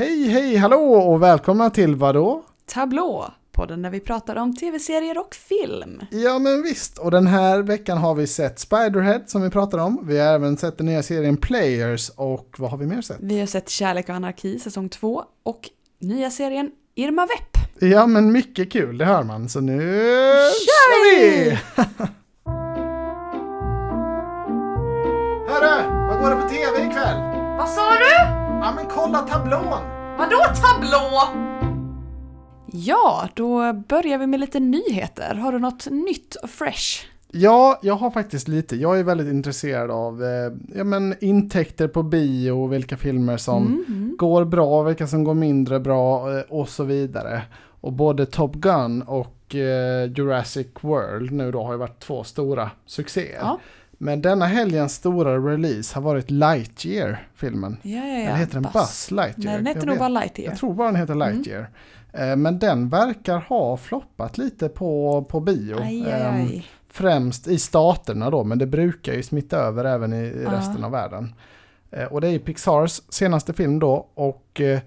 Hej, 0.00 0.28
hej, 0.28 0.56
hallå 0.56 0.92
och 0.92 1.22
välkomna 1.22 1.70
till 1.70 1.96
vadå? 1.96 2.42
Tablå, 2.66 3.30
podden 3.52 3.82
där 3.82 3.90
vi 3.90 4.00
pratar 4.00 4.36
om 4.36 4.56
tv-serier 4.56 5.18
och 5.18 5.34
film. 5.34 6.02
Ja 6.10 6.38
men 6.38 6.62
visst, 6.62 6.98
och 6.98 7.10
den 7.10 7.26
här 7.26 7.62
veckan 7.62 7.98
har 7.98 8.14
vi 8.14 8.26
sett 8.26 8.58
Spiderhead 8.58 9.20
som 9.26 9.42
vi 9.42 9.50
pratade 9.50 9.82
om. 9.82 10.00
Vi 10.02 10.18
har 10.18 10.26
även 10.26 10.56
sett 10.56 10.78
den 10.78 10.86
nya 10.86 11.02
serien 11.02 11.36
Players 11.36 12.10
och 12.16 12.54
vad 12.58 12.70
har 12.70 12.78
vi 12.78 12.86
mer 12.86 13.02
sett? 13.02 13.16
Vi 13.20 13.40
har 13.40 13.46
sett 13.46 13.68
Kärlek 13.68 14.08
och 14.08 14.14
anarki 14.14 14.58
säsong 14.58 14.88
2 14.88 15.24
och 15.42 15.68
nya 15.98 16.30
serien 16.30 16.70
Irma 16.94 17.26
Vepp. 17.26 17.82
Ja 17.90 18.06
men 18.06 18.32
mycket 18.32 18.72
kul, 18.72 18.98
det 18.98 19.04
hör 19.04 19.22
man. 19.22 19.48
Så 19.48 19.60
nu 19.60 19.80
Kör 20.66 21.16
vi! 21.16 21.50
Hörru, 25.48 26.06
vad 26.08 26.20
går 26.20 26.30
det 26.30 26.42
på 26.42 26.48
tv 26.48 26.90
ikväll? 26.90 27.20
Vad 27.58 27.68
sa 27.68 27.90
du? 27.90 28.39
Ja 28.62 28.72
men 28.76 28.86
kolla 28.86 29.18
tablån! 29.18 29.82
Vadå 30.18 30.36
tablå? 30.62 31.22
Ja, 32.72 33.28
då 33.34 33.72
börjar 33.72 34.18
vi 34.18 34.26
med 34.26 34.40
lite 34.40 34.60
nyheter. 34.60 35.34
Har 35.34 35.52
du 35.52 35.58
något 35.58 35.86
nytt 35.90 36.34
och 36.34 36.50
fresh? 36.50 37.06
Ja, 37.32 37.78
jag 37.82 37.94
har 37.94 38.10
faktiskt 38.10 38.48
lite. 38.48 38.76
Jag 38.76 38.98
är 38.98 39.04
väldigt 39.04 39.28
intresserad 39.28 39.90
av 39.90 40.24
eh, 40.24 40.52
ja, 40.76 40.84
men 40.84 41.14
intäkter 41.20 41.88
på 41.88 42.02
bio, 42.02 42.66
vilka 42.66 42.96
filmer 42.96 43.36
som 43.36 43.66
Mm, 43.66 43.84
mm. 43.88 44.16
går 44.18 44.44
bra, 44.44 44.82
vilka 44.82 45.06
som 45.06 45.24
går 45.24 45.34
mindre 45.34 45.80
bra 45.80 46.36
eh, 46.38 46.42
och 46.48 46.68
så 46.68 46.84
vidare. 46.84 47.42
Och 47.80 47.92
både 47.92 48.26
Top 48.26 48.54
Gun 48.54 49.02
och 49.02 49.54
eh, 49.54 50.12
Jurassic 50.16 50.66
World 50.80 51.32
nu 51.32 51.50
då 51.52 51.62
har 51.62 51.72
ju 51.72 51.78
varit 51.78 52.00
två 52.00 52.24
stora 52.24 52.70
succéer. 52.86 53.38
Ja. 53.40 53.58
Men 54.02 54.22
denna 54.22 54.46
helgens 54.46 54.94
stora 54.94 55.38
release 55.52 55.94
har 55.94 56.02
varit 56.02 56.30
Lightyear-filmen. 56.30 57.76
Ja, 57.82 57.90
ja, 57.98 58.04
ja. 58.06 58.12
Eller 58.20 58.34
heter 58.36 58.54
den 58.54 58.66
Buzz, 58.72 59.10
Lightyear? 59.10 59.44
Nej, 59.46 59.56
den 59.56 59.66
heter 59.66 59.86
nog 59.86 59.98
bara 59.98 60.08
Lightyear. 60.08 60.50
Jag 60.50 60.58
tror 60.58 60.74
bara 60.74 60.86
den 60.88 60.96
heter 61.00 61.14
Lightyear. 61.14 61.70
Eh, 62.12 62.36
Men 62.36 62.58
den 62.58 62.88
verkar 62.88 63.38
ha 63.38 63.76
floppat 63.76 64.38
lite 64.38 64.68
på, 64.68 65.22
på 65.28 65.40
bio. 65.40 65.76
Aj, 65.82 66.04
aj, 66.04 66.12
Ehm, 66.12 66.34
aj. 66.46 66.66
Främst 66.88 67.48
i 67.48 67.58
staterna 67.58 68.30
då, 68.30 68.44
men 68.44 68.58
det 68.58 68.66
brukar 68.66 69.12
ju 69.12 69.22
smitta 69.22 69.56
över 69.56 69.84
även 69.84 70.12
i, 70.12 70.16
i 70.16 70.44
resten 70.44 70.84
av 70.84 70.90
världen. 70.90 71.34
Eh, 71.90 72.04
och 72.04 72.20
det 72.20 72.26
är 72.28 72.32
ju 72.32 72.38
Pixars 72.38 73.00
senaste 73.08 73.52
film 73.52 73.78
då 73.78 74.06
och 74.14 74.60
eh, 74.60 74.80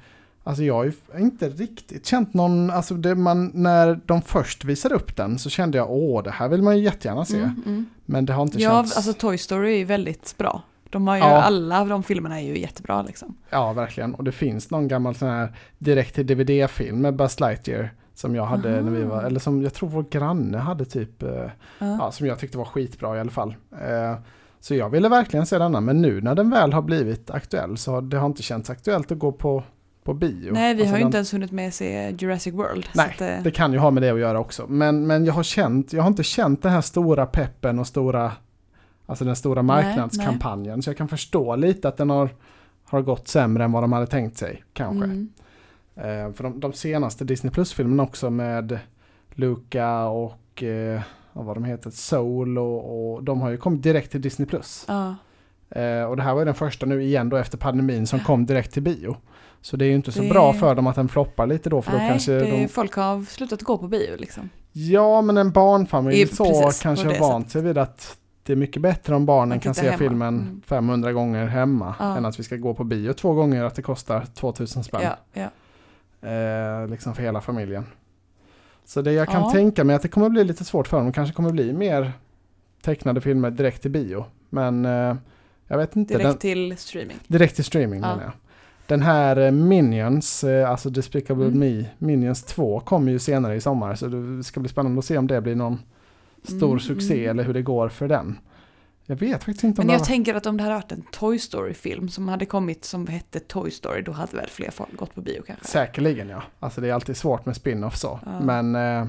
alltså 0.43 0.63
jag 0.63 0.73
har 0.73 0.83
ju 0.83 0.93
inte 1.17 1.49
riktigt 1.49 2.05
känt 2.05 2.33
någon, 2.33 2.69
alltså 2.69 2.93
det 2.93 3.15
man, 3.15 3.51
när 3.53 3.99
de 4.05 4.21
först 4.21 4.65
visade 4.65 4.95
upp 4.95 5.15
den 5.15 5.39
så 5.39 5.49
kände 5.49 5.77
jag 5.77 5.91
åh 5.91 6.23
det 6.23 6.31
här 6.31 6.47
vill 6.47 6.61
man 6.61 6.77
ju 6.77 6.83
jättegärna 6.83 7.25
se. 7.25 7.37
Mm, 7.37 7.61
mm. 7.65 7.85
Men 8.05 8.25
det 8.25 8.33
har 8.33 8.43
inte 8.43 8.57
Ja, 8.61 8.69
känts, 8.71 8.97
alltså 8.97 9.13
Toy 9.13 9.37
Story 9.37 9.73
är 9.73 9.77
ju 9.77 9.85
väldigt 9.85 10.35
bra. 10.37 10.61
De 10.89 11.07
har 11.07 11.15
ju, 11.15 11.21
Ja. 11.21 11.41
alla 11.41 11.81
av 11.81 11.89
de 11.89 12.03
filmerna 12.03 12.41
är 12.41 12.45
ju 12.47 12.59
jättebra 12.59 13.01
liksom. 13.01 13.35
ja 13.49 13.73
verkligen. 13.73 14.15
Och 14.15 14.23
det 14.23 14.31
finns 14.31 14.71
någon 14.71 14.87
gammal 14.87 15.15
sån 15.15 15.27
här 15.29 15.55
direkt 15.77 16.15
till 16.15 16.27
DVD-film 16.27 17.01
med 17.01 17.15
Buzz 17.15 17.39
Lightyear 17.39 17.93
som 18.15 18.35
jag 18.35 18.45
hade 18.45 18.81
när 18.81 18.91
vi 18.91 19.03
var, 19.03 19.23
eller 19.23 19.39
som 19.39 19.61
jag 19.61 19.73
tror 19.73 19.89
vår 19.89 20.05
granne 20.09 20.57
hade 20.57 20.85
typ, 20.85 21.23
eh, 21.23 21.29
Ja. 21.29 21.49
ja, 21.79 22.11
som 22.11 22.27
jag 22.27 22.39
tyckte 22.39 22.57
var 22.57 22.65
skitbra 22.65 23.17
i 23.17 23.19
alla 23.19 23.31
fall. 23.31 23.55
Eh, 23.71 24.15
så 24.59 24.75
jag 24.75 24.89
ville 24.89 25.09
verkligen 25.09 25.45
se 25.45 25.57
denna, 25.57 25.81
men 25.81 26.01
nu 26.01 26.21
när 26.21 26.35
den 26.35 26.49
väl 26.49 26.73
har 26.73 26.81
blivit 26.81 27.31
aktuell 27.31 27.77
så 27.77 27.91
har 27.91 28.01
det 28.01 28.17
har 28.17 28.25
inte 28.25 28.43
känts 28.43 28.69
aktuellt 28.69 29.11
att 29.11 29.19
gå 29.19 29.31
på, 29.31 29.63
på 30.03 30.13
bio. 30.13 30.51
Nej, 30.53 30.73
vi 30.75 30.81
Alltså 30.81 30.93
har 30.93 30.97
ju 30.97 31.01
den- 31.01 31.07
inte 31.07 31.17
ens 31.17 31.33
hunnit 31.33 31.51
med 31.51 31.67
att 31.67 31.73
se 31.73 32.15
Jurassic 32.19 32.53
World. 32.53 32.85
Nej, 32.95 33.11
att, 33.15 33.21
eh, 33.21 33.43
det 33.43 33.51
kan 33.51 33.73
ju 33.73 33.79
ha 33.79 33.91
med 33.91 34.03
det 34.03 34.09
att 34.09 34.19
göra 34.19 34.39
också. 34.39 34.65
Men, 34.67 35.07
men 35.07 35.25
jag 35.25 35.33
har 35.33 35.43
känt, 35.43 35.93
jag 35.93 36.01
har 36.03 36.07
inte 36.09 36.23
känt 36.23 36.61
den 36.61 36.71
här 36.71 36.81
stora 36.81 37.25
peppen 37.25 37.79
och 37.79 37.87
stora, 37.87 38.31
alltså 39.05 39.25
den 39.25 39.35
stora 39.35 39.61
Nej, 39.61 39.83
marknadskampanjen. 39.85 40.81
Så 40.81 40.89
jag 40.89 40.97
kan 40.97 41.07
förstå 41.07 41.55
lite 41.55 41.87
att 41.87 41.97
den 41.97 42.09
har, 42.09 42.29
har 42.83 43.01
gått 43.01 43.27
sämre 43.27 43.63
än 43.63 43.71
vad 43.71 43.83
de 43.83 43.93
hade 43.93 44.07
tänkt 44.07 44.37
sig, 44.37 44.63
kanske. 44.73 45.05
mm. 45.05 45.29
Eh, 45.95 46.33
för 46.33 46.43
de, 46.43 46.59
de 46.59 46.73
senaste 46.73 47.25
Disney 47.25 47.51
Plus-filmerna 47.51 48.03
också 48.03 48.29
med 48.29 48.79
Luca 49.33 50.05
och 50.05 50.63
eh, 50.63 51.01
vad 51.33 51.55
de 51.55 51.63
heter, 51.63 51.89
Soul 51.89 52.57
och, 52.57 53.13
och 53.13 53.23
de 53.23 53.41
har 53.41 53.49
ju 53.49 53.57
kommit 53.57 53.83
direkt 53.83 54.11
till 54.11 54.21
Disney 54.21 54.45
Plus. 54.47 54.85
Ja. 54.87 55.15
Eh, 55.81 56.03
och 56.03 56.15
det 56.17 56.23
här 56.23 56.33
var 56.33 56.41
ju 56.41 56.45
den 56.45 56.53
första 56.53 56.85
nu 56.85 57.03
igen 57.03 57.29
då 57.29 57.37
efter 57.37 57.57
pandemin 57.57 58.07
som 58.07 58.19
kom 58.19 58.45
direkt 58.45 58.73
till 58.73 58.83
bio. 58.83 59.15
Så 59.65 59.77
det 59.77 59.85
är 59.85 59.89
ju 59.89 59.95
inte 59.95 60.11
så 60.11 60.21
Det- 60.21 60.29
bra 60.29 60.53
för 60.53 60.75
dem 60.75 60.87
att 60.87 60.95
den 60.95 61.09
floppar 61.09 61.47
lite 61.47 61.69
då 61.69 61.81
för 61.81 61.91
då 61.91 61.97
Nej, 61.97 62.09
kanske 62.09 62.31
det, 62.31 62.39
de... 62.51 62.67
folk 62.67 62.93
har 62.95 63.21
slutat 63.25 63.61
gå 63.61 63.77
på 63.77 63.87
bio 63.87 64.15
liksom. 64.17 64.49
Ja 64.71 65.21
men 65.21 65.37
en 65.37 65.51
barnfamilj 65.51 66.21
I- 66.21 66.27
så 66.27 66.45
precis, 66.63 66.81
kanske 66.81 67.07
har 67.07 67.19
vant 67.19 67.51
sig 67.51 67.61
vid 67.61 67.77
att 67.77 68.17
det 68.43 68.51
är 68.53 68.57
mycket 68.57 68.81
bättre 68.81 69.15
om 69.15 69.25
barnen 69.25 69.59
kan 69.59 69.73
se 69.75 69.85
hemma. 69.85 69.97
filmen 69.97 70.39
Mm. 70.39 70.61
500 70.65 71.11
gånger 71.13 71.47
hemma 71.47 71.95
Ja. 71.99 72.17
än 72.17 72.25
att 72.25 72.39
vi 72.39 72.43
ska 72.43 72.55
gå 72.55 72.73
på 72.73 72.83
bio 72.83 73.13
två 73.13 73.33
gånger 73.33 73.63
att 73.63 73.75
det 73.75 73.81
kostar 73.81 74.25
2000 74.33 74.83
spänn. 74.83 75.01
Ja, 75.03 75.17
ja. 75.33 76.29
eh, 76.29 76.87
liksom 76.87 77.15
för 77.15 77.23
hela 77.23 77.41
familjen. 77.41 77.85
Så 78.85 79.01
det 79.01 79.11
jag 79.13 79.27
kan 79.27 79.51
tänka 79.51 79.83
mig 79.83 79.95
att 79.95 80.01
det 80.01 80.07
kommer 80.07 80.29
bli 80.29 80.43
lite 80.43 80.63
svårt 80.65 80.87
för 80.87 80.97
dem. 80.97 81.05
Det 81.05 81.13
kanske 81.13 81.33
kommer 81.35 81.51
bli 81.51 81.73
mer 81.73 82.11
tecknade 82.81 83.21
filmer 83.21 83.51
direkt 83.51 83.81
till 83.81 83.91
bio. 83.91 84.25
Men 84.49 84.85
eh, 84.85 85.15
jag 85.67 85.77
vet 85.77 85.95
inte. 85.95 86.13
Direkt 86.13 86.29
den, 86.29 86.37
till 86.37 86.77
streaming. 86.77 87.17
direkt 87.27 87.55
till 87.55 87.63
streaming 87.65 88.01
Ja. 88.01 88.07
menar 88.07 88.23
jag. 88.23 88.31
Den 88.87 89.01
här 89.01 89.37
eh, 89.37 89.51
Minions, 89.51 90.43
eh, 90.43 90.69
alltså 90.69 90.89
Despicable 90.89 91.45
Mm. 91.45 91.59
Me, 91.59 91.85
Minions 91.97 92.43
2 92.43 92.79
kommer 92.79 93.11
ju 93.11 93.19
senare 93.19 93.55
i 93.55 93.61
sommar. 93.61 93.95
Så 93.95 94.07
det 94.07 94.43
ska 94.43 94.59
bli 94.59 94.69
spännande 94.69 94.99
att 94.99 95.05
se 95.05 95.17
om 95.17 95.27
det 95.27 95.41
blir 95.41 95.55
någon 95.55 95.79
stor 96.43 96.67
Mm, 96.67 96.79
succé 96.79 97.25
eller 97.25 97.43
hur 97.43 97.53
det 97.53 97.61
går 97.61 97.89
för 97.89 98.07
den. 98.07 98.37
Jag 99.05 99.15
vet 99.15 99.43
faktiskt 99.43 99.63
inte 99.63 99.81
om 99.81 99.87
Men 99.87 99.93
jag 99.93 99.99
har- 99.99 100.05
tänker 100.05 100.35
att 100.35 100.45
om 100.45 100.57
det 100.57 100.63
hade 100.63 100.75
varit 100.75 100.91
en 100.91 101.03
Toy 101.11 101.39
Story-film 101.39 102.09
som 102.09 102.27
hade 102.27 102.45
kommit 102.45 102.85
som 102.85 103.07
hette 103.07 103.39
Toy 103.39 103.71
Story, 103.71 104.01
då 104.01 104.11
hade 104.11 104.35
väl 104.37 104.49
fler 104.49 104.71
folk 104.71 104.95
gått 104.97 105.15
på 105.15 105.21
bio 105.21 105.41
kanske. 105.47 105.65
Säkerligen 105.65 106.29
ja. 106.29 106.43
Alltså 106.59 106.81
det 106.81 106.89
är 106.89 106.93
alltid 106.93 107.17
svårt 107.17 107.45
med 107.45 107.55
spin-off 107.55 107.97
så. 107.97 108.19
Ja. 108.25 108.39
Men 108.39 108.75
eh, 108.75 109.07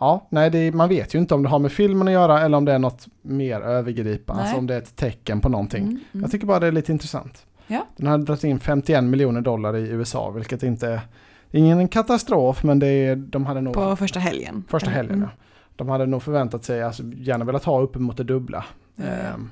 ja, 0.00 0.26
nej, 0.30 0.66
är, 0.68 0.72
man 0.72 0.88
vet 0.88 1.14
ju 1.14 1.18
inte 1.18 1.34
om 1.34 1.42
det 1.42 1.48
har 1.48 1.58
med 1.58 1.72
filmen 1.72 2.08
att 2.08 2.14
göra 2.14 2.40
eller 2.40 2.58
om 2.58 2.64
det 2.64 2.72
är 2.72 2.78
något 2.78 3.06
mer 3.22 3.60
övergripande. 3.60 4.42
Alltså 4.42 4.56
om 4.58 4.66
det 4.66 4.74
är 4.74 4.78
ett 4.78 4.96
tecken 4.96 5.40
på 5.40 5.48
någonting. 5.48 5.82
Mm, 5.82 6.00
mm. 6.12 6.22
Jag 6.22 6.30
tycker 6.30 6.46
bara 6.46 6.60
det 6.60 6.66
är 6.66 6.72
lite 6.72 6.92
intressant. 6.92 7.46
Ja. 7.66 7.86
Den 7.96 8.06
hade 8.06 8.24
dragit 8.24 8.44
in 8.44 8.60
51 8.60 9.04
miljoner 9.04 9.40
dollar 9.40 9.76
i 9.76 9.88
USA, 9.88 10.30
vilket 10.30 10.62
inte 10.62 10.88
är 10.88 11.00
ingen 11.50 11.88
katastrof, 11.88 12.62
men 12.64 12.78
det 12.78 12.86
är, 12.86 13.16
de 13.16 13.46
hade 13.46 13.60
nog 13.60 13.74
På 13.74 13.96
första 13.96 14.20
helgen. 14.20 14.64
första 14.68 14.90
helgen. 14.90 15.14
mm. 15.16 15.28
Ja. 15.36 15.42
De 15.76 15.88
hade 15.88 16.06
nog 16.06 16.22
förväntat 16.22 16.64
sig, 16.64 16.82
alltså 16.82 17.02
gärna 17.16 17.44
velat 17.44 17.64
ha 17.64 17.80
uppemot 17.80 18.16
det 18.16 18.24
dubbla. 18.24 18.64
Ja, 18.96 19.04
ja. 19.04 19.10
ehm, 19.12 19.50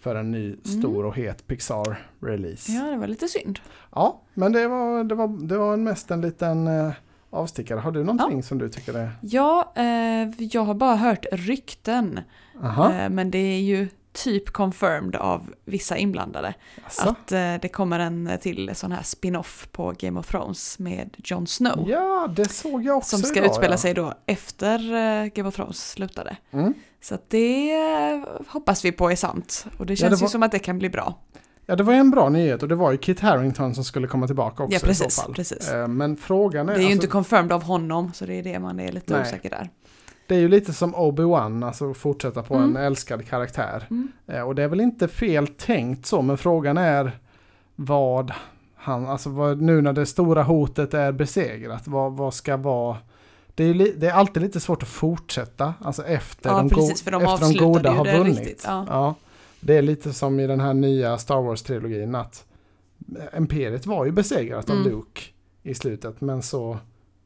för 0.00 0.14
en 0.14 0.30
ny 0.30 0.56
stor 0.64 1.04
och 1.04 1.16
het 1.16 1.46
Pixar-release. 1.46 2.72
Ja, 2.72 2.82
det 2.90 2.96
var 2.96 3.06
lite 3.06 3.28
synd. 3.28 3.58
Ja, 3.94 4.20
men 4.34 4.52
det 4.52 4.68
var, 4.68 5.04
det 5.04 5.14
var, 5.14 5.46
det 5.48 5.58
var 5.58 5.76
mest 5.76 6.10
en 6.10 6.20
liten 6.20 6.66
eh, 6.66 6.90
avstickare. 7.30 7.78
Har 7.78 7.92
du 7.92 8.04
någonting 8.04 8.42
som 8.42 8.58
du 8.58 8.68
tycker 8.68 8.94
är... 8.94 9.10
Ja, 9.20 9.72
eh, 9.76 10.44
jag 10.44 10.62
har 10.62 10.74
bara 10.74 10.96
hört 10.96 11.26
rykten. 11.32 12.20
Eh, 12.62 13.08
men 13.10 13.30
det 13.30 13.38
är 13.38 13.60
ju 13.60 13.88
typ 14.12 14.50
confirmed 14.50 15.16
av 15.16 15.54
vissa 15.64 15.96
inblandade. 15.96 16.54
alltså. 16.84 17.08
Att 17.08 17.32
eh, 17.32 17.54
det 17.62 17.68
kommer 17.72 17.98
en 17.98 18.30
till 18.40 18.70
sån 18.74 18.92
här 18.92 19.02
spin-off 19.02 19.68
på 19.72 19.94
Game 19.98 20.20
of 20.20 20.26
Thrones 20.26 20.78
med 20.78 21.16
Jon 21.24 21.46
Snow. 21.46 21.90
Ja, 21.90 22.28
det 22.36 22.48
såg 22.48 22.84
jag 22.84 22.96
också 22.96 23.16
som 23.16 23.22
ska 23.26 23.38
idag, 23.38 23.50
utspela 23.50 23.72
ja. 23.72 23.78
sig 23.78 23.94
då 23.94 24.12
efter 24.26 24.78
eh, 24.94 25.26
Game 25.26 25.48
of 25.48 25.54
Thrones 25.54 25.90
slutade. 25.90 26.36
Mm. 26.50 26.74
Så 27.00 27.14
att 27.14 27.30
det 27.30 27.72
eh, 27.72 28.20
hoppas 28.48 28.84
vi 28.84 28.92
på 28.92 29.10
är 29.10 29.16
sant. 29.16 29.66
Och 29.78 29.86
det 29.86 29.92
Ja, 29.92 29.96
känns 29.96 30.10
det 30.10 30.22
var- 30.24 30.28
ju 30.28 30.32
som 30.32 30.42
att 30.42 30.52
det 30.52 30.58
kan 30.58 30.78
bli 30.78 30.88
bra. 30.90 31.14
Ja, 31.66 31.76
det 31.76 31.82
var 31.82 31.92
ju 31.92 31.98
en 31.98 32.10
bra 32.10 32.28
nyhet 32.28 32.62
och 32.62 32.68
det 32.68 32.74
var 32.74 32.92
ju 32.92 32.98
Kit 32.98 33.20
Harington 33.20 33.74
som 33.74 33.84
skulle 33.84 34.06
komma 34.08 34.26
tillbaka 34.26 34.62
också 34.62 34.72
Ja, 34.72 34.76
i 34.76 34.80
så 34.80 34.86
precis, 34.86 35.20
fall. 35.20 35.34
precis. 35.34 35.68
Eh, 35.70 35.88
Men 35.88 36.16
frågan 36.16 36.68
är... 36.68 36.72
Det 36.72 36.78
är 36.78 36.80
ju 36.80 36.84
alltså, 36.84 36.94
inte 36.94 37.06
confirmed 37.06 37.52
av 37.52 37.62
honom, 37.62 38.12
så 38.14 38.26
det 38.26 38.34
är 38.34 38.42
det 38.42 38.58
man 38.58 38.80
är 38.80 38.92
lite 38.92 39.12
Nej. 39.12 39.22
osäker 39.22 39.50
där. 39.50 39.68
Det 40.30 40.36
är 40.36 40.40
ju 40.40 40.48
lite 40.48 40.72
som 40.72 40.94
Obi-Wan, 40.94 41.66
alltså 41.66 41.94
fortsätta 41.94 42.42
på 42.42 42.54
Mm. 42.54 42.76
en 42.76 42.82
älskad 42.82 43.26
karaktär. 43.28 43.86
Mm. 43.90 44.08
Eh, 44.26 44.40
Och 44.42 44.54
det 44.54 44.62
är 44.62 44.68
väl 44.68 44.80
inte 44.80 45.08
fel 45.08 45.46
tänkt 45.46 46.06
så, 46.06 46.22
men 46.22 46.38
frågan 46.38 46.78
är 46.78 47.18
vad 47.76 48.32
han, 48.74 49.06
alltså 49.06 49.30
vad, 49.30 49.60
nu 49.60 49.80
när 49.82 49.92
det 49.92 50.06
stora 50.06 50.42
hotet 50.42 50.94
är 50.94 51.12
besegrat, 51.12 51.88
vad, 51.88 52.12
vad 52.12 52.34
ska 52.34 52.56
vara 52.56 52.96
det 53.54 53.64
är, 53.64 53.74
li, 53.74 53.94
det 53.96 54.06
är 54.06 54.12
alltid 54.12 54.42
lite 54.42 54.60
svårt 54.60 54.82
att 54.82 54.88
fortsätta, 54.88 55.74
alltså 55.80 56.04
efter, 56.04 56.50
Ja, 56.50 56.56
de, 56.56 56.68
precis, 56.70 57.02
för 57.02 57.10
de 57.10 57.22
efter 57.22 57.58
de 57.58 57.64
goda 57.64 57.90
har 57.90 58.18
vunnit. 58.18 58.38
riktigt, 58.38 58.64
ja. 58.66 59.14
Det 59.60 59.76
är 59.76 59.82
lite 59.82 60.12
som 60.12 60.40
i 60.40 60.46
den 60.46 60.60
här 60.60 60.74
nya 60.74 61.18
Star 61.18 61.36
Wars-trilogin 61.42 62.14
att 62.20 62.44
Imperiet 63.36 63.86
var 63.86 64.04
ju 64.04 64.12
besegrat 64.12 64.70
av 64.70 64.76
Mm. 64.76 64.88
Luke 64.88 65.20
i 65.62 65.74
slutet, 65.74 66.20
men 66.20 66.42
så 66.42 66.78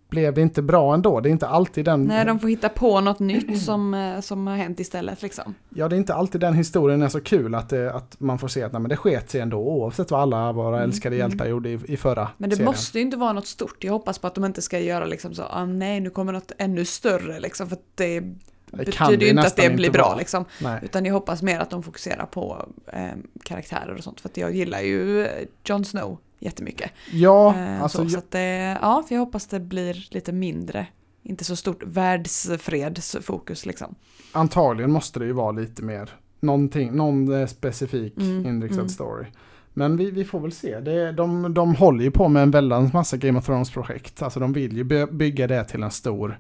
blev 0.08 0.34
det 0.34 0.40
inte 0.40 0.62
bra 0.62 0.94
ändå. 0.94 1.20
Det 1.20 1.28
är 1.28 1.30
inte 1.30 1.46
alltid 1.46 1.84
den... 1.84 2.04
Nej, 2.04 2.24
de 2.24 2.38
får 2.38 2.48
hitta 2.48 2.68
på 2.68 3.00
något 3.00 3.18
nytt 3.18 3.62
som, 3.64 3.94
eh, 3.94 4.20
som 4.20 4.46
har 4.46 4.56
hänt 4.56 4.80
istället 4.80 5.22
liksom. 5.22 5.54
Ja, 5.68 5.88
det 5.88 5.96
är 5.96 5.98
inte 5.98 6.14
alltid 6.14 6.40
den 6.40 6.54
historien 6.54 7.02
är 7.02 7.08
så 7.08 7.20
kul 7.20 7.54
att, 7.54 7.68
det, 7.68 7.92
att 7.94 8.20
man 8.20 8.38
får 8.38 8.48
se 8.48 8.62
att 8.62 8.72
nej, 8.72 8.80
men 8.80 8.88
det 8.88 8.96
sket 8.96 9.30
sig 9.30 9.40
ändå 9.40 9.58
oavsett 9.58 10.10
vad 10.10 10.20
alla 10.20 10.52
våra 10.52 10.76
Mm, 10.76 10.90
älskade 10.90 11.16
mm. 11.16 11.28
hjältar 11.30 11.46
gjorde 11.46 11.68
i, 11.68 11.80
i 11.88 11.96
förra 11.96 12.28
Men 12.38 12.50
det 12.50 12.56
serien. 12.56 12.70
måste 12.70 12.98
ju 12.98 13.04
inte 13.04 13.16
vara 13.16 13.32
något 13.32 13.46
stort. 13.46 13.84
Jag 13.84 13.92
hoppas 13.92 14.18
på 14.18 14.26
att 14.26 14.34
de 14.34 14.44
inte 14.44 14.62
ska 14.62 14.78
göra 14.78 15.04
liksom 15.04 15.34
så, 15.34 15.42
ah, 15.50 15.64
nej 15.66 16.00
nu 16.00 16.10
kommer 16.10 16.32
något 16.32 16.52
ännu 16.58 16.84
större 16.84 17.40
liksom, 17.40 17.68
för 17.68 17.76
att 17.76 17.82
det 17.94 18.20
Det 18.20 18.76
betyder 18.76 19.26
ju 19.26 19.28
inte 19.28 19.42
att 19.42 19.56
det 19.56 19.70
blir 19.70 19.90
bra 19.90 20.14
liksom. 20.18 20.44
Nej. 20.62 20.80
Utan 20.82 21.04
jag 21.04 21.14
hoppas 21.14 21.42
mer 21.42 21.60
att 21.60 21.70
de 21.70 21.82
fokuserar 21.82 22.26
på 22.26 22.68
eh, 22.92 23.08
karaktärer 23.42 23.94
och 23.98 24.04
sånt. 24.04 24.20
För 24.20 24.28
att 24.28 24.36
jag 24.36 24.54
gillar 24.54 24.80
ju 24.80 25.28
Jon 25.64 25.84
Snow 25.84 26.18
jättemycket. 26.44 26.91
Ja, 27.12 27.55
Eh, 27.56 27.82
alltså, 27.82 28.02
så, 28.05 28.08
så 28.11 28.19
att 28.19 28.31
det, 28.31 28.79
ja, 28.82 29.02
för 29.08 29.14
jag 29.14 29.20
hoppas 29.20 29.46
det 29.46 29.61
blir 29.61 30.06
lite 30.11 30.32
mindre. 30.32 30.87
Inte 31.23 31.44
så 31.44 31.56
stort 31.56 31.82
världsfredsfokus 31.87 33.67
liksom. 33.67 33.94
antagligen 34.32 34.93
måste 34.93 35.19
det 35.19 35.26
ju 35.26 35.32
vara 35.32 35.52
lite 35.52 35.82
mer 35.82 36.11
någonting, 36.41 36.93
någon 36.96 37.41
eh, 37.41 37.46
specifik 37.46 38.17
Mm, 38.17 38.46
inriktad 38.46 38.75
mm. 38.75 38.88
story. 38.88 39.26
Men 39.75 39.96
vi, 39.96 40.11
vi 40.11 40.25
får 40.25 40.41
väl 40.41 40.52
se. 40.52 40.81
Det, 40.81 41.12
de, 41.12 41.55
de 41.55 41.75
håller 41.75 42.05
ju 42.05 42.11
på 42.11 42.29
med 42.29 42.43
en 42.43 42.50
väldans 42.50 42.93
massa 42.93 43.17
Game 43.17 43.38
of 43.38 43.47
Thrones-projekt. 43.47 44.23
Alltså 44.23 44.40
de 44.40 44.52
vill 44.52 44.76
ju 44.76 44.85
by- 44.85 45.06
bygga 45.06 45.47
det 45.47 45.64
till 45.64 45.82
en 45.82 45.90
stor 45.90 46.38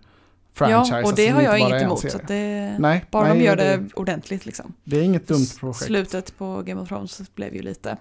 franchise. 0.52 0.92
Ja, 0.94 1.00
och 1.02 1.08
alltså, 1.08 1.14
det 1.16 1.28
har 1.28 1.42
jag 1.42 1.58
inget 1.58 1.82
emot. 1.82 2.10
Så 2.12 2.18
det, 2.28 2.76
Nej, 2.78 3.04
bara 3.10 3.28
nej, 3.28 3.38
de 3.38 3.44
gör 3.44 3.56
det, 3.56 3.84
ordentligt 3.94 4.46
liksom. 4.46 4.72
Det 4.84 4.98
är 4.98 5.02
inget 5.02 5.28
dumt 5.28 5.46
projekt. 5.60 5.84
Slutet 5.84 6.38
på 6.38 6.62
Game 6.62 6.80
of 6.80 6.88
Thrones 6.88 7.34
blev 7.34 7.54
ju 7.54 7.62
lite... 7.62 7.96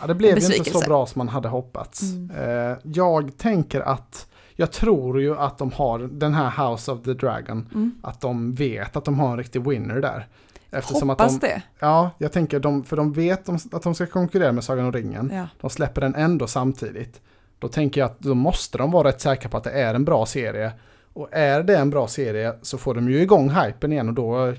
Ja, 0.00 0.06
det 0.06 0.14
blev 0.14 0.38
ju 0.38 0.56
inte 0.56 0.70
så 0.70 0.80
bra 0.80 1.06
som 1.06 1.18
man 1.18 1.28
hade 1.28 1.48
hoppats. 1.48 2.02
Mm. 2.02 2.30
Eh, 2.70 2.76
jag 2.82 3.36
tänker 3.38 3.80
att, 3.80 4.26
jag 4.56 4.72
tror 4.72 5.20
ju 5.20 5.36
att 5.38 5.58
de 5.58 5.72
har 5.72 5.98
den 5.98 6.34
här 6.34 6.68
House 6.70 6.92
of 6.92 7.02
the 7.02 7.14
Dragon, 7.14 7.68
Mm. 7.74 7.94
att 8.02 8.20
de 8.20 8.54
vet 8.54 8.96
att 8.96 9.04
de 9.04 9.20
har 9.20 9.30
en 9.30 9.36
riktig 9.38 9.66
winner 9.68 10.00
där. 10.00 10.26
Eftersom 10.70 11.08
Hoppas 11.08 11.34
att 11.34 11.40
de, 11.40 11.46
det. 11.46 11.62
Ja, 11.78 12.10
jag 12.18 12.32
tänker 12.32 12.60
de, 12.60 12.84
för 12.84 12.96
de 12.96 13.12
vet 13.12 13.48
att 13.74 13.82
de 13.82 13.94
ska 13.94 14.06
konkurrera 14.06 14.52
med 14.52 14.64
Sagan 14.64 14.84
om 14.86 14.92
ringen. 14.92 15.30
Ja. 15.34 15.46
De 15.60 15.70
släpper 15.70 16.00
den 16.00 16.14
ändå 16.14 16.46
samtidigt. 16.46 17.20
Då 17.58 17.68
tänker 17.68 18.00
jag 18.00 18.06
att 18.10 18.20
då 18.20 18.34
måste 18.34 18.78
de 18.78 18.90
vara 18.90 19.08
rätt 19.08 19.20
säkra 19.20 19.48
på 19.50 19.56
att 19.56 19.64
det 19.64 19.70
är 19.70 19.94
en 19.94 20.04
bra 20.04 20.26
serie. 20.26 20.72
Och 21.12 21.28
är 21.32 21.62
det 21.62 21.76
en 21.76 21.90
bra 21.90 22.08
serie 22.08 22.54
så 22.62 22.78
får 22.78 22.94
de 22.94 23.10
ju 23.10 23.22
igång 23.22 23.50
hypen 23.50 23.92
igen 23.92 24.08
och 24.08 24.14
då 24.14 24.54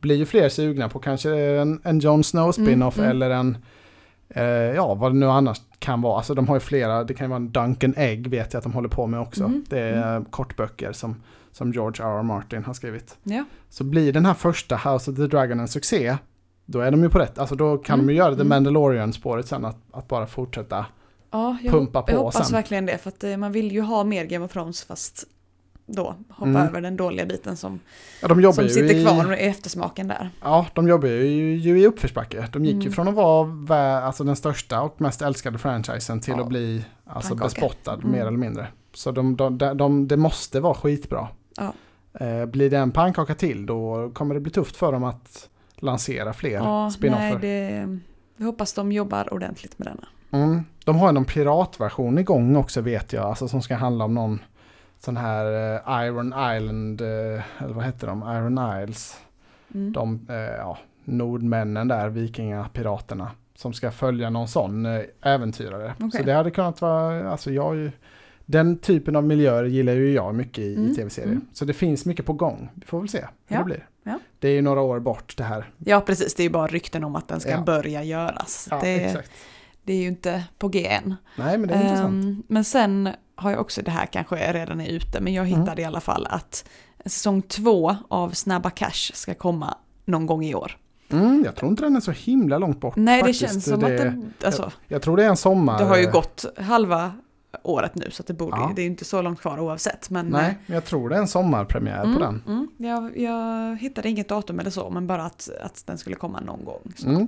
blir 0.00 0.16
ju 0.16 0.26
fler 0.26 0.48
sugna 0.48 0.88
på 0.88 0.98
kanske 0.98 1.36
en, 1.36 1.80
en 1.84 1.98
Jon 1.98 2.24
Snow 2.24 2.52
spin-off 2.52 2.98
Mm, 2.98 3.10
mm. 3.10 3.16
eller 3.16 3.30
en, 3.30 3.56
eh, 4.28 4.44
ja 4.44 4.94
vad 4.94 5.12
det 5.12 5.18
nu 5.18 5.26
annars 5.26 5.60
kan 5.78 6.02
vara. 6.02 6.16
Alltså 6.16 6.34
de 6.34 6.48
har 6.48 6.56
ju 6.56 6.60
flera, 6.60 7.04
det 7.04 7.14
kan 7.14 7.24
ju 7.24 7.28
vara 7.28 7.36
en 7.36 7.50
Duncan 7.52 7.94
Egg 7.96 8.28
vet 8.28 8.52
jag 8.52 8.58
att 8.58 8.64
de 8.64 8.72
håller 8.72 8.88
på 8.88 9.06
med 9.06 9.20
också. 9.20 9.44
Mm, 9.44 9.64
Det 9.68 9.80
är 9.80 10.24
kortböcker 10.30 10.92
som, 10.92 11.22
som 11.52 11.72
George 11.72 12.04
R. 12.06 12.18
R. 12.18 12.22
Martin 12.22 12.64
har 12.64 12.74
skrivit. 12.74 13.16
Ja. 13.22 13.44
Så 13.68 13.84
blir 13.84 14.12
den 14.12 14.26
här 14.26 14.34
första 14.34 14.76
House 14.76 15.10
of 15.10 15.16
the 15.16 15.26
Dragon 15.26 15.60
en 15.60 15.68
succé, 15.68 16.16
då 16.66 16.80
är 16.80 16.90
de 16.90 17.02
ju 17.02 17.08
på 17.10 17.18
rätt. 17.18 17.38
Alltså 17.38 17.54
då 17.54 17.78
kan 17.78 17.94
Mm, 17.94 18.06
de 18.06 18.12
ju 18.12 18.18
göra 18.18 18.30
det 18.30 18.34
mm. 18.42 18.48
Mandalorian-spåret 18.48 19.48
sen, 19.48 19.64
att, 19.64 19.76
att 19.92 20.08
bara 20.08 20.26
fortsätta. 20.26 20.86
Ja, 21.30 21.56
jag, 21.62 21.72
Pumpa 21.72 21.98
jag 22.06 22.16
på 22.16 22.22
hoppas 22.24 22.46
sen. 22.48 22.54
verkligen 22.56 22.86
det. 22.86 22.98
För 22.98 23.08
att 23.08 23.24
eh, 23.24 23.36
man 23.36 23.52
vill 23.52 23.72
ju 23.72 23.80
ha 23.80 24.04
mer 24.04 24.24
Game 24.24 24.44
of 24.44 24.52
Thrones 24.52 24.84
fast 24.84 25.24
då 25.86 26.14
hoppa 26.28 26.50
Mm. 26.50 26.62
över 26.68 26.80
den 26.80 26.96
dåliga 26.96 27.26
biten 27.26 27.56
som, 27.56 27.80
Ja, 28.22 28.52
som 28.52 28.64
ju 28.64 28.70
sitter 28.70 28.94
i, 28.94 29.04
kvar 29.04 29.24
med 29.24 29.38
eftersmaken 29.50 30.08
där. 30.08 30.30
Ja, 30.42 30.66
de 30.74 30.88
jobbar 30.88 31.08
ju, 31.08 31.56
ju 31.56 31.80
i 31.80 31.86
uppförsbacke. 31.86 32.48
De 32.52 32.64
gick 32.64 32.74
ju 32.74 32.80
Mm. 32.80 32.92
från 32.92 33.08
att 33.08 33.14
vara 33.68 34.02
alltså 34.02 34.24
den 34.24 34.36
största 34.36 34.80
och 34.82 35.00
mest 35.00 35.22
älskade 35.22 35.58
franchisen 35.58 36.20
till 36.20 36.34
Ja, 36.36 36.42
att 36.42 36.48
bli 36.48 36.84
alltså, 37.06 37.34
bespottad 37.34 37.94
Mm. 37.94 38.10
mer 38.12 38.20
eller 38.20 38.38
mindre. 38.38 38.66
Så 38.94 39.10
de, 39.12 39.36
de, 39.36 39.58
de, 39.58 39.76
de, 39.76 40.08
det 40.08 40.16
måste 40.16 40.60
vara 40.60 40.74
skitbra. 40.74 41.28
Ja. 41.56 41.72
Eh, 42.26 42.46
blir 42.46 42.70
det 42.70 42.78
en 42.78 42.90
pannkaka 42.90 43.34
till 43.34 43.66
då 43.66 44.10
kommer 44.14 44.34
det 44.34 44.40
bli 44.40 44.52
tufft 44.52 44.76
för 44.76 44.92
dem 44.92 45.04
att 45.04 45.48
lansera 45.76 46.32
fler 46.32 46.50
Ja, 46.50 46.82
nej, 46.82 46.90
spinoffer. 46.92 47.38
det, 47.38 47.98
vi 48.36 48.44
hoppas 48.44 48.72
de 48.72 48.92
jobbar 48.92 49.32
ordentligt 49.34 49.78
med 49.78 49.88
denna. 49.88 50.06
Mm. 50.44 50.64
De 50.84 50.96
har 50.96 51.12
någon 51.12 51.24
piratversion 51.24 52.18
igång 52.18 52.56
också 52.56 52.80
vet 52.80 53.12
jag, 53.12 53.24
alltså 53.24 53.48
som 53.48 53.62
ska 53.62 53.74
handla 53.74 54.04
om 54.04 54.14
någon 54.14 54.38
sån 55.06 55.16
här 55.16 55.74
eh, 55.74 56.06
Iron 56.06 56.26
Island, 56.56 57.00
eh, 57.00 57.62
eller 57.64 57.74
vad 57.74 57.84
heter 57.84 58.06
de, 58.06 58.22
Iron 58.22 58.82
Isles. 58.82 59.20
Mm. 59.74 59.92
De, 59.92 60.26
eh, 60.28 60.34
ja, 60.36 60.78
nordmännen 61.04 61.88
där, 61.88 62.08
vikingapiraterna, 62.08 63.30
som 63.54 63.72
ska 63.72 63.90
följa 63.90 64.30
någon 64.30 64.48
sån 64.48 64.86
äventyrare. 65.22 65.94
Okej. 65.98 66.10
Så 66.20 66.22
det 66.26 66.32
hade 66.32 66.50
kunnat 66.50 66.80
vara, 66.80 67.30
alltså 67.30 67.50
jag, 67.52 67.72
är 67.74 67.78
ju- 67.78 67.90
den 68.46 68.78
typen 68.78 69.16
av 69.16 69.24
miljöer 69.24 69.64
gillar 69.64 69.92
ju 69.92 70.12
jag 70.12 70.34
mycket 70.34 70.58
i, 70.58 70.74
Mm, 70.76 70.90
i 70.90 70.94
tv-serier. 70.94 71.30
mm. 71.30 71.46
Så 71.52 71.64
det 71.64 71.72
finns 71.72 72.06
mycket 72.06 72.26
på 72.26 72.32
gång. 72.32 72.68
Vi 72.74 72.86
får 72.86 72.98
väl 73.00 73.08
se 73.08 73.18
hur 73.18 73.56
Ja, 73.56 73.58
det 73.58 73.64
blir. 73.64 73.86
ja. 74.02 74.18
Det 74.38 74.48
är 74.48 74.52
ju 74.52 74.62
några 74.62 74.80
år 74.80 75.00
bort 75.00 75.34
det 75.36 75.44
här. 75.44 75.70
Ja, 75.78 76.00
precis. 76.00 76.34
Det 76.34 76.42
är 76.42 76.44
ju 76.44 76.50
bara 76.50 76.66
rykten 76.66 77.04
om 77.04 77.16
att 77.16 77.28
den 77.28 77.40
ska 77.40 77.50
Ja. 77.50 77.60
börja 77.60 78.02
göras. 78.02 78.68
Det, 78.82 79.04
exakt. 79.04 79.30
det 79.84 79.92
är 79.92 79.96
ju 80.02 80.08
inte 80.08 80.44
på 80.58 80.68
G 80.68 80.86
än. 80.86 81.14
Nej, 81.38 81.58
men 81.58 81.68
det 81.68 81.74
är 81.74 81.82
intressant. 81.82 82.24
Ehm, 82.24 82.42
men 82.48 82.64
sen 82.64 83.08
har 83.36 83.50
jag 83.50 83.60
också, 83.60 83.82
det 83.82 83.90
här 83.90 84.06
kanske 84.06 84.52
redan 84.52 84.80
är 84.80 84.88
ute, 84.88 85.20
men 85.20 85.34
jag 85.34 85.46
Mm. 85.48 85.60
hittade 85.60 85.82
i 85.82 85.84
alla 85.84 86.00
fall 86.00 86.26
att 86.30 86.64
säsong 87.04 87.42
två 87.42 87.96
av 88.08 88.30
Snabba 88.30 88.70
Cash 88.70 89.10
ska 89.14 89.34
komma 89.34 89.74
någon 90.04 90.26
gång 90.26 90.44
i 90.44 90.54
år. 90.54 90.76
Mm, 91.10 91.42
jag 91.44 91.56
tror 91.56 91.70
inte 91.70 91.82
den 91.82 91.96
är 91.96 92.00
så 92.00 92.10
himla 92.10 92.58
långt 92.58 92.80
bort. 92.80 92.96
Nej, 92.96 93.20
faktiskt. 93.20 93.40
det 93.40 93.46
känns 93.48 93.64
som 93.64 93.74
att 93.74 93.80
det, 93.80 94.22
alltså, 94.44 94.72
Jag 94.88 95.02
tror 95.02 95.16
det 95.16 95.24
är 95.24 95.28
en 95.28 95.36
sommar. 95.36 95.78
det 95.78 95.84
har 95.84 95.96
ju 95.96 96.04
eh, 96.04 96.12
gått 96.12 96.44
halva 96.58 97.12
året 97.62 97.94
nu 97.94 98.10
så 98.10 98.22
det 98.22 98.32
borde, 98.32 98.56
Ja. 98.56 98.72
det 98.76 98.82
är 98.82 98.86
inte 98.86 99.04
så 99.04 99.22
långt 99.22 99.40
kvar 99.40 99.58
oavsett. 99.60 100.10
Men, 100.10 100.26
Nej, 100.26 100.58
men 100.66 100.74
jag 100.74 100.84
tror 100.84 101.08
det 101.08 101.16
är 101.16 101.20
en 101.20 101.28
sommarpremiär 101.28 102.02
mm, 102.04 102.14
på 102.14 102.20
den. 102.20 102.42
Mm, 102.46 102.68
jag, 102.76 103.18
jag 103.18 103.76
hittade 103.76 104.08
inget 104.08 104.28
datum 104.28 104.60
eller 104.60 104.70
så, 104.70 104.90
men 104.90 105.06
bara 105.06 105.24
att, 105.24 105.48
att 105.62 105.82
den 105.86 105.98
skulle 105.98 106.16
komma 106.16 106.40
någon 106.40 106.64
gång 106.64 106.80
snart. 106.96 107.12
Mm. 107.14 107.26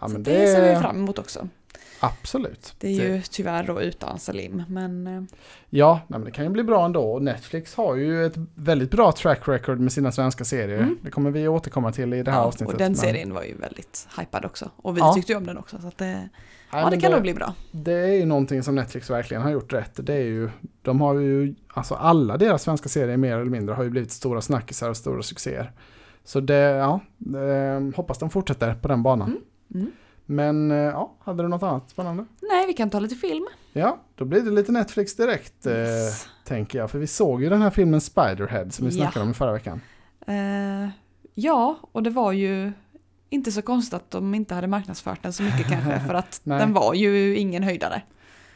Ja, 0.00 0.06
så 0.06 0.12
men 0.12 0.22
det, 0.22 0.54
ser 0.54 0.74
vi 0.74 0.80
fram 0.80 0.96
emot 0.96 1.18
också. 1.18 1.48
Absolut. 2.00 2.74
Det 2.78 2.88
är 2.88 2.92
ju 3.14 3.22
tyvärr 3.22 3.62
då 3.66 3.82
utan 3.82 4.18
Salim, 4.18 4.62
men 4.68 5.06
eh, 5.06 5.22
Ja, 5.70 6.00
men 6.08 6.24
det 6.24 6.30
kan 6.30 6.44
ju 6.44 6.50
bli 6.50 6.62
bra 6.62 6.84
ändå. 6.84 7.18
Netflix 7.18 7.74
har 7.74 7.94
ju 7.96 8.26
ett 8.26 8.34
väldigt 8.54 8.90
bra 8.90 9.12
track 9.12 9.48
record 9.48 9.80
med 9.80 9.92
sina 9.92 10.12
svenska 10.12 10.44
serier. 10.44 10.78
Mm. 10.78 10.98
Det 11.02 11.10
kommer 11.10 11.30
vi 11.30 11.48
återkomma 11.48 11.92
till 11.92 12.14
i 12.14 12.22
det 12.22 12.30
här 12.30 12.38
ja, 12.38 12.44
avsnittet. 12.44 12.72
och 12.74 12.78
den 12.78 12.92
men- 12.92 12.96
serien 12.96 13.34
var 13.34 13.42
ju 13.42 13.56
väldigt 13.56 14.08
hypad 14.18 14.44
också. 14.44 14.70
Och 14.76 14.96
vi 14.96 15.00
Ja. 15.00 15.12
tyckte 15.14 15.32
ju 15.32 15.38
om 15.38 15.46
den 15.46 15.58
också, 15.58 15.78
så 15.80 15.88
att 15.88 15.98
det, 15.98 16.28
Nej, 16.72 16.82
ja, 16.82 16.90
det 16.90 17.00
kan 17.00 17.12
nog 17.12 17.22
bli 17.22 17.34
bra. 17.34 17.54
Det 17.72 17.92
är 17.92 18.14
ju 18.14 18.24
någonting 18.24 18.62
som 18.62 18.74
Netflix 18.74 19.10
verkligen 19.10 19.42
har 19.42 19.50
gjort 19.50 19.72
rätt. 19.72 20.06
Det 20.06 20.14
är 20.14 20.22
ju, 20.24 20.50
de 20.82 21.00
har 21.00 21.14
ju, 21.14 21.54
alltså 21.68 21.94
alla 21.94 22.36
deras 22.36 22.62
svenska 22.62 22.88
serier 22.88 23.16
mer 23.16 23.32
eller 23.36 23.50
mindre 23.50 23.74
har 23.74 23.82
ju 23.84 23.90
blivit 23.90 24.12
stora 24.12 24.40
snackisar 24.40 24.88
och 24.90 24.96
stora 24.96 25.22
succéer. 25.22 25.72
Så 26.24 26.40
det, 26.40 26.54
ja, 26.54 27.00
eh, 27.38 27.96
hoppas 27.96 28.18
de 28.18 28.30
fortsätter 28.30 28.74
på 28.74 28.88
den 28.88 29.02
banan. 29.02 29.28
Mm. 29.28 29.42
Mm. 29.74 29.92
Men 30.30 30.70
eh, 30.70 30.76
ja, 30.76 31.12
hade 31.20 31.42
du 31.42 31.48
något 31.48 31.62
annat 31.62 31.90
spännande? 31.90 32.24
Nej, 32.42 32.66
vi 32.66 32.72
kan 32.72 32.90
ta 32.90 32.98
lite 33.00 33.14
film. 33.14 33.46
Ja, 33.72 33.98
då 34.14 34.24
blir 34.24 34.40
det 34.40 34.50
lite 34.50 34.72
Netflix 34.72 35.16
direkt 35.16 35.66
eh, 35.66 35.72
Yes. 35.72 36.28
tänker 36.44 36.78
jag. 36.78 36.90
För 36.90 36.98
vi 36.98 37.06
såg 37.06 37.42
ju 37.42 37.48
den 37.48 37.62
här 37.62 37.70
filmen 37.70 38.00
Spiderhead 38.00 38.70
som 38.70 38.86
vi 38.88 38.94
Ja. 38.96 39.02
snackade 39.04 39.24
om 39.24 39.30
i 39.30 39.34
förra 39.34 39.52
veckan. 39.52 39.80
Eh, 40.26 40.88
ja, 41.34 41.76
och 41.92 42.02
det 42.02 42.10
var 42.10 42.32
ju 42.32 42.72
inte 43.30 43.52
så 43.52 43.62
konstigt 43.62 43.94
att 43.94 44.10
de 44.10 44.34
inte 44.34 44.54
hade 44.54 44.66
marknadsfört 44.66 45.22
den 45.22 45.32
så 45.32 45.42
mycket 45.42 45.66
kanske, 45.68 46.00
för 46.00 46.14
att 46.14 46.40
Nej. 46.44 46.58
den 46.58 46.72
var 46.72 46.94
ju 46.94 47.36
ingen 47.36 47.62
höjdare. 47.62 48.02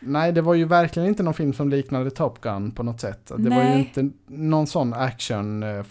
Nej, 0.01 0.33
det 0.33 0.43
var 0.43 0.55
ju 0.55 0.65
verkligen 0.65 1.09
inte 1.09 1.23
någon 1.23 1.35
film 1.35 1.53
som 1.53 1.69
liknade 1.69 2.11
Top 2.11 2.41
Gun 2.41 2.71
på 2.71 2.83
något 2.83 3.01
sätt. 3.01 3.27
Det 3.39 3.51
var 3.51 3.63
ju 3.63 3.69
Nej. 3.69 3.93
inte 3.95 4.17
någon 4.27 4.67
sån 4.67 4.95
action 4.95 5.63
eh, 5.63 5.83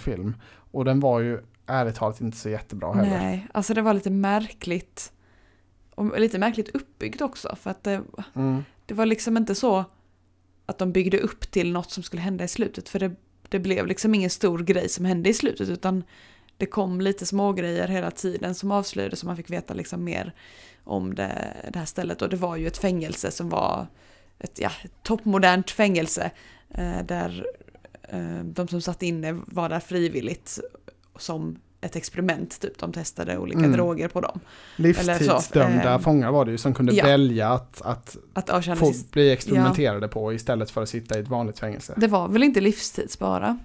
film. 0.00 0.36
Och 0.72 0.84
den 0.84 1.00
var 1.00 1.20
ju 1.20 1.40
ärligt 1.66 1.94
talat 1.94 2.20
inte 2.20 2.36
så 2.36 2.48
jättebra 2.48 2.92
heller. 2.92 3.18
Nej, 3.18 3.46
alltså 3.54 3.74
det 3.74 3.82
var 3.82 3.94
lite 3.94 4.10
märkligt. 4.10 5.12
Och 5.94 6.20
lite 6.20 6.38
märkligt 6.38 6.68
uppbyggt 6.68 7.20
också, 7.20 7.56
för 7.56 7.70
att 7.70 7.84
det, 7.84 8.02
Mm. 8.34 8.64
det 8.86 8.94
var 8.94 9.06
liksom 9.06 9.36
inte 9.36 9.54
så 9.54 9.84
att 10.66 10.78
de 10.78 10.92
byggde 10.92 11.18
upp 11.18 11.50
till 11.50 11.72
något 11.72 11.90
som 11.90 12.02
skulle 12.02 12.22
hända 12.22 12.44
i 12.44 12.48
slutet, 12.48 12.88
för 12.88 12.98
det, 12.98 13.12
det 13.48 13.58
blev 13.58 13.86
liksom 13.86 14.14
ingen 14.14 14.30
stor 14.30 14.58
grej 14.58 14.88
som 14.88 15.04
hände 15.04 15.28
i 15.28 15.34
slutet, 15.34 15.68
utan 15.68 16.04
det 16.56 16.66
kom 16.66 17.00
lite 17.00 17.26
små 17.26 17.52
grejer 17.52 17.88
hela 17.88 18.10
tiden 18.10 18.54
som 18.54 18.70
avslöjades 18.70 19.20
så 19.20 19.26
man 19.26 19.36
fick 19.36 19.50
veta 19.50 19.74
liksom 19.74 20.04
mer 20.04 20.34
om 20.84 21.14
det, 21.14 21.56
det 21.72 21.78
här 21.78 21.86
stället. 21.86 22.22
Och 22.22 22.28
det 22.28 22.36
var 22.36 22.56
ju 22.56 22.66
ett 22.66 22.78
fängelse 22.78 23.30
som 23.30 23.48
var 23.48 23.86
ett, 24.38 24.58
ja, 24.58 24.70
toppmodernt 25.02 25.70
fängelse 25.70 26.30
eh, 26.70 27.02
där 27.04 27.46
eh, 28.02 28.44
de 28.44 28.68
som 28.68 28.80
satt 28.80 29.02
inne 29.02 29.32
var 29.32 29.68
där 29.68 29.80
frivilligt 29.80 30.58
som 31.18 31.58
ett 31.82 31.96
experiment, 31.96 32.60
typ. 32.60 32.78
De 32.78 32.92
testade 32.92 33.38
olika 33.38 33.58
Mm. 33.58 33.72
droger 33.72 34.08
på 34.08 34.20
dem. 34.20 34.40
Livstidsdömda 34.76 35.92
eh, 35.92 35.98
fångar 35.98 36.30
var 36.32 36.44
det 36.44 36.50
ju 36.50 36.58
som 36.58 36.74
kunde 36.74 36.92
ja. 36.94 37.04
välja 37.04 37.48
att, 37.48 37.82
att 37.82 38.16
Att 38.32 38.78
få 38.78 38.92
bli 39.12 39.32
experimenterade 39.32 40.08
på 40.08 40.32
istället 40.32 40.70
för 40.70 40.82
att 40.82 40.88
sitta 40.88 41.18
i 41.18 41.20
ett 41.20 41.28
vanligt 41.28 41.58
fängelse. 41.58 41.94
Det 41.96 42.06
var 42.06 42.28
väl 42.28 42.42
inte 42.42 42.60
livstids 42.60 43.18
bara? 43.18 43.58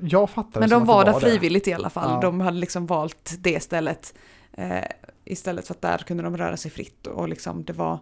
Jag 0.00 0.30
fattar 0.30 0.60
Men 0.60 0.68
det 0.68 0.74
de 0.76 0.84
var 0.84 1.04
det 1.04 1.10
där 1.12 1.20
det. 1.20 1.26
frivilligt 1.30 1.68
i 1.68 1.72
alla 1.72 1.90
fall. 1.90 2.10
Ja. 2.10 2.20
De 2.20 2.40
hade 2.40 2.58
liksom 2.58 2.86
valt 2.86 3.34
det 3.38 3.62
stället. 3.62 4.14
Eh, 4.52 4.78
istället 5.24 5.66
för 5.66 5.74
att 5.74 5.82
där 5.82 5.98
kunde 5.98 6.22
de 6.22 6.36
röra 6.36 6.56
sig 6.56 6.70
fritt 6.70 7.06
och 7.06 7.28
liksom 7.28 7.64
det 7.64 7.72
var 7.72 7.98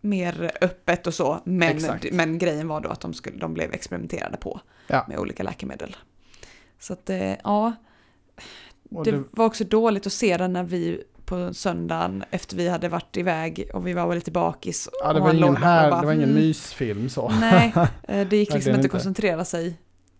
mer 0.00 0.50
öppet 0.60 1.06
och 1.06 1.14
så. 1.14 1.40
Men, 1.44 1.76
Exakt. 1.76 2.06
men 2.12 2.38
grejen 2.38 2.68
var 2.68 2.80
då 2.80 2.88
att 2.88 3.00
de, 3.00 3.14
skulle, 3.14 3.38
de 3.38 3.54
blev 3.54 3.72
experimenterade 3.72 4.36
på 4.36 4.60
Ja. 4.86 5.04
med 5.08 5.18
olika 5.18 5.42
läkemedel. 5.42 5.96
Så 6.78 6.92
att 6.92 7.10
eh, 7.10 7.32
ja, 7.44 7.72
det 9.04 9.10
det, 9.10 9.24
var 9.30 9.44
också 9.46 9.64
dåligt 9.64 10.06
att 10.06 10.12
se 10.12 10.36
den 10.36 10.52
när 10.52 10.62
vi 10.64 11.02
på 11.24 11.54
söndagen 11.54 12.24
efter 12.30 12.56
vi 12.56 12.68
hade 12.68 12.88
varit 12.88 13.16
iväg 13.16 13.70
och 13.74 13.86
vi 13.86 13.92
var 13.92 14.14
lite 14.14 14.30
bakis. 14.30 14.88
ja, 15.02 15.12
det, 15.12 15.20
var 15.20 15.34
ingen 15.34 15.56
här, 15.56 15.90
bara, 15.90 16.00
det 16.00 16.06
var 16.06 16.12
ingen 16.12 16.30
"Mm, 16.30 16.42
mysfilm 16.42 17.08
så. 17.08 17.32
Nej, 17.40 17.72
eh, 18.08 18.26
det 18.28 18.36
gick 18.36 18.54
liksom 18.54 18.74
inte 18.74 18.84
att 18.86 18.90
koncentrera 18.90 19.44
sig. 19.44 19.66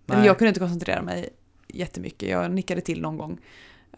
Eller 0.09 0.19
Nej. 0.19 0.27
jag 0.27 0.39
kunde 0.39 0.49
inte 0.49 0.61
koncentrera 0.61 1.03
mig 1.03 1.29
jättemycket. 1.69 2.29
Jag 2.29 2.50
nickade 2.50 2.81
till 2.81 3.00
någon 3.00 3.19
gång. 3.19 3.39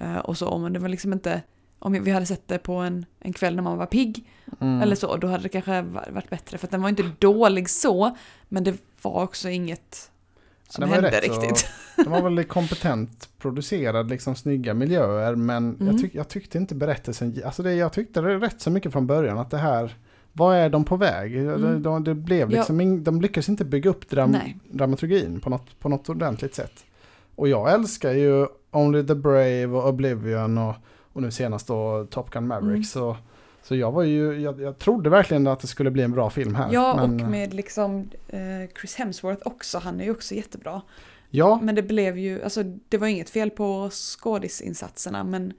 eh, 0.00 0.17
Och 0.17 0.38
så, 0.38 0.59
men 0.59 0.73
det 0.73 0.79
var 0.79 0.88
liksom 0.88 1.12
inte... 1.12 1.43
om 1.79 1.93
vi 2.05 2.11
hade 2.11 2.26
sett 2.26 2.49
det 2.49 2.59
på 2.59 2.73
en, 2.75 3.07
en 3.21 3.33
kväll 3.33 3.55
när 3.57 3.62
man 3.62 3.79
var 3.79 3.87
pigg 3.87 4.29
Mm. 4.61 4.83
eller 4.83 4.97
så, 4.97 5.17
då 5.17 5.26
hade 5.26 5.43
det 5.43 5.49
kanske 5.49 5.83
va- 5.83 6.05
varit 6.11 6.31
bättre. 6.31 6.59
För 6.59 6.67
att 6.67 6.71
den 6.71 6.83
var 6.83 6.88
inte 6.88 7.11
dålig 7.19 7.71
så, 7.71 8.17
men 8.49 8.64
det 8.64 8.75
var 9.02 9.23
också 9.23 9.49
inget 9.49 10.11
som 10.73 10.88
var 10.88 10.95
hände 10.95 11.11
rätt 11.11 11.35
så- 11.35 11.41
riktigt. 11.41 11.67
Den 11.97 12.11
var 12.11 12.23
väl 12.23 12.45
kompetent 12.45 13.29
producerad, 13.38 14.11
liksom 14.11 14.35
snygga 14.35 14.75
miljöer. 14.75 15.35
Men 15.35 15.75
Mm. 15.75 15.87
jag, 15.87 15.99
tyck, 16.00 16.14
jag 16.14 16.29
tyckte 16.29 16.59
inte 16.59 16.75
berättelsen, 16.75 17.37
alltså 17.45 17.62
det, 17.62 17.75
jag 17.75 17.93
tyckte 17.93 18.21
det 18.21 18.37
rätt 18.38 18.61
så 18.61 18.71
mycket 18.71 18.93
från 18.93 19.07
början 19.07 19.38
att 19.38 19.50
det 19.50 19.59
här, 19.59 19.95
vad 20.33 20.57
är 20.57 20.69
de 20.71 20.85
på 20.85 20.97
väg? 20.97 21.37
Mm. 21.37 21.62
De, 21.62 21.83
de, 21.83 22.05
det 22.05 22.14
blev 22.14 22.52
Ja. 22.52 22.59
liksom, 22.59 22.81
ing- 22.81 23.02
de 23.02 23.21
lyckades 23.21 23.49
inte 23.49 23.64
bygga 23.64 23.91
upp 23.91 24.09
dram, 24.09 24.37
dramaturgin 24.71 25.41
på 25.41 25.50
något, 25.50 25.79
på 25.79 25.88
något 25.88 26.09
ordentligt 26.09 26.55
sätt. 26.55 26.85
Och 27.35 27.49
jag 27.49 27.73
älskar 27.73 28.12
ju 28.12 28.47
Only 28.71 29.07
the 29.07 29.14
Brave 29.14 29.67
och 29.67 29.88
Oblivion 29.88 30.59
och, 30.59 30.75
och 31.12 31.23
nu 31.23 31.31
senast 31.31 31.67
då 31.67 32.07
Top 32.11 32.31
Gun 32.31 32.47
Maverick. 32.47 32.71
Mm. 32.71 32.85
Så, 32.85 33.17
så 33.62 33.76
jag 33.76 33.92
var 33.92 34.02
ju, 34.02 34.40
jag, 34.40 34.61
jag 34.61 34.78
trodde 34.78 35.11
verkligen 35.11 35.47
att 35.47 35.61
det 35.61 35.66
skulle 35.66 35.90
bli 35.90 36.02
en 36.02 36.12
bra 36.12 36.31
film 36.31 36.54
här. 36.54 36.69
Ja, 36.73 36.97
men, 36.97 37.25
och 37.25 37.31
med 37.31 37.54
liksom 37.54 38.11
eh, 38.28 38.40
Chris 38.81 38.95
Hemsworth 38.95 39.42
också, 39.47 39.78
han 39.78 40.00
är 40.00 40.04
ju 40.04 40.11
också 40.11 40.35
jättebra. 40.35 40.83
Ja, 41.31 41.61
Men 41.62 41.75
det 41.75 41.83
blev 41.83 42.19
ju, 42.19 42.42
alltså 42.42 42.62
det 42.88 42.99
var 42.99 43.07
inget 43.07 43.31
fel 43.31 43.50
på 43.50 43.88
skådisinsatserna 43.92 45.25
men 45.25 45.52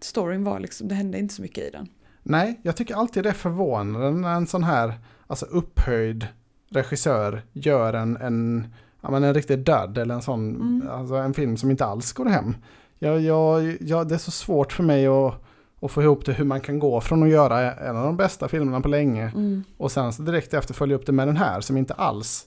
storyn 0.00 0.44
var 0.44 0.60
liksom, 0.60 0.88
det 0.88 0.94
hände 0.94 1.18
inte 1.18 1.34
så 1.34 1.42
mycket 1.42 1.64
i 1.64 1.70
den. 1.70 1.88
Nej, 2.22 2.60
jag 2.62 2.76
tycker 2.76 2.94
alltid 2.94 3.22
det 3.22 3.28
är 3.28 3.32
förvånande 3.34 4.10
när 4.10 4.34
en 4.34 4.46
sån 4.46 4.64
här 4.64 4.94
alltså 5.26 5.46
upphöjd 5.46 6.26
regissör 6.70 7.42
gör 7.52 7.92
en, 7.92 8.16
en, 8.16 8.66
ja, 9.00 9.10
men 9.10 9.24
en 9.24 9.34
riktig 9.34 9.58
död 9.58 9.98
eller 9.98 10.14
en 10.14 10.22
sån, 10.22 10.50
Mm. 10.56 10.88
alltså 10.90 11.14
en 11.14 11.34
film 11.34 11.56
som 11.56 11.70
inte 11.70 11.84
alls 11.84 12.12
går 12.12 12.26
hem. 12.26 12.56
Jag, 12.98 13.20
jag, 13.20 13.76
jag, 13.80 14.08
det 14.08 14.14
är 14.14 14.18
så 14.18 14.30
svårt 14.30 14.72
för 14.72 14.82
mig 14.82 15.06
att, 15.06 15.34
att 15.82 15.90
få 15.90 16.02
ihop 16.02 16.24
det 16.24 16.32
hur 16.32 16.44
man 16.44 16.60
kan 16.60 16.78
gå 16.78 17.00
från 17.00 17.22
att 17.22 17.28
göra 17.28 17.74
en 17.74 17.96
av 17.96 18.04
de 18.04 18.16
bästa 18.16 18.48
filmerna 18.48 18.80
på 18.80 18.88
länge 18.88 19.32
och 19.76 19.92
sen 19.92 20.12
så 20.12 20.22
direkt 20.22 20.54
efter 20.54 20.74
följa 20.74 20.96
upp 20.96 21.06
det 21.06 21.12
med 21.12 21.28
den 21.28 21.36
här 21.36 21.60
som 21.60 21.76
inte 21.76 21.94
alls 21.94 22.46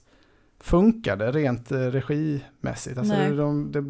funkade 0.60 1.32
rent 1.32 1.72
eh, 1.72 1.78
regimässigt. 1.78 2.98
Alltså 2.98 3.14
det, 3.16 3.36
de, 3.36 3.72
det, 3.72 3.84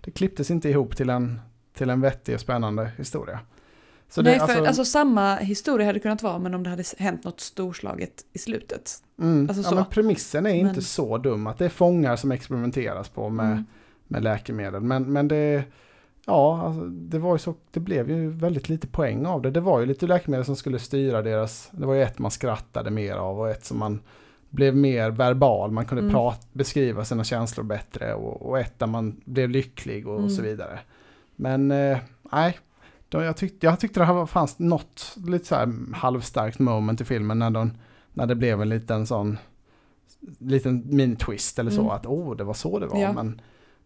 det 0.00 0.10
klipptes 0.10 0.50
inte 0.50 0.68
ihop 0.68 0.96
till 0.96 1.10
en, 1.10 1.40
till 1.74 1.90
en 1.90 2.00
vettig 2.00 2.34
och 2.34 2.40
spännande 2.40 2.90
historia. 2.98 3.40
Så 4.08 4.22
Nej, 4.22 4.38
det, 4.38 4.46
för 4.46 4.66
alltså, 4.66 4.84
samma 4.84 5.36
historia 5.36 5.86
hade 5.86 5.98
kunnat 6.00 6.22
vara 6.22 6.38
men 6.38 6.54
om 6.54 6.62
det 6.62 6.70
hade 6.70 6.84
hänt 6.98 7.24
något 7.24 7.40
storslaget 7.40 8.12
i 8.32 8.38
slutet. 8.38 8.90
Mm. 9.20 9.48
Alltså 9.48 9.62
ja, 9.70 9.74
men 9.74 9.84
premissen 9.84 10.46
är 10.46 10.50
Men- 10.50 10.68
inte 10.68 10.82
så 10.82 11.18
dum. 11.18 11.46
Att 11.46 11.58
det 11.58 11.64
är 11.64 11.68
fångar 11.68 12.16
som 12.16 12.32
experimenteras 12.32 13.08
på 13.08 13.28
med, 13.28 13.46
Mm. 13.52 13.64
med 14.08 14.22
läkemedel. 14.22 14.80
Men, 14.82 15.12
men 15.12 15.28
det, 15.28 15.64
ja, 16.26 16.62
alltså, 16.66 16.84
det, 16.84 17.18
var 17.18 17.32
ju 17.34 17.38
så, 17.38 17.54
det 17.70 17.80
blev 17.80 18.10
ju 18.10 18.30
väldigt 18.30 18.68
lite 18.68 18.86
poäng 18.86 19.26
av 19.26 19.42
det. 19.42 19.50
Det 19.50 19.60
var 19.60 19.80
ju 19.80 19.86
lite 19.86 20.06
läkemedel 20.06 20.44
som 20.44 20.56
skulle 20.56 20.78
styra 20.78 21.22
deras... 21.22 21.68
Det 21.72 21.86
var 21.86 21.94
ju 21.94 22.02
ett 22.02 22.18
man 22.18 22.30
skrattade 22.30 22.90
mer 22.90 23.14
av 23.14 23.40
och 23.40 23.50
ett 23.50 23.64
som 23.64 23.78
man 23.78 24.00
blev 24.50 24.76
mer 24.76 25.10
verbal. 25.10 25.70
Man 25.70 25.84
kunde 25.86 26.02
Mm. 26.02 26.12
prata, 26.14 26.46
beskriva 26.52 27.04
sina 27.04 27.24
känslor 27.24 27.64
bättre 27.64 28.14
och, 28.14 28.42
och 28.48 28.58
ett 28.58 28.78
där 28.78 28.86
man 28.86 29.20
blev 29.24 29.50
lycklig 29.50 30.08
och, 30.08 30.18
Mm. 30.18 30.30
så 30.30 30.42
vidare. 30.42 30.78
Men 31.36 31.70
eh, 31.70 31.98
nej, 32.32 32.58
då, 33.08 33.22
jag, 33.22 33.36
tyckte, 33.36 33.66
jag 33.66 33.80
tyckte 33.80 34.00
det 34.00 34.04
här 34.06 34.14
var- 34.14 34.26
fanns 34.26 34.58
något 34.58 35.16
lite 35.26 35.44
så 35.46 35.54
här 35.54 35.72
halvstarkt 35.94 36.58
moment 36.58 37.00
i 37.00 37.04
filmen 37.04 37.38
när, 37.38 37.50
de, 37.50 37.70
när 38.14 38.26
det 38.26 38.34
blev 38.34 38.62
en 38.62 38.68
liten 38.68 39.06
sån 39.06 39.38
liten 40.38 40.82
mini-twist 40.84 41.58
eller 41.60 41.70
så. 41.70 41.80
Mm. 41.80 41.92
Att 41.92 42.06
oh, 42.06 42.36
det 42.36 42.44
var 42.44 42.54
så 42.54 42.78
det 42.78 42.86
var. 42.86 42.98
Ja. 43.00 43.12
Men, 43.12 43.40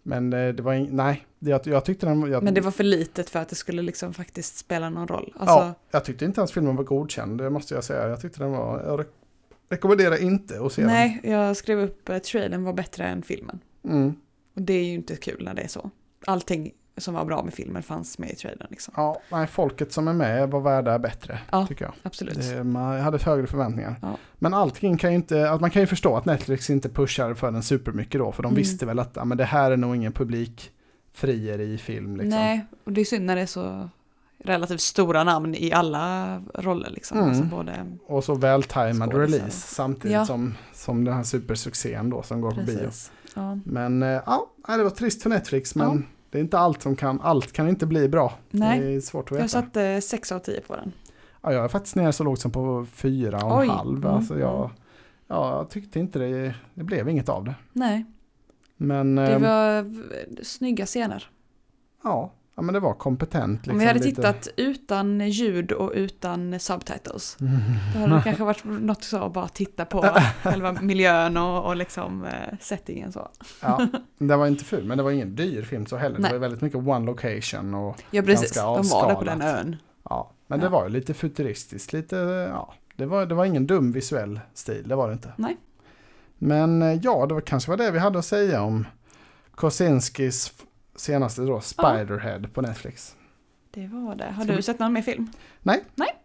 men 0.06 0.32
eh, 0.32 0.54
det 0.54 0.62
var 0.62 0.74
ing- 0.74 0.88
nej, 0.92 1.26
jag, 1.38 1.60
jag 1.66 1.84
tyckte 1.84 2.06
den 2.06 2.30
jag, 2.30 2.42
Men 2.42 2.54
det 2.54 2.60
var 2.60 2.70
för 2.70 2.84
litet 2.84 3.30
för 3.30 3.38
att 3.38 3.48
det 3.48 3.54
skulle 3.54 3.82
liksom 3.82 4.14
faktiskt 4.14 4.56
spela 4.58 4.90
någon 4.90 5.08
roll. 5.08 5.32
Alltså, 5.36 5.54
Ja, 5.56 5.74
jag 5.90 6.04
tyckte 6.04 6.24
inte 6.24 6.40
ens 6.40 6.52
filmen 6.52 6.76
var 6.76 6.84
godkänd, 6.84 7.38
det 7.38 7.50
måste 7.50 7.74
jag 7.74 7.84
säga. 7.84 8.08
Jag 8.08 8.20
tyckte 8.20 8.38
den 8.38 8.50
var, 8.52 8.82
jag 8.82 9.00
re- 9.00 9.06
rekommenderar 9.68 10.22
inte 10.22 10.60
att 10.60 10.72
se 10.72 10.86
nej, 10.86 11.20
jag 11.24 11.56
skrev 11.56 11.78
upp 11.78 12.08
att 12.08 12.24
trailern 12.24 12.64
var 12.64 12.72
bättre 12.72 13.04
än 13.04 13.22
filmen. 13.22 13.60
den. 13.82 13.92
Mm. 13.92 14.14
Och 14.54 14.62
det 14.62 14.72
är 14.74 14.84
ju 14.84 14.94
inte 14.94 15.16
kul 15.16 15.44
när 15.44 15.54
det 15.54 15.62
är 15.62 15.68
så. 15.68 15.90
Allting 16.26 16.72
som 16.96 17.14
var 17.14 17.24
bra 17.24 17.42
med 17.42 17.54
filmen 17.54 17.82
fanns 17.82 18.18
med 18.18 18.30
i 18.30 18.34
trailern 18.36 18.66
liksom. 18.70 18.94
Ja, 18.96 19.20
nej, 19.30 19.46
folket 19.46 19.92
som 19.92 20.08
är 20.08 20.12
med 20.12 20.50
var 20.50 20.60
värda 20.60 20.98
bättre, 20.98 21.38
Ja. 21.50 21.66
tycker 21.66 21.84
jag. 21.84 21.94
Absolut. 22.02 22.34
Det, 22.50 22.64
man 22.64 23.00
hade 23.00 23.18
högre 23.18 23.46
förväntningar. 23.46 23.96
Ja. 24.02 24.16
Men 24.38 24.54
allting 24.54 24.96
kan 24.98 25.10
ju 25.10 25.16
inte, 25.16 25.50
att 25.50 25.60
man 25.60 25.70
kan 25.70 25.82
ju 25.82 25.86
förstå 25.86 26.16
att 26.16 26.24
Netflix 26.24 26.70
inte 26.70 26.88
pushar 26.88 27.34
för 27.34 27.50
den 27.52 27.62
supermycket 27.62 28.18
då, 28.20 28.32
för 28.32 28.42
de 28.42 28.46
Mm. 28.48 28.56
visste 28.56 28.86
väl 28.86 28.98
att 28.98 29.26
men 29.26 29.38
det 29.38 29.44
här 29.44 29.70
är 29.70 29.76
nog 29.76 29.96
ingen 29.96 30.12
publik 30.12 30.70
frieri 31.12 31.78
film 31.78 32.16
liksom. 32.16 32.28
Nej, 32.40 32.66
och 32.84 32.92
det 32.92 33.00
är 33.00 33.04
synd 33.04 33.24
när 33.26 33.36
det 33.36 33.42
är 33.42 33.46
så 33.46 33.88
relativt 34.44 34.80
stora 34.80 35.24
namn 35.24 35.54
i 35.54 35.72
alla 35.72 36.36
roller 36.54 36.90
liksom. 36.90 37.18
Mm. 37.18 37.28
Alltså 37.30 37.44
både, 37.44 37.86
Och 38.06 38.24
så 38.24 38.34
vältajmad 38.34 39.14
release 39.14 39.74
samtidigt 39.74 40.14
Ja. 40.14 40.26
som, 40.26 40.54
som 40.72 41.04
den 41.04 41.14
här 41.14 41.22
supersuccén 41.22 42.10
då 42.10 42.22
som 42.22 42.40
går 42.40 42.50
på 42.50 42.60
bio. 42.62 42.78
precis. 42.78 43.12
Ja. 43.34 43.58
Men 43.64 44.02
eh, 44.02 44.08
ja, 44.26 44.46
det 44.66 44.82
var 44.82 44.90
trist 44.90 45.22
för 45.22 45.30
Netflix 45.30 45.74
men. 45.74 46.06
Det 46.36 46.40
är 46.40 46.42
inte 46.42 46.58
allt 46.58 46.82
som 46.82 46.96
kan, 46.96 47.20
allt 47.20 47.52
kan 47.52 47.68
inte 47.68 47.86
bli 47.86 48.08
bra. 48.08 48.32
Nej. 48.50 48.80
Det 48.80 48.94
är 48.94 49.00
svårt 49.00 49.24
att 49.24 49.30
Jag 49.30 49.36
veta. 49.36 49.48
satte 49.48 50.00
6 50.00 50.32
av 50.32 50.38
10 50.38 50.60
på 50.60 50.76
den. 50.76 50.92
Ja, 51.42 51.52
jag 51.52 51.64
är 51.64 51.68
faktiskt 51.68 51.96
nere 51.96 52.12
så 52.12 52.24
lågt 52.24 52.40
som 52.40 52.50
på 52.50 52.86
fyra 52.92 53.44
och 53.44 53.58
Oj. 53.58 53.64
en 53.66 53.70
halv. 53.70 54.06
Alltså 54.06 54.38
jag, 54.38 54.64
mm. 54.64 54.70
ja, 55.26 55.56
jag 55.56 55.70
tyckte 55.70 55.98
inte 56.00 56.18
det, 56.18 56.54
det 56.74 56.84
blev 56.84 57.08
inget 57.08 57.28
av 57.28 57.44
det. 57.44 57.54
Nej, 57.72 58.04
Men, 58.76 59.14
det 59.16 59.32
eh, 59.32 59.38
var 59.38 59.94
snygga 60.44 60.86
scener. 60.86 61.30
ja, 62.04 62.32
ja, 62.56 62.62
men 62.62 62.72
det 62.72 62.80
var 62.80 62.94
kompetent. 62.94 63.56
Liksom, 63.60 63.72
Om 63.72 63.78
vi 63.78 63.84
hade 63.86 63.98
lite- 63.98 64.16
tittat 64.16 64.48
utan 64.56 65.28
ljud 65.30 65.72
och 65.72 65.92
utan 65.94 66.60
subtitles, 66.60 67.36
Mm. 67.40 67.52
då 67.94 68.00
hade 68.00 68.14
det 68.14 68.22
kanske 68.24 68.44
varit 68.44 68.64
något 68.64 69.04
så 69.04 69.16
att 69.24 69.32
bara 69.32 69.48
titta 69.48 69.84
på 69.84 70.02
själva 70.42 70.72
miljön 70.72 71.36
och, 71.36 71.64
och 71.66 71.76
liksom 71.76 72.24
eh, 72.24 72.30
settingen 72.60 73.12
så. 73.12 73.28
Ja, 73.62 73.86
det 74.18 74.36
var 74.36 74.46
inte 74.46 74.64
ful, 74.64 74.84
men 74.84 74.96
det 74.98 75.04
var 75.04 75.10
ingen 75.10 75.34
dyr 75.34 75.62
film 75.62 75.86
så 75.86 75.96
heller. 75.96 76.16
Det 76.16 76.22
Nej. 76.22 76.30
var 76.30 76.36
ju 76.36 76.40
väldigt 76.40 76.60
mycket 76.60 76.78
one 76.88 77.06
location 77.06 77.74
och 77.74 78.02
Ja 78.10 78.22
precis, 78.22 78.52
Ganska 78.52 78.62
de 78.62 78.88
var 78.88 79.08
där 79.08 79.14
på 79.14 79.24
den 79.24 79.42
avskalat. 79.42 79.64
ön. 79.66 79.76
ja, 80.10 80.30
men 80.46 80.58
Ja. 80.58 80.64
det 80.64 80.70
var 80.70 80.84
ju 80.84 80.90
lite 80.90 81.14
futuristiskt, 81.14 81.92
lite, 81.92 82.16
ja, 82.52 82.74
det 82.96 83.06
var, 83.06 83.26
det 83.26 83.34
var 83.34 83.44
ingen 83.44 83.66
dum 83.66 83.92
visuell 83.92 84.40
stil, 84.54 84.88
det 84.88 84.94
var 84.96 85.06
det 85.08 85.12
inte. 85.12 85.32
Nej. 85.36 85.56
Men 86.38 86.82
eh, 86.82 86.92
ja, 87.02 87.26
det 87.26 87.34
var 87.34 87.40
kanske 87.40 87.70
var 87.70 87.76
det 87.76 87.90
vi 87.90 87.98
hade 87.98 88.18
att 88.18 88.24
säga 88.24 88.62
om 88.62 88.86
Kosinskis 89.54 90.52
senaste 90.96 91.42
då, 91.42 91.60
Spiderhead 91.60 92.40
på 92.54 92.60
Netflix. 92.62 93.16
Det 93.70 93.86
var 93.86 94.14
det. 94.14 94.24
Har 94.24 94.42
Ska 94.44 94.52
du 94.52 94.56
vi- 94.56 94.62
sett 94.62 94.78
någon 94.78 94.92
mer 94.92 95.02
film? 95.02 95.30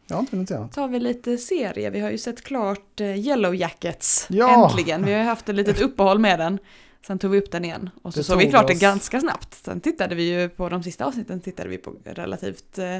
Jag 0.07 0.15
har 0.15 0.19
inte 0.19 0.35
hunnit 0.35 0.49
se 0.49 0.59
något. 0.59 0.71
tar 0.73 0.87
vi 0.87 0.99
lite 0.99 1.37
serie. 1.37 1.89
Vi 1.89 1.99
har 1.99 2.09
ju 2.09 2.17
sett 2.17 2.41
klart 2.43 2.99
eh, 3.01 3.19
Yellow 3.27 3.55
Jackets. 3.55 4.27
Ja. 4.29 4.65
Äntligen. 4.69 5.05
Vi 5.05 5.11
har 5.11 5.19
ju 5.19 5.25
haft 5.25 5.49
ett 5.49 5.55
litet 5.55 5.81
uppehåll 5.81 6.19
med 6.19 6.39
den. 6.39 6.59
Sen 7.07 7.19
tog 7.19 7.31
vi 7.31 7.37
upp 7.41 7.51
den 7.51 7.65
igen. 7.65 7.89
Och 8.01 8.13
så 8.13 8.23
såg 8.23 8.37
vi 8.37 8.49
klart 8.49 8.67
det 8.67 8.73
oss- 8.73 8.79
ganska 8.79 9.19
snabbt. 9.19 9.53
Sen 9.53 9.81
tittade 9.81 10.15
vi 10.15 10.23
ju 10.41 10.49
på 10.49 10.69
de 10.69 10.83
sista 10.83 11.05
avsnitten 11.05 11.39
tittade 11.41 11.69
vi 11.69 11.77
på 11.77 11.93
relativt 12.05 12.77
eh, 12.79 12.97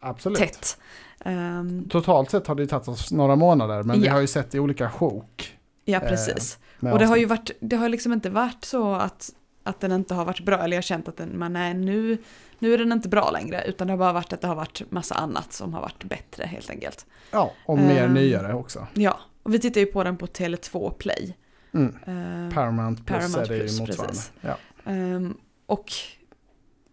Absolut. 0.00 0.38
tätt. 0.38 0.78
Ehm, 1.24 1.88
Totalt 1.88 2.30
sett 2.30 2.46
har 2.46 2.54
det 2.54 2.62
ju 2.62 2.68
tagit 2.68 2.88
oss 2.88 3.12
några 3.12 3.36
månader, 3.36 3.82
men 3.82 4.00
vi 4.00 4.06
Ja. 4.06 4.12
har 4.12 4.20
ju 4.20 4.26
sett 4.26 4.54
i 4.54 4.58
olika 4.58 4.90
sjok. 4.90 5.56
ja, 5.84 6.00
Eh, 6.00 6.08
precis. 6.08 6.58
med 6.80 6.92
Och 6.92 6.98
det 6.98 7.04
har 7.06 7.16
ju 7.16 7.24
varit, 7.24 7.50
det 7.60 7.76
har 7.76 7.88
liksom 7.88 8.12
inte 8.12 8.30
varit 8.30 8.64
så 8.64 8.92
att, 8.94 9.30
att 9.70 9.80
den 9.80 9.92
inte 9.92 10.14
har 10.14 10.24
varit 10.24 10.40
bra. 10.40 10.58
Eller 10.58 10.76
jag 10.76 10.78
har 10.78 10.82
känt 10.82 11.08
att 11.08 11.16
den, 11.16 11.28
men 11.28 11.52
nej, 11.52 11.74
nu, 11.74 12.18
nu 12.58 12.74
är 12.74 12.78
den 12.78 12.92
inte 12.92 13.08
bra 13.08 13.30
längre. 13.30 13.64
Utan 13.66 13.86
det 13.86 13.92
har 13.92 13.98
bara 13.98 14.12
varit 14.12 14.32
att 14.32 14.40
det 14.40 14.46
har 14.46 14.54
varit 14.54 14.90
massa 14.90 15.14
annat 15.14 15.52
som 15.52 15.74
har 15.74 15.80
varit 15.80 16.04
bättre 16.04 16.44
helt 16.44 16.70
enkelt. 16.70 17.06
Ja, 17.30 17.52
och 17.66 17.78
mer 17.78 18.04
Ehm, 18.04 18.14
nyare 18.14 18.54
också. 18.54 18.86
Ja, 18.94 19.20
och 19.42 19.54
vi 19.54 19.58
tittar 19.58 19.80
ju 19.80 19.86
på 19.86 20.04
den 20.04 20.16
på 20.16 20.26
Tele2 20.26 20.90
Play. 20.90 21.36
Mm. 21.74 21.96
Ehm, 22.06 22.50
Paramount 22.54 23.02
Plus 23.04 23.18
Paramount 23.18 23.54
är 23.54 23.58
det 23.58 23.66
ju 23.72 23.80
motsvarande. 23.80 24.18
Ja. 24.40 24.56
Ehm, 24.84 25.36
och 25.66 25.92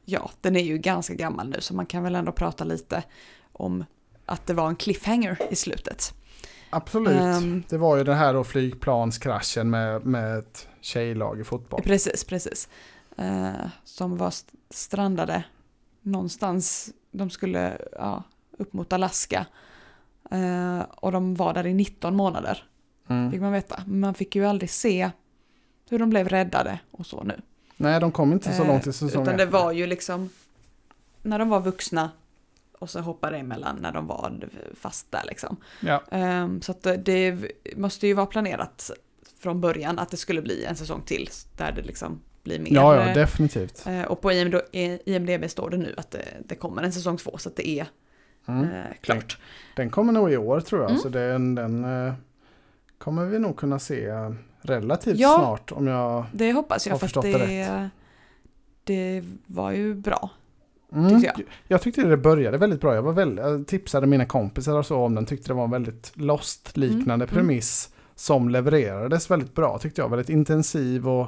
ja, 0.05 0.31
den 0.41 0.55
är 0.55 0.63
ju 0.63 0.77
ganska 0.77 1.13
gammal 1.13 1.49
nu 1.49 1.61
så 1.61 1.73
man 1.75 1.85
kan 1.85 2.03
väl 2.03 2.15
ändå 2.15 2.31
prata 2.31 2.63
lite 2.63 3.03
om 3.53 3.85
att 4.25 4.47
det 4.47 4.53
var 4.53 4.67
en 4.67 4.75
cliffhanger 4.75 5.37
i 5.49 5.55
slutet. 5.55 6.13
Absolut. 6.69 7.21
Ehm. 7.21 7.63
det 7.69 7.77
var 7.77 7.97
ju 7.97 8.03
den 8.03 8.17
här 8.17 8.33
då 8.33 8.43
flygplanskraschen 8.43 9.69
med, 9.69 10.05
med 10.05 10.37
ett 10.37 10.67
tjejlag 10.81 11.39
i 11.39 11.43
fotboll. 11.43 11.81
Precis, 11.83 12.23
precis. 12.23 12.69
Eh, 13.17 13.51
som 13.83 14.17
var 14.17 14.27
st- 14.27 14.57
strandade 14.69 15.43
någonstans. 16.01 16.93
De 17.11 17.29
skulle 17.29 17.77
ja, 17.91 18.23
upp 18.57 18.73
mot 18.73 18.93
Alaska. 18.93 19.45
Eh, 20.31 20.79
och 20.95 21.11
de 21.11 21.35
var 21.35 21.53
där 21.53 21.67
i 21.67 21.73
19 21.73 22.15
månader, 22.15 22.53
fick 23.03 23.09
Mm. 23.09 23.41
man 23.41 23.51
veta. 23.51 23.83
Men 23.87 23.99
man 23.99 24.13
fick 24.13 24.35
ju 24.35 24.45
aldrig 24.45 24.69
se 24.69 25.09
hur 25.89 25.99
de 25.99 26.09
blev 26.09 26.29
räddade 26.29 26.79
och 26.91 27.05
så 27.05 27.23
nu. 27.23 27.41
Nej, 27.77 27.99
de 27.99 28.11
kom 28.11 28.33
inte 28.33 28.53
så 28.53 28.61
Eh, 28.61 28.67
långt 28.67 28.87
i 28.87 28.93
säsong 28.93 29.21
Utan 29.23 29.37
det 29.37 29.45
var 29.45 29.71
ju 29.71 29.87
liksom 29.87 30.29
när 31.21 31.39
de 31.39 31.49
var 31.49 31.59
vuxna 31.59 32.11
och 32.79 32.89
så 32.89 32.99
hoppade 32.99 33.37
emellan 33.37 33.77
när 33.81 33.91
de 33.91 34.07
var 34.07 34.49
fast 34.75 35.11
där 35.11 35.23
liksom. 35.25 35.57
Ja, 35.81 36.03
Ehm, 36.11 36.61
så 36.61 36.71
att 36.71 36.87
det 37.05 37.37
måste 37.75 38.07
ju 38.07 38.13
vara 38.13 38.25
planerat 38.25 38.91
från 39.39 39.61
början 39.61 39.99
att 39.99 40.11
det 40.11 40.17
skulle 40.17 40.41
bli 40.41 40.65
en 40.65 40.75
säsong 40.75 41.01
till 41.05 41.29
där 41.57 41.71
det 41.71 41.81
liksom 41.81 42.19
bli 42.43 42.59
mer. 42.59 42.71
Ja, 42.73 42.95
ja, 42.95 43.07
eh, 43.07 43.13
definitivt. 43.15 43.83
eh, 43.87 44.01
och 44.03 44.21
på 44.21 44.31
IMD, 44.31 44.55
IMDB 45.05 45.49
står 45.49 45.69
det 45.69 45.77
nu 45.77 45.93
att 45.97 46.11
det, 46.11 46.25
det 46.45 46.55
kommer 46.55 46.83
en 46.83 46.93
säsong 46.93 47.17
två 47.17 47.37
så 47.37 47.49
att 47.49 47.55
det 47.55 47.67
är 47.67 47.87
Mm. 48.49 48.63
eh, 48.63 48.83
klart. 49.01 49.37
Den 49.75 49.89
kommer 49.89 50.13
nog 50.13 50.31
i 50.31 50.37
år 50.37 50.59
tror 50.59 50.81
jag, 50.81 50.89
Mm. 50.89 51.01
så 51.01 51.09
den, 51.09 51.55
den 51.55 51.85
eh, 52.07 52.13
kommer 52.97 53.25
vi 53.25 53.39
nog 53.39 53.57
kunna 53.57 53.79
se 53.79 54.11
relativt 54.61 55.17
Ja. 55.19 55.35
snart 55.37 55.71
om 55.71 55.87
jag... 55.87 56.25
Det 56.33 56.51
hoppas 56.53 56.85
jag 56.87 56.93
Har 56.93 56.99
för 56.99 57.05
att 57.05 57.09
förstått 57.09 57.23
det 57.23 57.37
det, 57.37 57.89
det 58.83 59.23
var 59.45 59.71
ju 59.71 59.93
bra. 59.93 60.29
Mm, 60.93 61.09
tyckte 61.21 61.33
jag. 61.41 61.47
jag 61.67 61.81
tyckte 61.81 62.01
det 62.01 62.17
började 62.17 62.57
väldigt 62.57 62.81
bra. 62.81 62.95
Jag, 62.95 63.01
var 63.01 63.13
väldigt, 63.13 63.45
jag 63.45 63.67
tipsade 63.67 64.07
mina 64.07 64.25
kompisar 64.25 64.77
och 64.77 64.85
så 64.85 64.97
om 64.97 65.15
den. 65.15 65.25
Tyckte 65.25 65.47
det 65.49 65.53
var 65.53 65.63
en 65.63 65.71
väldigt 65.71 66.11
Lost-liknande 66.15 67.25
Mm, 67.25 67.27
premiss 67.27 67.89
som 68.19 68.49
levererades 68.49 69.31
väldigt 69.31 69.55
bra 69.55 69.77
tyckte 69.77 70.01
jag. 70.01 70.09
Väldigt 70.09 70.29
intensiv 70.29 71.09
och, 71.09 71.27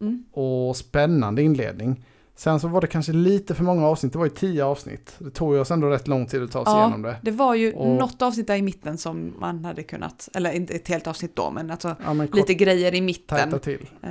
Mm. 0.00 0.24
och 0.32 0.76
spännande 0.76 1.42
inledning. 1.42 2.04
Sen 2.34 2.60
så 2.60 2.68
var 2.68 2.80
det 2.80 2.86
kanske 2.86 3.12
lite 3.12 3.54
för 3.54 3.64
många 3.64 3.86
avsnitt. 3.86 4.12
Det 4.12 4.18
var 4.18 4.26
ju 4.26 4.30
tio 4.30 4.64
avsnitt. 4.64 5.14
Det 5.18 5.30
tog 5.30 5.54
ju 5.54 5.60
oss 5.60 5.70
ändå 5.70 5.86
rätt 5.88 6.08
lång 6.08 6.26
tid 6.26 6.42
att 6.42 6.50
ta 6.50 6.58
oss 6.60 6.68
Ja, 6.68 6.80
igenom 6.82 7.02
det. 7.02 7.16
Det 7.22 7.30
var 7.30 7.54
ju 7.54 7.72
Och- 7.72 7.86
något 7.88 8.22
avsnitt 8.22 8.46
där 8.46 8.56
i 8.56 8.62
mitten 8.62 8.98
som 8.98 9.32
man 9.38 9.64
hade 9.64 9.82
kunnat, 9.82 10.28
eller 10.34 10.52
inte 10.52 10.74
ett 10.74 10.88
helt 10.88 11.06
avsnitt 11.06 11.36
då, 11.36 11.50
men 11.50 11.70
alltså 11.70 11.96
Ja, 12.04 12.14
men 12.14 12.28
kort, 12.28 12.36
lite 12.36 12.54
grejer 12.54 12.94
i 12.94 13.00
mitten. 13.00 13.60
till. 13.60 13.88
Eh, 14.02 14.10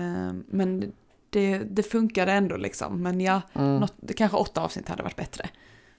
Men 0.50 0.92
det, 1.30 1.58
det 1.58 1.84
funkade 1.84 2.32
ändå 2.32 2.58
liksom. 2.58 3.02
Men 3.02 3.22
ja, 3.22 3.42
Mm. 3.54 3.78
något, 3.80 3.94
det 3.98 4.14
kanske 4.14 4.38
åtta 4.38 4.62
avsnitt 4.62 4.90
hade 4.90 5.04
varit 5.04 5.16
bättre. 5.16 5.50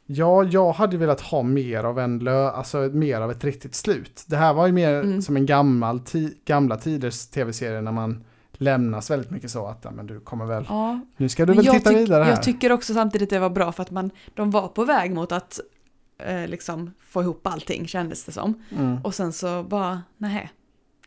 Ja, 0.07 0.45
jag 0.45 0.73
hade 0.73 0.97
velat 0.97 1.21
ha 1.21 1.43
mer 1.43 1.85
av 1.85 1.99
en 1.99 2.19
lö, 2.19 2.51
alltså 2.51 2.79
mer 2.79 3.21
av 3.21 3.31
ett 3.31 3.45
riktigt 3.45 3.75
slut. 3.75 4.25
Det 4.27 4.37
här 4.37 4.55
var 4.55 4.67
ju 4.67 4.73
mer 4.73 4.93
Mm. 4.95 5.23
som 5.23 5.37
en 5.37 5.47
gammal 5.47 6.01
ti, 6.01 6.35
gamla 6.45 6.77
tiders 6.77 7.27
tv-serie 7.27 7.81
när 7.81 7.93
man 7.93 8.25
lämnas 8.53 9.11
väldigt 9.11 9.31
mycket 9.31 9.51
så 9.51 9.67
att 9.67 9.95
men 9.95 10.07
du 10.07 10.21
kommer 10.21 10.45
väl, 10.45 10.65
Ja, 10.69 11.01
nu 11.17 11.29
ska 11.29 11.47
du 11.47 11.55
men 11.55 11.65
väl 11.65 11.75
titta 11.75 11.93
vidare 11.93 12.25
här. 12.25 12.31
Jag 12.31 12.43
tycker 12.43 12.73
också 12.73 12.95
samtidigt 12.95 13.31
det 13.31 13.39
var 13.39 13.51
bra 13.51 13.73
för 13.73 13.83
att 13.83 13.91
man, 13.91 14.11
de 14.35 14.51
var 14.51 14.69
på 14.69 14.85
väg 14.85 15.15
mot 15.15 15.33
att 15.33 15.61
eh, 16.19 16.47
liksom 16.49 16.95
få 17.01 17.23
ihop 17.23 17.47
allting 17.47 17.87
kändes 17.89 18.25
det 18.25 18.33
som. 18.33 18.63
mm. 18.79 18.99
Och 19.03 19.15
sen 19.15 19.33
så 19.33 19.63
bara, 19.63 20.03
nej, 20.17 20.51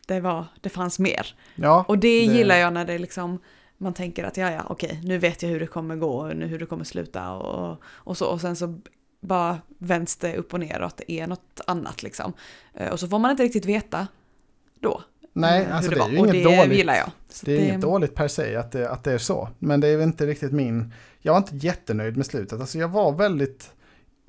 det 0.06 0.20
var, 0.20 0.44
det 0.60 0.68
fanns 0.68 0.98
mer. 0.98 1.34
Ja, 1.54 1.84
Och 1.88 1.98
det, 1.98 2.08
Det- 2.26 2.34
gillar 2.34 2.56
jag 2.56 2.72
när 2.72 2.84
det 2.84 2.98
liksom, 2.98 3.38
man 3.78 3.94
tänker 3.94 4.24
att 4.24 4.36
ja, 4.36 4.50
ja, 4.52 4.62
okej, 4.68 5.00
nu 5.04 5.18
vet 5.18 5.42
jag 5.42 5.50
hur 5.50 5.60
det 5.60 5.66
kommer 5.66 5.96
gå, 5.96 6.10
och 6.16 6.36
nu 6.36 6.46
hur 6.46 6.58
det 6.58 6.66
kommer 6.66 6.84
sluta 6.84 7.32
och, 7.32 7.78
och 7.84 8.16
så. 8.16 8.26
Och 8.26 8.40
sen 8.40 8.56
så 8.56 8.78
bara 9.20 9.58
vänds 9.78 10.16
det 10.16 10.36
upp 10.36 10.54
och 10.54 10.60
ner 10.60 10.80
och 10.80 10.86
att 10.86 10.96
det 10.96 11.12
är 11.12 11.26
något 11.26 11.60
annat 11.66 12.02
liksom. 12.02 12.32
Eh, 12.74 12.92
Och 12.92 13.00
så 13.00 13.08
får 13.08 13.18
man 13.18 13.30
inte 13.30 13.42
riktigt 13.42 13.64
veta 13.64 14.06
då. 14.80 15.02
nej, 15.32 15.62
eh, 15.62 15.76
alltså 15.76 15.90
det, 15.90 15.98
var. 15.98 16.06
är 16.06 16.10
ju 16.12 16.18
och 16.18 16.26
inget 16.28 16.44
det 16.44 16.56
dåligt. 16.56 16.78
gillar 16.78 16.94
jag. 16.94 17.10
Så 17.28 17.46
Det 17.46 17.52
är 17.52 17.58
det- 17.60 17.66
inget 17.68 17.80
dåligt 17.80 18.14
per 18.14 18.28
se 18.28 18.56
att 18.56 18.72
det, 18.72 18.90
att 18.90 19.04
det 19.04 19.12
är 19.12 19.18
så. 19.18 19.48
Men 19.58 19.80
det 19.80 19.88
är 19.88 20.02
inte 20.02 20.26
riktigt 20.26 20.52
min... 20.52 20.92
Jag 21.20 21.32
var 21.32 21.38
inte 21.38 21.56
jättenöjd 21.56 22.16
med 22.16 22.26
slutet. 22.26 22.60
Alltså 22.60 22.78
jag 22.78 22.88
var 22.88 23.12
väldigt... 23.12 23.72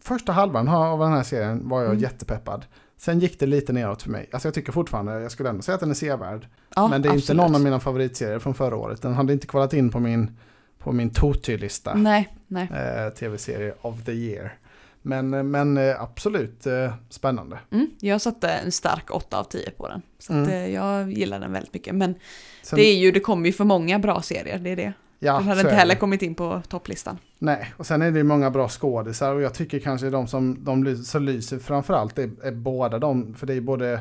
Första 0.02 0.32
halvan 0.32 0.68
av 0.68 1.00
den 1.00 1.12
här 1.12 1.24
serien 1.24 1.70
var 1.70 1.80
jag 1.82 1.90
Mm. 1.90 2.02
jättepeppad. 2.04 2.66
Sen 2.98 3.20
gick 3.20 3.40
det 3.40 3.46
lite 3.46 3.74
neråt 3.74 4.02
för 4.04 4.10
mig. 4.10 4.30
Alltså 4.32 4.48
jag 4.48 4.54
tycker 4.56 4.72
fortfarande, 4.72 5.22
jag 5.22 5.32
skulle 5.32 5.50
ändå 5.50 5.62
säga 5.62 5.74
att 5.76 5.80
den 5.82 5.90
är 5.90 5.94
sevärd. 5.94 6.48
Ja, 6.76 6.88
men 6.88 7.02
det 7.02 7.08
är 7.10 7.14
inte 7.14 7.20
absolut. 7.24 7.38
någon 7.42 7.56
av 7.56 7.62
mina 7.62 7.80
favoritserier 7.80 8.40
från 8.40 8.54
förra 8.54 8.76
året. 8.76 9.02
Den 9.02 9.14
hade 9.14 9.34
inte 9.34 9.48
kvalat 9.48 9.74
in 9.74 9.90
på 9.92 10.00
min, 10.00 10.32
på 10.80 10.92
min 10.92 11.10
Toty-lista. 11.10 11.94
Nej, 11.96 12.28
nej. 12.48 12.70
Eh, 12.72 13.10
Tv-serie 13.14 13.74
of 13.82 14.04
the 14.06 14.12
year. 14.12 14.58
Men, 15.02 15.34
eh, 15.34 15.44
men 15.44 15.78
eh, 15.78 16.02
absolut 16.02 16.66
eh, 16.68 16.94
spännande. 17.10 17.60
Mm, 17.72 17.88
jag 18.00 18.22
satte 18.22 18.50
en 18.50 18.72
stark 18.72 19.12
8 19.12 19.40
av 19.40 19.44
10 19.44 19.72
på 19.72 19.88
den. 19.88 20.02
Så 20.20 20.34
att, 20.34 20.48
Mm. 20.48 20.50
eh, 20.50 20.74
jag 20.74 21.12
gillar 21.12 21.40
den 21.40 21.52
väldigt 21.52 21.74
mycket. 21.74 21.96
Men 21.96 22.16
Sen, 22.64 22.78
det 22.80 22.86
är 22.86 22.96
ju, 22.98 23.12
det 23.12 23.20
kommer 23.20 23.46
ju 23.48 23.54
för 23.54 23.64
många 23.64 24.00
bra 24.00 24.22
serier, 24.22 24.60
det 24.60 24.70
är 24.70 24.76
det. 24.76 24.94
Ja, 25.20 25.34
den 25.34 25.48
hade 25.48 25.62
inte 25.62 25.74
heller 25.74 25.94
det. 25.96 26.00
kommit 26.00 26.22
in 26.22 26.36
på 26.36 26.62
topplistan. 26.68 27.18
Nej, 27.40 27.74
och 27.78 27.86
sen 27.86 28.02
är 28.02 28.12
det 28.12 28.18
ju 28.18 28.24
många 28.24 28.52
bra 28.52 28.70
skådisar 28.70 29.34
och 29.34 29.42
jag 29.42 29.54
tycker 29.54 29.80
kanske 29.80 30.10
de 30.10 30.28
som 30.28 30.64
de 30.64 30.96
så 30.98 31.20
lyser 31.20 31.60
framförallt 31.60 32.20
är, 32.20 32.30
är 32.44 32.52
båda 32.52 33.00
de, 33.00 33.34
för 33.34 33.48
det 33.48 33.54
är 33.54 33.62
både, 33.62 34.00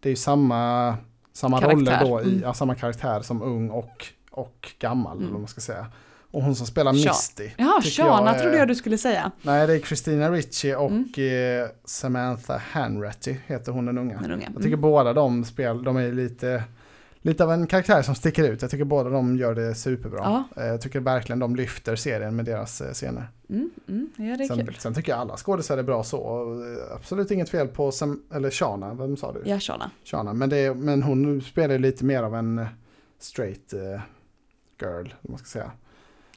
det 0.00 0.08
är 0.08 0.10
ju 0.10 0.16
samma, 0.16 0.96
samma 1.32 1.60
Karaktär, 1.60 1.76
roller 1.76 2.00
då, 2.04 2.20
i, 2.22 2.28
mm. 2.28 2.40
ja, 2.42 2.54
samma 2.54 2.74
karaktär 2.74 3.20
som 3.20 3.42
ung 3.42 3.70
och, 3.70 4.06
och 4.30 4.72
gammal, 4.78 5.16
Mm. 5.16 5.28
eller 5.28 5.38
man 5.38 5.48
ska 5.48 5.60
säga. 5.60 5.86
Och 6.30 6.42
hon 6.42 6.54
som 6.56 6.66
spelar 6.66 6.92
Sha- 6.92 7.08
Misty. 7.08 7.50
Ja, 7.56 7.80
Shana 7.84 8.34
trodde 8.34 8.56
jag 8.58 8.68
du 8.68 8.74
skulle 8.74 8.98
säga. 8.98 9.30
Nej, 9.42 9.66
det 9.66 9.74
är 9.74 9.78
Christina 9.80 10.30
Ricci 10.30 10.74
och 10.74 10.90
Mm. 10.90 11.04
eh, 11.62 11.68
Samantha 11.84 12.60
Hanratty 12.72 13.36
heter 13.46 13.72
hon 13.72 13.86
den 13.86 13.98
unga. 13.98 14.18
Den 14.22 14.30
unga. 14.32 14.42
Jag 14.46 14.56
tycker 14.56 14.68
Mm. 14.68 14.80
båda 14.80 15.12
de 15.12 15.44
spel, 15.44 15.82
de 15.84 15.96
är 15.96 16.12
lite, 16.12 16.62
lite 17.28 17.44
av 17.44 17.52
en 17.52 17.66
karaktär 17.66 18.02
som 18.02 18.14
sticker 18.14 18.44
ut. 18.50 18.62
Jag 18.62 18.70
tycker 18.70 18.84
båda 18.84 19.10
de 19.10 19.36
gör 19.36 19.54
det 19.54 19.74
superbra. 19.74 20.18
Ja. 20.22 20.62
Eh, 20.62 20.66
Jag 20.68 20.80
tycker 20.80 21.00
verkligen 21.00 21.38
de 21.38 21.56
lyfter 21.56 21.96
serien 21.96 22.36
med 22.36 22.44
deras 22.44 22.80
eh, 22.80 22.92
scener. 22.92 23.26
Mm, 23.50 23.70
mm, 23.88 24.10
ja, 24.38 24.46
Sen, 24.48 24.68
sen 24.78 24.94
tycker 24.94 25.12
jag 25.12 25.18
alla 25.20 25.36
skådespelare 25.36 25.80
är 25.80 25.84
bra 25.84 26.04
så. 26.04 26.18
eh, 26.90 26.96
Absolut 26.96 27.30
inget 27.30 27.48
fel 27.48 27.68
på, 27.68 27.92
Sam, 27.92 28.22
eller 28.32 28.50
Shana, 28.50 28.94
vem 28.94 29.16
sa 29.16 29.32
du? 29.32 29.42
Ja, 29.44 29.60
Shana. 29.60 29.90
Shana. 30.04 30.32
Men, 30.32 30.48
det, 30.50 30.74
men 30.74 31.02
hon 31.02 31.40
spelar 31.42 31.78
lite 31.78 32.04
mer 32.04 32.22
av 32.22 32.34
en 32.34 32.66
straight 33.18 33.74
girl, 34.80 35.06
om 35.22 35.30
man 35.30 35.38
ska 35.38 35.46
säga. 35.46 35.70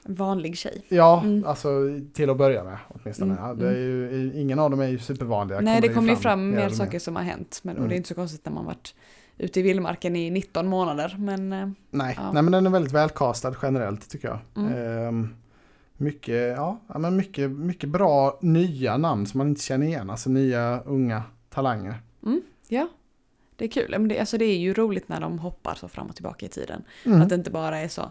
Vanlig 0.04 0.56
tjej. 0.58 0.84
Ja, 0.88 1.20
Mm. 1.24 1.44
alltså 1.46 1.70
till 2.12 2.30
att 2.30 2.36
börja 2.36 2.64
med 2.64 2.78
åtminstone. 2.88 3.38
Mm, 3.38 3.58
Ja, 3.60 3.66
är 3.66 3.76
ju, 3.78 4.32
ingen 4.34 4.58
av 4.58 4.70
dem 4.70 4.80
är 4.80 4.88
ju 4.88 4.98
supervanliga. 4.98 5.60
Nej, 5.60 5.80
det 5.80 5.88
kommer 5.88 6.10
ju 6.10 6.16
fram 6.16 6.50
mer 6.50 6.56
mer 6.56 6.68
saker 6.68 6.98
som 6.98 7.16
har 7.16 7.22
hänt. 7.22 7.60
Men, 7.62 7.74
och 7.74 7.78
Mm. 7.78 7.88
det 7.88 7.94
är 7.94 7.96
inte 7.96 8.08
så 8.08 8.14
konstigt 8.14 8.44
när 8.44 8.52
man 8.52 8.64
varit 8.64 8.94
ute 9.38 9.60
i 9.60 9.62
vildmarken 9.62 10.16
i 10.16 10.30
19 10.30 10.66
månader. 10.68 11.16
Men 11.18 11.52
eh, 11.52 11.68
Nej, 11.90 12.14
Ja. 12.18 12.32
nej, 12.32 12.42
men 12.42 12.52
den 12.52 12.66
är 12.66 12.70
väldigt 12.70 12.92
välkastad 12.92 13.54
generellt 13.62 14.10
tycker 14.10 14.28
jag. 14.28 14.38
Mm. 14.56 14.72
Ehm, 15.08 15.34
mycket, 15.96 16.56
ja, 16.56 16.80
men 16.98 17.16
mycket, 17.16 17.50
mycket 17.50 17.88
bra 17.88 18.38
nya 18.42 18.96
namn 18.96 19.26
som 19.26 19.38
man 19.38 19.48
inte 19.48 19.62
känner 19.62 19.86
igen. 19.86 20.10
Alltså 20.10 20.30
nya 20.30 20.80
unga 20.80 21.22
talanger. 21.50 21.94
ja, 22.68 22.88
det 23.56 23.64
är 23.64 23.68
kul. 23.68 23.90
Men 23.90 24.08
det, 24.08 24.18
alltså, 24.20 24.38
det 24.38 24.44
är 24.44 24.58
ju 24.58 24.74
roligt 24.74 25.08
när 25.08 25.20
de 25.20 25.38
hoppar 25.38 25.74
så 25.74 25.88
fram 25.88 26.06
och 26.06 26.14
tillbaka 26.14 26.46
i 26.46 26.48
tiden. 26.48 26.82
Mm. 27.06 27.22
Att 27.22 27.28
det 27.28 27.34
inte 27.34 27.50
bara 27.50 27.78
är 27.78 27.88
så 27.88 28.10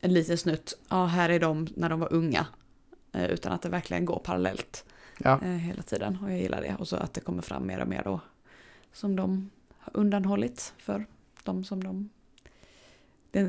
en 0.00 0.14
liten 0.14 0.38
snutt, 0.38 0.78
ja 0.88 1.04
här 1.06 1.28
är 1.28 1.40
de 1.40 1.66
när 1.76 1.88
de 1.88 2.00
var 2.00 2.12
unga. 2.12 2.46
Eh, 3.12 3.24
Utan 3.24 3.52
att 3.52 3.62
det 3.62 3.68
verkligen 3.68 4.04
går 4.04 4.18
parallellt 4.24 4.84
Ja. 5.18 5.40
eh, 5.42 5.48
hela 5.50 5.82
tiden. 5.82 6.18
Och 6.22 6.30
jag 6.30 6.38
gillar 6.38 6.60
det. 6.62 6.76
Och 6.78 6.88
så 6.88 6.96
att 6.96 7.14
det 7.14 7.20
kommer 7.20 7.42
fram 7.42 7.66
mer 7.66 7.80
och 7.80 7.88
mer 7.88 8.02
då. 8.04 8.20
Som 8.92 9.16
de 9.16 9.50
har 9.82 9.96
undanhållit 10.00 10.72
för 10.78 11.06
de 11.44 11.64
som 11.64 11.84
de... 11.84 12.08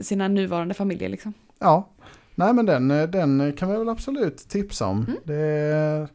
Sina 0.04 0.28
nuvarande 0.28 0.74
familjer 0.74 1.10
liksom. 1.10 1.34
ja, 1.60 1.90
nej 2.36 2.54
men 2.54 2.66
den, 2.66 2.88
den 2.88 3.54
kan 3.58 3.72
vi 3.72 3.78
väl 3.78 3.90
absolut 3.90 4.38
tipsa 4.38 4.86
om. 4.88 4.98
Mm. 5.08 5.18
Det, 5.24 6.08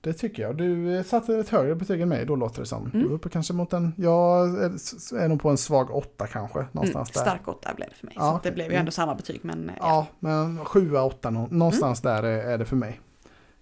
det 0.00 0.12
tycker 0.12 0.42
jag. 0.42 0.56
Du 0.56 1.02
satte 1.06 1.36
ett 1.36 1.48
högre 1.48 1.74
betyg 1.74 2.00
än 2.00 2.08
mig 2.08 2.26
då 2.26 2.36
låter 2.36 2.60
det 2.60 2.66
som. 2.66 2.90
Du 2.92 2.98
Mm. 2.98 3.10
är 3.10 3.14
uppe 3.14 3.28
kanske 3.28 3.52
mot 3.52 3.72
en, 3.72 3.92
jag 3.96 4.48
är, 4.48 4.70
är 5.18 5.28
nog 5.28 5.40
på 5.42 5.50
en 5.50 5.56
svag 5.56 5.90
åtta 5.90 6.26
kanske. 6.26 6.58
Mm, 6.58 6.70
Någonstans 6.72 7.10
där. 7.10 7.20
stark 7.20 7.48
åtta 7.48 7.74
blev 7.76 7.88
det 7.88 7.94
för 7.94 8.06
mig. 8.06 8.14
Ja, 8.18 8.30
så 8.30 8.36
att 8.36 8.42
det 8.42 8.52
blev 8.52 8.66
ju 8.66 8.72
Mm. 8.72 8.80
ändå 8.80 8.92
samma 8.92 9.14
betyg. 9.14 9.40
Men 9.42 9.70
ja. 9.78 9.82
Ja, 9.82 10.06
men 10.20 10.64
sjua, 10.64 11.02
åtta 11.02 11.30
nå- 11.30 11.48
någonstans 11.50 12.04
Mm. 12.04 12.14
där 12.22 12.22
är, 12.30 12.58
det 12.58 12.64
för 12.64 12.76
mig. 12.76 13.00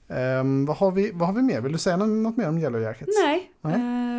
Ehm, 0.09 0.67
vad, 0.67 0.77
har 0.77 0.91
vi, 0.93 1.11
vad 1.15 1.29
har 1.29 1.35
vi 1.35 1.43
mer? 1.43 1.61
Vill 1.61 1.73
du 1.73 1.79
säga 1.79 1.97
nå- 1.97 2.07
något 2.07 2.37
mer 2.37 2.49
om 2.49 2.59
Yellow 2.59 2.81
Jackets? 2.83 3.11
Nej, 3.25 3.51
Nej. 3.61 3.73
det- 3.79 4.14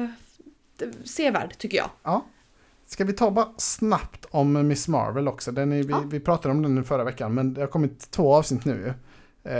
sevärd 1.05 1.57
tycker 1.57 1.77
jag. 1.77 1.89
Ja. 2.03 2.25
Ska 2.87 3.03
vi 3.03 3.13
ta 3.13 3.31
bara 3.31 3.47
snabbt 3.57 4.25
om 4.31 4.67
Miss 4.67 4.87
Marvel 4.87 5.27
också? 5.27 5.51
Den 5.51 5.71
är, 5.71 5.83
vi, 5.83 5.91
Ja. 5.91 6.03
vi 6.05 6.19
pratade 6.19 6.51
om 6.55 6.61
den 6.61 6.83
förra 6.83 7.03
veckan, 7.03 7.33
men 7.33 7.53
det 7.53 7.61
har 7.61 7.67
kommit 7.67 8.11
två 8.11 8.35
avsnitt 8.35 8.65
nu. 8.65 8.93
Eh, 9.43 9.53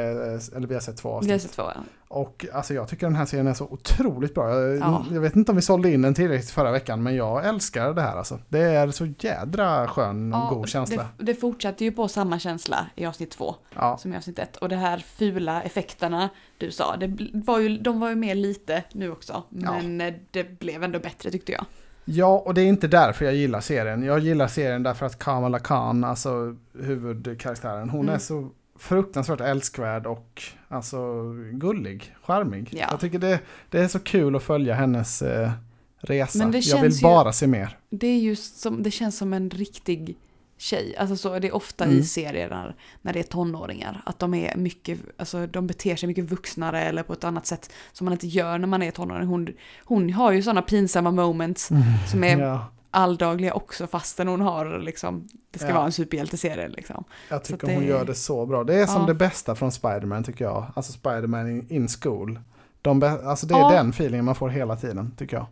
eller 0.56 0.68
vi 0.68 0.74
har 0.74 0.82
sett 0.82 0.98
två 0.98 1.10
Vi 1.10 1.14
har 1.14 1.18
avsnitt. 1.36 1.42
sett 1.42 1.52
två, 1.52 1.64
ja. 1.64 1.84
Och 2.16 2.46
alltså 2.54 2.74
jag 2.74 2.88
tycker 2.88 3.08
den 3.08 3.16
här 3.16 3.26
serien 3.26 3.48
är 3.48 3.54
så 3.54 3.66
otroligt 3.66 4.34
bra. 4.34 4.50
Jag, 4.60 4.78
Ja. 4.78 5.06
jag 5.12 5.22
vet 5.22 5.36
inte 5.36 5.52
om 5.52 5.56
vi 5.56 5.62
sålde 5.62 5.92
in 5.92 6.02
den 6.02 6.14
tillräckligt 6.14 6.50
förra 6.52 6.72
veckan, 6.72 7.04
men 7.04 7.16
jag 7.16 7.46
älskar 7.46 7.94
det 7.94 8.02
här 8.02 8.18
alltså. 8.18 8.40
Det 8.50 8.60
är 8.60 8.92
så 8.92 9.06
jädra 9.20 9.88
skön 9.88 10.34
och 10.34 10.40
Ja, 10.40 10.50
god 10.50 10.70
känsla. 10.70 11.06
Det, 11.18 11.24
det 11.26 11.36
fortsätter 11.36 11.86
ju 11.86 11.92
på 11.92 12.08
samma 12.08 12.40
känsla 12.40 12.88
i 12.96 13.06
avsnitt 13.06 13.32
två 13.32 13.56
Ja. 13.76 13.98
som 13.98 14.14
i 14.14 14.18
avsnitt 14.18 14.40
ett. 14.40 14.58
Och 14.58 14.70
det 14.70 14.76
här 14.76 14.98
fula 14.98 15.62
effekterna 15.62 16.30
du 16.58 16.72
sa, 16.72 16.98
det 16.98 17.18
var 17.34 17.60
ju, 17.60 17.78
de 17.78 18.00
var 18.00 18.10
ju 18.10 18.16
med 18.16 18.38
lite 18.38 18.84
nu 18.94 19.12
också. 19.12 19.44
Men 19.50 20.02
eh, 20.02 20.14
det 20.32 20.60
blev 20.60 20.84
ändå 20.84 21.00
bättre 21.00 21.32
tyckte 21.32 21.52
jag. 21.52 21.66
Ja, 22.06 22.44
och 22.46 22.54
det 22.54 22.62
är 22.62 22.66
inte 22.66 22.88
därför 22.88 23.26
jag 23.26 23.34
gillar 23.36 23.62
serien. 23.62 24.04
Jag 24.04 24.20
gillar 24.20 24.48
serien 24.48 24.84
därför 24.84 25.06
att 25.06 25.20
Kamala 25.20 25.60
Khan, 25.60 26.04
alltså 26.04 26.56
huvudkaraktären, 26.80 27.90
hon 27.90 28.02
Mm. 28.02 28.16
är 28.16 28.20
så 28.20 28.50
fruktansvärt 28.80 29.42
älskvärd 29.42 30.06
och 30.06 30.44
alltså 30.68 31.32
gullig, 31.52 32.16
charmig. 32.24 32.70
Ja. 32.72 32.88
Jag 32.92 33.00
tycker 33.00 33.20
det, 33.20 33.40
det 33.70 33.80
är 33.80 33.88
så 33.88 34.00
kul 34.00 34.36
att 34.36 34.44
följa 34.44 34.74
hennes 34.74 35.22
eh, 35.22 35.52
resa. 35.98 36.38
Men 36.40 36.52
det 36.52 36.60
jag 36.60 36.82
vill 36.82 36.84
känns 36.92 37.02
ju- 37.02 37.04
bara 37.04 37.34
se 37.34 37.48
mer. 37.48 37.78
Det 37.90 38.08
är 38.08 38.20
just 38.20 38.60
som, 38.60 38.84
det 38.84 38.92
känns 38.92 39.18
som 39.18 39.34
en 39.34 39.50
riktig 39.50 40.18
tjej. 40.58 40.96
Alltså 40.98 41.16
så, 41.16 41.40
det 41.40 41.48
är 41.48 41.56
ofta 41.56 41.84
Mm. 41.86 41.98
i 42.00 42.04
serier 42.04 42.50
när, 42.50 42.76
när 43.02 43.14
det 43.14 43.20
är 43.20 43.24
tonåringar. 43.24 44.02
Att 44.06 44.20
de 44.20 44.34
är 44.34 44.56
mycket, 44.56 45.00
alltså 45.18 45.48
de 45.48 45.68
beter 45.68 45.96
sig 45.96 46.08
mycket 46.08 46.26
vuxnare 46.26 46.82
eller 46.84 47.04
på 47.04 47.14
ett 47.14 47.24
annat 47.24 47.46
sätt 47.46 47.72
som 47.92 48.06
man 48.06 48.12
inte 48.12 48.28
gör 48.28 48.58
när 48.58 48.68
man 48.68 48.82
är 48.84 48.92
tonåring. 48.92 49.28
Hon, 49.28 49.48
hon 49.86 50.14
har 50.14 50.32
ju 50.32 50.42
sådana 50.42 50.62
pinsamma 50.62 51.12
moments 51.12 51.70
som 52.12 52.24
är 52.24 52.38
Ja. 52.40 52.68
Alldagliga 52.96 53.54
också 53.54 53.88
fastän 53.88 54.28
hon 54.28 54.42
har 54.42 54.80
liksom, 54.80 55.28
det 55.52 55.60
ska 55.60 55.68
Ja. 55.68 55.74
vara 55.76 55.86
en 55.86 55.92
superhjälteserie 55.92 56.68
liksom. 56.70 57.04
Jag 57.30 57.44
tycker 57.44 57.68
det- 57.68 57.74
hon 57.74 57.84
gör 57.86 58.06
det 58.06 58.16
så 58.16 58.46
bra. 58.46 58.64
Det 58.64 58.76
är 58.76 58.86
som 58.88 59.02
Ja. 59.02 59.08
det 59.08 59.14
bästa 59.14 59.56
från 59.56 59.72
Spider-Man 59.72 60.24
tycker 60.24 60.46
jag. 60.46 60.66
Alltså 60.76 60.92
Spider-Man 60.92 61.50
in, 61.50 61.68
in 61.70 61.88
school. 61.88 62.40
De 62.82 63.04
alltså 63.04 63.46
det 63.48 63.54
är 63.54 63.60
Ja. 63.60 63.70
den 63.72 63.90
feelingen 63.90 64.26
man 64.26 64.36
får 64.36 64.50
hela 64.50 64.76
tiden 64.76 65.12
tycker 65.18 65.38
jag. 65.38 65.46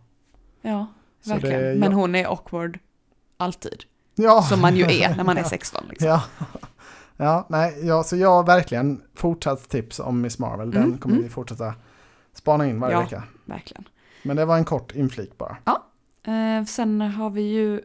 Ja, 0.61 0.87
Så 1.21 1.29
verkligen. 1.29 1.61
det- 1.61 1.75
Men 1.79 1.91
ja. 1.91 1.97
hon 1.97 2.15
är 2.15 2.25
awkward 2.25 2.79
alltid. 3.37 3.83
Ja. 4.15 4.43
Som 4.43 4.61
man 4.61 4.75
ju 4.75 4.83
är 4.83 5.15
när 5.15 5.23
man 5.23 5.37
är 5.37 5.43
16 5.49 5.83
liksom. 5.89 6.07
Ja. 6.07 6.23
Ja, 7.17 7.45
nej, 7.49 7.79
ja, 7.87 8.03
så 8.03 8.15
jag 8.15 8.29
har 8.29 8.43
verkligen 8.43 9.01
fortsatt 9.15 9.69
tips 9.69 9.99
om 9.99 10.21
Miss 10.21 10.39
Marvel. 10.39 10.71
Den 10.71 10.83
Mm, 10.83 10.97
kommer 10.97 11.15
mm. 11.15 11.23
vi 11.27 11.29
fortsätta 11.33 11.73
spana 12.33 12.67
in 12.67 12.79
varje 12.79 12.95
Ja. 12.95 13.01
vecka. 13.01 13.23
Verkligen. 13.45 13.83
Men 14.23 14.35
det 14.37 14.45
var 14.45 14.57
en 14.57 14.65
kort 14.65 14.91
inflik 14.95 15.37
bara. 15.37 15.57
Eh, 16.23 16.65
sen 16.65 17.01
har 17.01 17.29
vi 17.29 17.41
ju, 17.41 17.81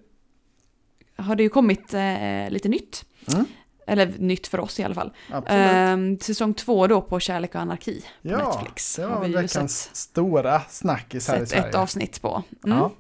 har 1.16 1.37
det 1.37 1.42
ju 1.42 1.48
kommit 1.48 1.94
eh, 1.94 2.51
lite 2.51 2.68
nytt. 2.68 3.05
Mm, 3.33 3.44
Eller 3.87 4.14
nytt 4.18 4.46
för 4.46 4.61
oss 4.61 4.81
i 4.81 4.83
alla 4.83 4.94
fall. 4.94 5.12
Eh, 5.46 5.96
säsong 6.20 6.55
två 6.55 6.87
då 6.87 7.01
på 7.01 7.20
Kärlek 7.20 7.55
och 7.55 7.61
anarki 7.61 8.01
på 8.22 8.29
ja, 8.29 8.37
Netflix. 8.48 8.96
det 8.96 9.03
har 9.03 9.20
var 9.20 9.29
veckans 9.29 9.79
sett, 9.83 9.96
stora 9.96 10.61
snackis 10.61 11.29
här 11.29 11.42
i 11.42 11.46
Sverige. 11.46 11.68
ett 11.68 11.74
avsnitt 11.74 12.22
på. 12.22 12.42
Mm. 12.64 12.79
Ja, 12.79 12.92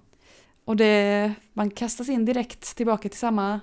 Och 0.64 0.76
det, 0.76 1.32
man 1.52 1.70
kastas 1.70 2.08
in 2.08 2.24
direkt 2.24 2.76
tillbaka 2.76 3.08
till 3.08 3.18
samma 3.18 3.60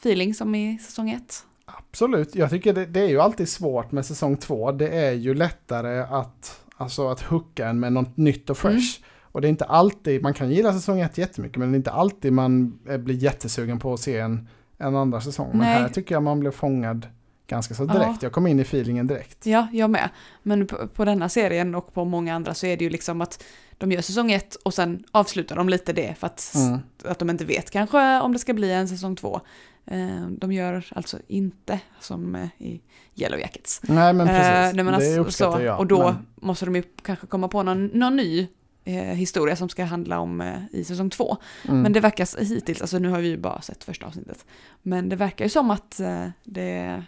feeling 0.00 0.34
som 0.34 0.54
i 0.54 0.78
säsong 0.78 1.10
ett. 1.10 1.44
absolut. 1.64 2.34
Jag 2.34 2.50
tycker 2.50 2.72
det, 2.72 2.86
det 2.86 3.00
är 3.00 3.08
ju 3.08 3.20
alltid 3.20 3.48
svårt 3.48 3.92
med 3.92 4.06
säsong 4.06 4.36
två. 4.36 4.72
Det 4.72 4.88
är 4.88 5.12
ju 5.12 5.34
lättare 5.34 5.98
att, 6.00 6.60
alltså 6.76 7.08
att 7.08 7.20
hooka 7.22 7.68
en 7.68 7.80
med 7.80 7.92
något 7.92 8.16
nytt 8.16 8.50
och 8.50 8.58
fresh. 8.58 8.74
Mm. 9.00 9.08
Och 9.38 9.42
det 9.42 9.48
är 9.48 9.50
inte 9.50 9.64
alltid, 9.64 10.22
man 10.22 10.34
kan 10.34 10.50
gilla 10.50 10.72
säsong 10.72 11.00
ett 11.00 11.18
jättemycket, 11.18 11.56
men 11.58 11.72
det 11.72 11.74
är 11.74 11.78
inte 11.78 11.90
alltid 11.90 12.32
man 12.32 12.78
eh, 12.88 12.98
blir 12.98 13.14
jättesugen 13.14 13.78
på 13.78 13.94
att 13.94 14.00
se 14.00 14.18
en, 14.18 14.48
en 14.78 14.96
andra 14.96 15.20
säsong. 15.20 15.48
Men 15.50 15.58
Nej. 15.58 15.68
här 15.80 15.88
tycker 15.88 16.14
jag 16.14 16.22
man 16.22 16.40
blev 16.40 16.50
fångad 16.50 17.06
ganska 17.46 17.74
så 17.74 17.84
direkt. 17.84 18.02
Ja. 18.06 18.18
Jag 18.20 18.32
kom 18.32 18.46
in 18.46 18.58
i 18.58 18.62
feelingen 18.62 19.06
direkt. 19.06 19.46
Ja, 19.46 19.66
jag 19.72 19.90
med. 19.90 20.08
Men 20.42 20.66
på, 20.66 20.88
på 20.88 21.04
denna 21.04 21.28
serien 21.28 21.74
och 21.74 21.94
på 21.94 22.04
många 22.04 22.34
andra 22.34 22.54
så 22.54 22.66
är 22.66 22.76
det 22.76 22.84
ju 22.84 22.90
liksom 22.90 23.20
att 23.20 23.44
de 23.78 23.92
gör 23.92 24.00
säsong 24.00 24.32
ett 24.32 24.54
och 24.54 24.74
sen 24.74 25.04
avslutar 25.12 25.56
de 25.56 25.68
lite 25.68 25.92
det 25.92 26.14
för 26.18 26.26
att, 26.26 26.54
Mm. 26.56 26.78
att 27.04 27.18
de 27.18 27.30
inte 27.30 27.44
vet 27.44 27.70
kanske 27.70 28.20
om 28.20 28.32
det 28.32 28.38
ska 28.38 28.54
bli 28.54 28.72
en 28.72 28.88
säsong 28.88 29.16
två. 29.16 29.40
Eh, 29.86 30.26
De 30.30 30.52
gör 30.52 30.86
alltså 30.90 31.18
inte 31.28 31.80
som 32.00 32.34
eh, 32.34 32.48
i 32.58 32.80
Yellow 33.16 33.40
Jackets. 33.40 33.80
Nej 33.82 34.12
men 34.12 34.26
precis, 34.26 34.46
Eh, 34.46 34.60
nej, 34.74 34.74
men 34.74 34.86
det 34.86 34.94
alltså, 34.94 35.20
uppskattar 35.20 35.58
så, 35.58 35.64
jag. 35.64 35.78
Och 35.78 35.86
då 35.86 36.02
men, 36.02 36.26
måste 36.36 36.64
de 36.64 36.76
ju 36.76 36.82
kanske 37.02 37.26
komma 37.26 37.48
på 37.48 37.62
någon, 37.62 37.86
någon 37.86 38.16
ny 38.16 38.48
historia 38.92 39.56
som 39.56 39.68
ska 39.68 39.84
handla 39.84 40.20
om 40.20 40.40
eh, 40.40 40.58
i 40.72 40.84
säsong 40.84 41.10
två. 41.10 41.36
mm. 41.68 41.82
Men 41.82 41.92
det 41.92 42.00
verkar 42.00 42.44
hittills, 42.44 42.80
alltså 42.80 42.98
nu 42.98 43.08
har 43.08 43.18
vi 43.20 43.28
ju 43.28 43.36
bara 43.36 43.60
sett 43.60 43.84
första 43.84 44.06
avsnittet, 44.06 44.44
men 44.82 45.08
det 45.08 45.16
verkar 45.16 45.44
ju 45.44 45.48
som 45.48 45.70
att 45.70 46.00
eh, 46.00 46.26
det 46.44 47.02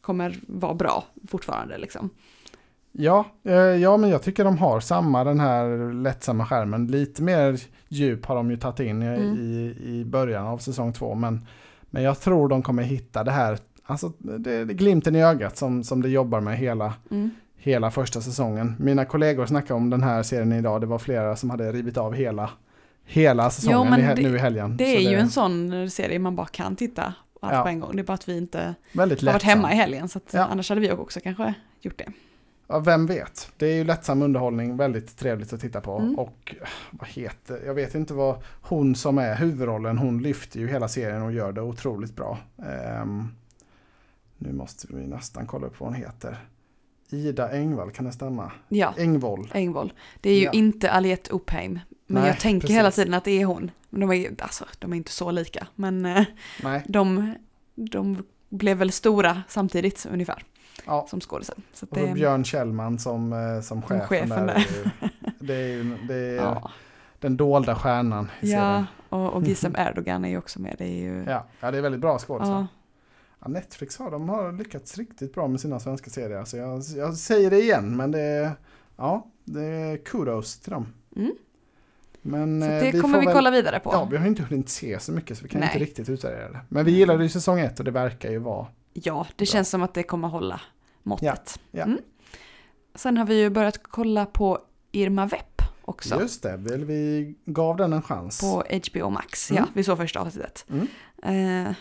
kommer 0.00 0.40
vara 0.46 0.74
bra 0.74 1.04
fortfarande 1.28 1.78
liksom. 1.78 2.10
Ja, 2.92 3.24
eh, 3.44 3.54
ja, 3.54 3.96
men 3.96 4.10
jag 4.10 4.22
tycker 4.22 4.44
de 4.44 4.58
har 4.58 4.80
samma 4.80 5.24
den 5.24 5.40
här 5.40 5.92
lättsamma 5.92 6.46
skärmen. 6.46 6.86
Lite 6.86 7.22
mer 7.22 7.60
djup 7.88 8.26
har 8.26 8.36
de 8.36 8.50
ju 8.50 8.56
tagit 8.56 8.80
in 8.80 9.02
i, 9.02 9.06
Mm. 9.06 9.38
i, 9.38 9.76
i 9.84 10.04
början 10.04 10.46
av 10.46 10.58
säsong 10.58 10.92
två. 10.92 11.14
Men, 11.14 11.46
men 11.90 12.02
jag 12.02 12.20
tror 12.20 12.48
de 12.48 12.62
kommer 12.62 12.82
hitta 12.82 13.24
det 13.24 13.30
här, 13.30 13.58
alltså 13.84 14.12
det, 14.18 14.64
det 14.64 14.74
glimten 14.74 15.16
i 15.16 15.22
ögat 15.22 15.56
som, 15.56 15.84
som 15.84 16.02
det 16.02 16.08
jobbar 16.08 16.40
med 16.40 16.58
hela, 16.58 16.94
Mm. 17.10 17.30
Hela 17.64 17.90
första 17.90 18.20
säsongen. 18.20 18.76
Mina 18.78 19.04
kollegor 19.04 19.46
snackade 19.46 19.74
om 19.74 19.90
den 19.90 20.02
här 20.02 20.22
serien 20.22 20.52
idag. 20.52 20.80
Det 20.80 20.86
var 20.86 20.98
flera 20.98 21.36
som 21.36 21.50
hade 21.50 21.72
rivit 21.72 21.96
av 21.96 22.14
hela, 22.14 22.50
hela 23.04 23.50
säsongen 23.50 23.92
he- 24.00 24.14
det- 24.16 24.22
nu 24.22 24.34
i 24.36 24.38
helgen. 24.38 24.76
Det 24.76 24.96
är 24.96 25.10
ju 25.10 25.16
en 25.16 25.30
sån 25.30 25.90
serie 25.90 26.18
man 26.18 26.36
bara 26.36 26.46
kan 26.46 26.76
titta 26.76 27.14
allt 27.40 27.52
Ja. 27.54 27.62
på 27.62 27.68
en 27.68 27.80
gång. 27.80 27.96
Det 27.96 28.02
är 28.02 28.04
bara 28.04 28.12
att 28.14 28.28
vi 28.28 28.36
inte 28.36 28.74
väldigt 28.92 29.20
har 29.20 29.26
varit 29.26 29.34
lättsam. 29.42 29.48
hemma 29.48 29.72
i 29.72 29.76
helgen, 29.76 30.08
så 30.08 30.20
Ja. 30.30 30.40
annars 30.44 30.68
hade 30.68 30.80
vi 30.80 30.92
också 30.92 31.20
kanske 31.20 31.54
gjort 31.80 31.98
det. 31.98 32.06
Ja, 32.68 32.78
vem 32.78 33.06
vet. 33.06 33.50
Det 33.56 33.66
är 33.66 33.74
ju 33.74 33.84
lättsam 33.84 34.22
underhållning, 34.22 34.76
väldigt 34.76 35.16
trevligt 35.18 35.52
att 35.52 35.60
titta 35.60 35.80
på. 35.80 35.98
Mm. 35.98 36.18
Och 36.18 36.54
eh, 36.60 36.68
vad 36.90 37.08
heter, 37.08 37.62
jag 37.66 37.74
vet 37.74 37.94
inte 37.94 38.14
vad 38.14 38.36
hon 38.62 38.94
som 38.94 39.18
är 39.18 39.34
huvudrollen, 39.36 39.98
hon 39.98 40.22
lyfter 40.22 40.60
ju 40.60 40.68
hela 40.68 40.88
serien 40.88 41.22
och 41.22 41.32
gör 41.32 41.52
det 41.52 41.60
otroligt 41.62 42.16
bra. 42.16 42.38
Ehm, 42.66 43.28
nu 44.38 44.52
måste 44.52 44.86
vi 44.90 45.06
nästan 45.06 45.46
kolla 45.46 45.66
upp 45.66 45.80
vad 45.80 45.88
hon 45.88 45.94
heter. 45.98 46.36
Ida 47.14 47.50
Engvall, 47.52 47.90
kan 47.90 48.04
det 48.04 48.12
stämma? 48.12 48.52
Ja, 48.68 48.94
Engvoll. 48.98 49.50
Engvoll. 49.54 49.92
Det 50.20 50.30
är 50.30 50.38
ju 50.38 50.44
Ja. 50.44 50.52
inte 50.52 50.90
Aliette 50.90 51.32
Opheim. 51.32 51.80
Men 52.06 52.22
Nej, 52.22 52.30
jag 52.30 52.40
tänker 52.40 52.60
precis. 52.60 52.76
hela 52.76 52.90
tiden 52.90 53.14
att 53.14 53.24
det 53.24 53.42
är 53.42 53.44
hon. 53.44 53.70
Men 53.90 54.00
de 54.00 54.12
är, 54.12 54.30
alltså, 54.42 54.64
de 54.78 54.92
är 54.92 54.96
inte 54.96 55.10
så 55.12 55.30
lika. 55.30 55.66
Men 55.74 56.06
eh, 56.06 56.24
Nej, 56.62 56.82
de, 56.88 57.34
de 57.74 58.24
blev 58.48 58.76
väl 58.76 58.92
stora 58.92 59.42
samtidigt 59.48 60.06
ungefär 60.12 60.42
ja. 60.86 61.06
som 61.10 61.20
skådisar. 61.20 61.56
Så 61.72 61.84
att 61.84 61.90
Och 61.90 61.98
det, 61.98 62.12
Björn 62.14 62.44
Kjellman 62.44 62.98
som, 62.98 63.32
eh, 63.32 63.60
som 63.62 63.82
chefen, 63.82 64.06
chefen 64.08 64.46
där. 64.46 64.46
där. 64.46 64.92
Det 65.40 65.54
är 65.54 65.68
ju 65.68 65.96
det 66.08 66.14
är 66.14 66.34
ja, 66.36 66.70
den 67.18 67.36
dolda 67.36 67.74
stjärnan 67.74 68.30
i 68.40 68.52
ja, 68.52 68.58
serien. 68.58 68.86
och, 69.08 69.32
och 69.32 69.42
Gizem 69.42 69.74
Erdogan 69.78 70.24
är 70.24 70.28
ju 70.28 70.38
också 70.38 70.60
med. 70.60 70.74
Det 70.78 70.84
är 70.84 71.02
ju... 71.02 71.24
Ja, 71.28 71.44
ja, 71.60 71.70
det 71.70 71.78
är 71.78 71.82
väldigt 71.82 72.00
bra 72.00 72.18
skådisar. 72.18 72.52
ja, 72.52 72.66
Ja, 73.44 73.50
Netflix 73.50 73.96
har, 73.98 74.10
de 74.10 74.28
har 74.28 74.52
lyckats 74.52 74.98
riktigt 74.98 75.34
bra 75.34 75.48
med 75.48 75.60
sina 75.60 75.80
svenska 75.80 76.10
serier. 76.10 76.38
Alltså 76.38 76.56
jag, 76.56 76.82
jag 76.96 77.14
säger 77.14 77.50
det 77.50 77.60
igen, 77.62 77.96
men 77.96 78.10
det 78.10 78.20
är, 78.20 78.52
ja, 78.96 79.26
det 79.44 79.64
är 79.64 79.96
kudos 79.96 80.58
till 80.58 80.72
dem. 80.72 80.86
Mm. 81.16 81.32
Men 82.22 82.62
så 82.62 82.68
eh, 82.68 82.80
det 82.80 83.00
kommer 83.00 83.14
får 83.14 83.20
vi 83.20 83.26
väl- 83.26 83.34
kolla 83.34 83.50
vidare 83.50 83.80
på. 83.80 83.90
Ja, 83.92 84.04
vi 84.10 84.16
har 84.16 84.26
inte 84.26 84.42
hunnit 84.42 84.68
se 84.68 85.00
så 85.00 85.12
mycket 85.12 85.38
så 85.38 85.42
vi 85.42 85.48
kan 85.48 85.60
Nej. 85.60 85.68
inte 85.72 85.84
riktigt 85.84 86.08
utvärdera 86.08 86.50
det. 86.50 86.60
Men 86.68 86.84
vi 86.84 86.90
gillade 86.90 87.22
ju 87.22 87.28
säsong 87.28 87.60
ett 87.60 87.78
och 87.78 87.84
det 87.84 87.90
verkar 87.90 88.30
ju 88.30 88.38
vara. 88.38 88.66
Ja, 88.92 89.26
det 89.28 89.36
Bra. 89.36 89.46
känns 89.46 89.70
som 89.70 89.82
att 89.82 89.94
det 89.94 90.02
kommer 90.02 90.28
hålla 90.28 90.60
måttet. 91.02 91.60
Ja. 91.70 91.82
Mm. 91.82 91.98
Sen 92.94 93.16
har 93.16 93.24
vi 93.26 93.40
ju 93.40 93.50
börjat 93.50 93.82
kolla 93.82 94.26
på 94.26 94.58
Irma 94.92 95.26
Vep 95.26 95.62
också. 95.82 96.20
Just 96.20 96.42
det, 96.42 96.56
vi, 96.56 96.76
vi 96.84 97.34
gav 97.44 97.76
den 97.76 97.92
en 97.92 98.02
chans. 98.02 98.40
På 98.40 98.62
HBO 98.90 99.10
Max. 99.10 99.50
Mm. 99.50 99.62
Ja, 99.62 99.68
vi 99.74 99.84
såg 99.84 99.96
första 99.98 100.20
avsnittet. 100.20 100.66
Mm. 100.70 101.66
Eh, 101.66 101.74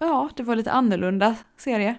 ja, 0.00 0.28
det 0.36 0.42
var 0.42 0.56
lite 0.56 0.72
annorlunda 0.72 1.36
serie. 1.56 1.96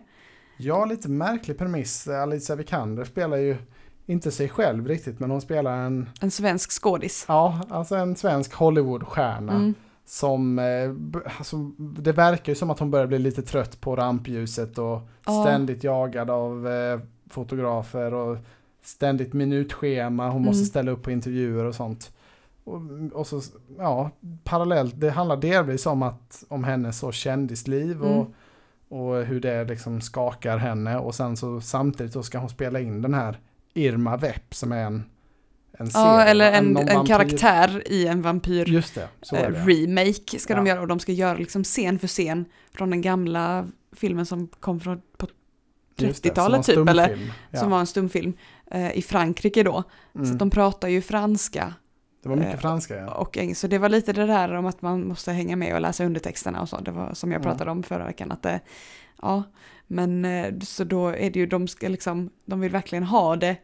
Ja, 0.57 0.85
lite 0.85 1.09
märklig 1.09 1.57
premiss. 1.57 2.07
Alicia 2.07 2.55
Vikander 2.55 3.03
spelar 3.03 3.38
ju 3.38 3.57
inte 4.05 4.31
sig 4.31 4.49
själv 4.49 4.88
riktigt, 4.88 5.19
men 5.19 5.31
hon 5.31 5.41
spelar 5.41 5.77
en, 5.77 6.09
En 6.21 6.31
svensk 6.31 6.71
skådis. 6.71 7.25
ja, 7.27 7.62
alltså 7.69 7.95
en 7.95 8.15
svensk 8.15 8.53
Hollywoodstjärna. 8.53 9.53
Mm. 9.53 9.73
Som, 10.05 10.59
eh, 10.59 11.25
alltså, 11.38 11.57
det 11.77 12.12
verkar 12.12 12.51
ju 12.51 12.55
som 12.55 12.69
att 12.69 12.79
hon 12.79 12.91
börjar 12.91 13.07
bli 13.07 13.19
lite 13.19 13.41
trött 13.41 13.81
på 13.81 13.95
rampljuset 13.95 14.77
och 14.77 15.01
Ja. 15.25 15.43
ständigt 15.43 15.83
jagad 15.83 16.29
av 16.29 16.67
eh, 16.67 16.99
fotografer 17.29 18.13
och 18.13 18.38
ständigt 18.81 19.33
minutschema. 19.33 20.29
Hon 20.29 20.41
måste 20.41 20.59
Mm. 20.59 20.65
ställa 20.65 20.91
upp 20.91 21.03
på 21.03 21.12
intervjuer 21.12 21.65
och 21.65 21.75
sånt. 21.75 22.12
Och, 22.63 22.81
och 23.13 23.27
så, 23.27 23.41
ja, 23.77 24.12
parallellt, 24.49 24.99
det 24.99 25.09
handlar 25.12 25.38
delvis 25.38 25.85
om 25.85 26.03
att, 26.03 26.43
om 26.47 26.63
hennes 26.63 26.99
så 26.99 27.12
kändisliv 27.12 28.01
och, 28.01 28.21
Mm. 28.21 28.33
och 28.89 29.15
hur 29.25 29.39
det 29.39 29.63
liksom 29.63 30.01
skakar 30.01 30.57
henne. 30.57 30.97
Och 30.97 31.15
sen 31.15 31.38
så 31.38 31.62
samtidigt 31.62 32.13
så 32.13 32.23
ska 32.23 32.38
hon 32.38 32.49
spela 32.49 32.79
in 32.79 33.01
den 33.01 33.13
här 33.13 33.39
Irma 33.73 34.17
Vep 34.17 34.53
som 34.53 34.71
är 34.71 34.83
en, 34.85 35.03
en 35.71 35.88
serie. 35.91 36.05
Ja, 36.05 36.21
eller 36.23 36.51
en, 36.51 36.77
en 36.77 36.88
vampyr- 36.88 37.07
karaktär 37.07 37.83
i 37.85 38.07
en 38.07 38.21
vampyr 38.21 38.65
Just 38.69 38.95
det, 38.95 39.07
så 39.21 39.35
är 39.35 39.51
eh, 39.51 39.65
ska 40.39 40.55
de 40.55 40.65
Ja. 40.65 40.71
göra 40.73 40.81
och 40.81 40.88
de 40.88 40.99
ska 40.99 41.12
göra 41.12 41.38
liksom 41.38 41.63
scen 41.63 41.99
för 41.99 42.07
scen 42.07 42.45
från 42.71 42.89
den 42.89 43.01
gamla 43.01 43.67
filmen 43.95 44.25
som 44.25 44.47
kom 44.47 44.79
från 44.79 45.01
på 45.17 45.27
Just 45.97 46.23
det, 46.23 46.29
30-talet 46.29 46.65
som 46.65 46.75
typ, 46.75 46.89
eller? 46.89 47.33
Ja. 47.51 47.59
som 47.59 47.71
var 47.71 47.79
en 47.79 47.88
stumfilm 47.88 48.33
eh, 48.71 48.97
i 48.97 49.01
Frankrike 49.01 49.63
då. 49.63 49.83
Så 50.13 50.19
Mm. 50.19 50.31
att 50.31 50.39
de 50.39 50.49
pratar 50.49 50.88
ju 50.88 51.01
franska 51.01 51.73
Det 52.23 52.29
var 52.29 52.36
mycket 52.36 52.53
eh, 52.53 52.60
franska 52.60 52.95
ja. 52.95 53.12
och. 53.13 53.38
Så 53.55 53.67
det 53.67 53.77
var 53.77 53.89
lite 53.89 54.13
det 54.13 54.25
där 54.25 54.53
om 54.53 54.65
att 54.65 54.82
man 54.82 55.08
måste 55.08 55.32
hänga 55.32 55.55
med 55.55 55.73
och 55.75 55.82
läsa 55.82 56.05
undertexterna 56.05 56.62
och 56.62 56.69
så. 56.69 56.77
Det 56.79 56.91
var 56.91 57.13
som 57.13 57.32
jag 57.32 57.39
Mm. 57.41 57.51
pratade 57.51 57.71
om 57.71 57.84
förra 57.84 58.05
veckan. 58.05 58.32
Att 58.32 58.43
det, 58.43 58.60
ja, 59.21 59.43
men 59.88 60.25
eh, 60.25 60.53
så 60.62 60.84
då 60.84 61.08
är 61.08 61.29
det 61.29 61.39
ju, 61.39 61.45
de 61.45 61.67
ska 61.67 61.88
liksom, 61.88 62.29
de 62.45 62.60
vill 62.60 62.71
verkligen 62.71 63.03
ha 63.03 63.36
det 63.36 63.55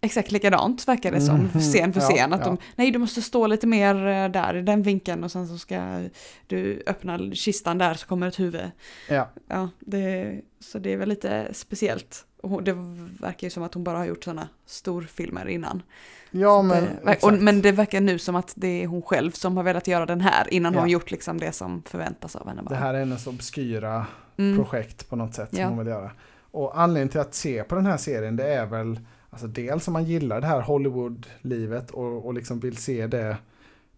exakt 0.00 0.32
likadant 0.32 0.88
verkar 0.88 1.12
det 1.12 1.20
som, 1.20 1.36
Mhm. 1.40 1.60
scen 1.60 1.92
för 1.92 2.00
Ja, 2.08 2.08
scen. 2.08 2.32
Att 2.32 2.40
ja. 2.40 2.46
de, 2.46 2.58
nej 2.76 2.90
du 2.90 2.98
måste 2.98 3.22
stå 3.22 3.46
lite 3.46 3.66
mer 3.66 4.06
eh, 4.06 4.28
där 4.28 4.56
i 4.56 4.62
den 4.62 4.82
vinkeln 4.82 5.24
och 5.24 5.32
sen 5.32 5.48
så 5.48 5.58
ska 5.58 6.08
du 6.46 6.82
öppna 6.86 7.18
kistan 7.32 7.78
där 7.78 7.94
så 7.94 8.06
kommer 8.06 8.28
ett 8.28 8.40
huvud. 8.40 8.70
ja. 9.08 9.28
Ja, 9.48 9.68
det, 9.80 10.40
så 10.60 10.78
det 10.78 10.92
är 10.92 10.96
väl 10.96 11.08
lite 11.08 11.48
speciellt. 11.52 12.24
Och 12.42 12.62
det 12.62 12.72
verkar 13.20 13.46
ju 13.46 13.50
som 13.50 13.62
att 13.62 13.74
hon 13.74 13.84
bara 13.84 13.98
har 13.98 14.04
gjort 14.04 14.24
sådana 14.24 14.48
storfilmer 14.66 15.48
innan. 15.48 15.82
Ja 16.30 16.62
men 16.62 16.84
det, 17.04 17.22
och, 17.22 17.32
men 17.32 17.62
det 17.62 17.72
verkar 17.72 18.00
nu 18.00 18.18
som 18.18 18.36
att 18.36 18.52
det 18.56 18.82
är 18.82 18.86
hon 18.86 19.02
själv 19.02 19.30
som 19.30 19.56
har 19.56 19.64
velat 19.64 19.86
göra 19.86 20.06
den 20.06 20.20
här 20.20 20.54
innan 20.54 20.74
Ja. 20.74 20.80
hon 20.80 20.88
gjort 20.88 21.10
liksom 21.10 21.38
det 21.40 21.52
som 21.52 21.82
förväntas 21.86 22.36
av 22.36 22.48
henne. 22.48 22.62
det 22.62 22.68
Bara. 22.68 22.78
här 22.78 22.94
är 22.94 22.98
hennes 22.98 23.26
obskyra 23.26 24.06
mm. 24.36 24.56
projekt 24.56 25.08
på 25.08 25.16
något 25.16 25.34
sätt 25.34 25.48
Ja. 25.52 25.58
som 25.58 25.68
hon 25.68 25.78
vill 25.78 25.86
göra. 25.86 26.10
Och 26.50 26.80
anledningen 26.80 27.08
till 27.08 27.20
att 27.20 27.34
se 27.34 27.64
på 27.64 27.74
den 27.74 27.86
här 27.86 27.96
serien 27.96 28.36
det 28.36 28.54
är 28.54 28.66
väl 28.66 29.00
alltså 29.30 29.46
dels 29.46 29.88
om 29.88 29.92
man 29.92 30.04
gillar 30.04 30.40
det 30.40 30.46
här 30.46 30.60
Hollywood-livet 30.60 31.90
och, 31.90 32.26
och 32.26 32.34
liksom 32.34 32.60
vill 32.60 32.76
se 32.76 33.06
det 33.06 33.36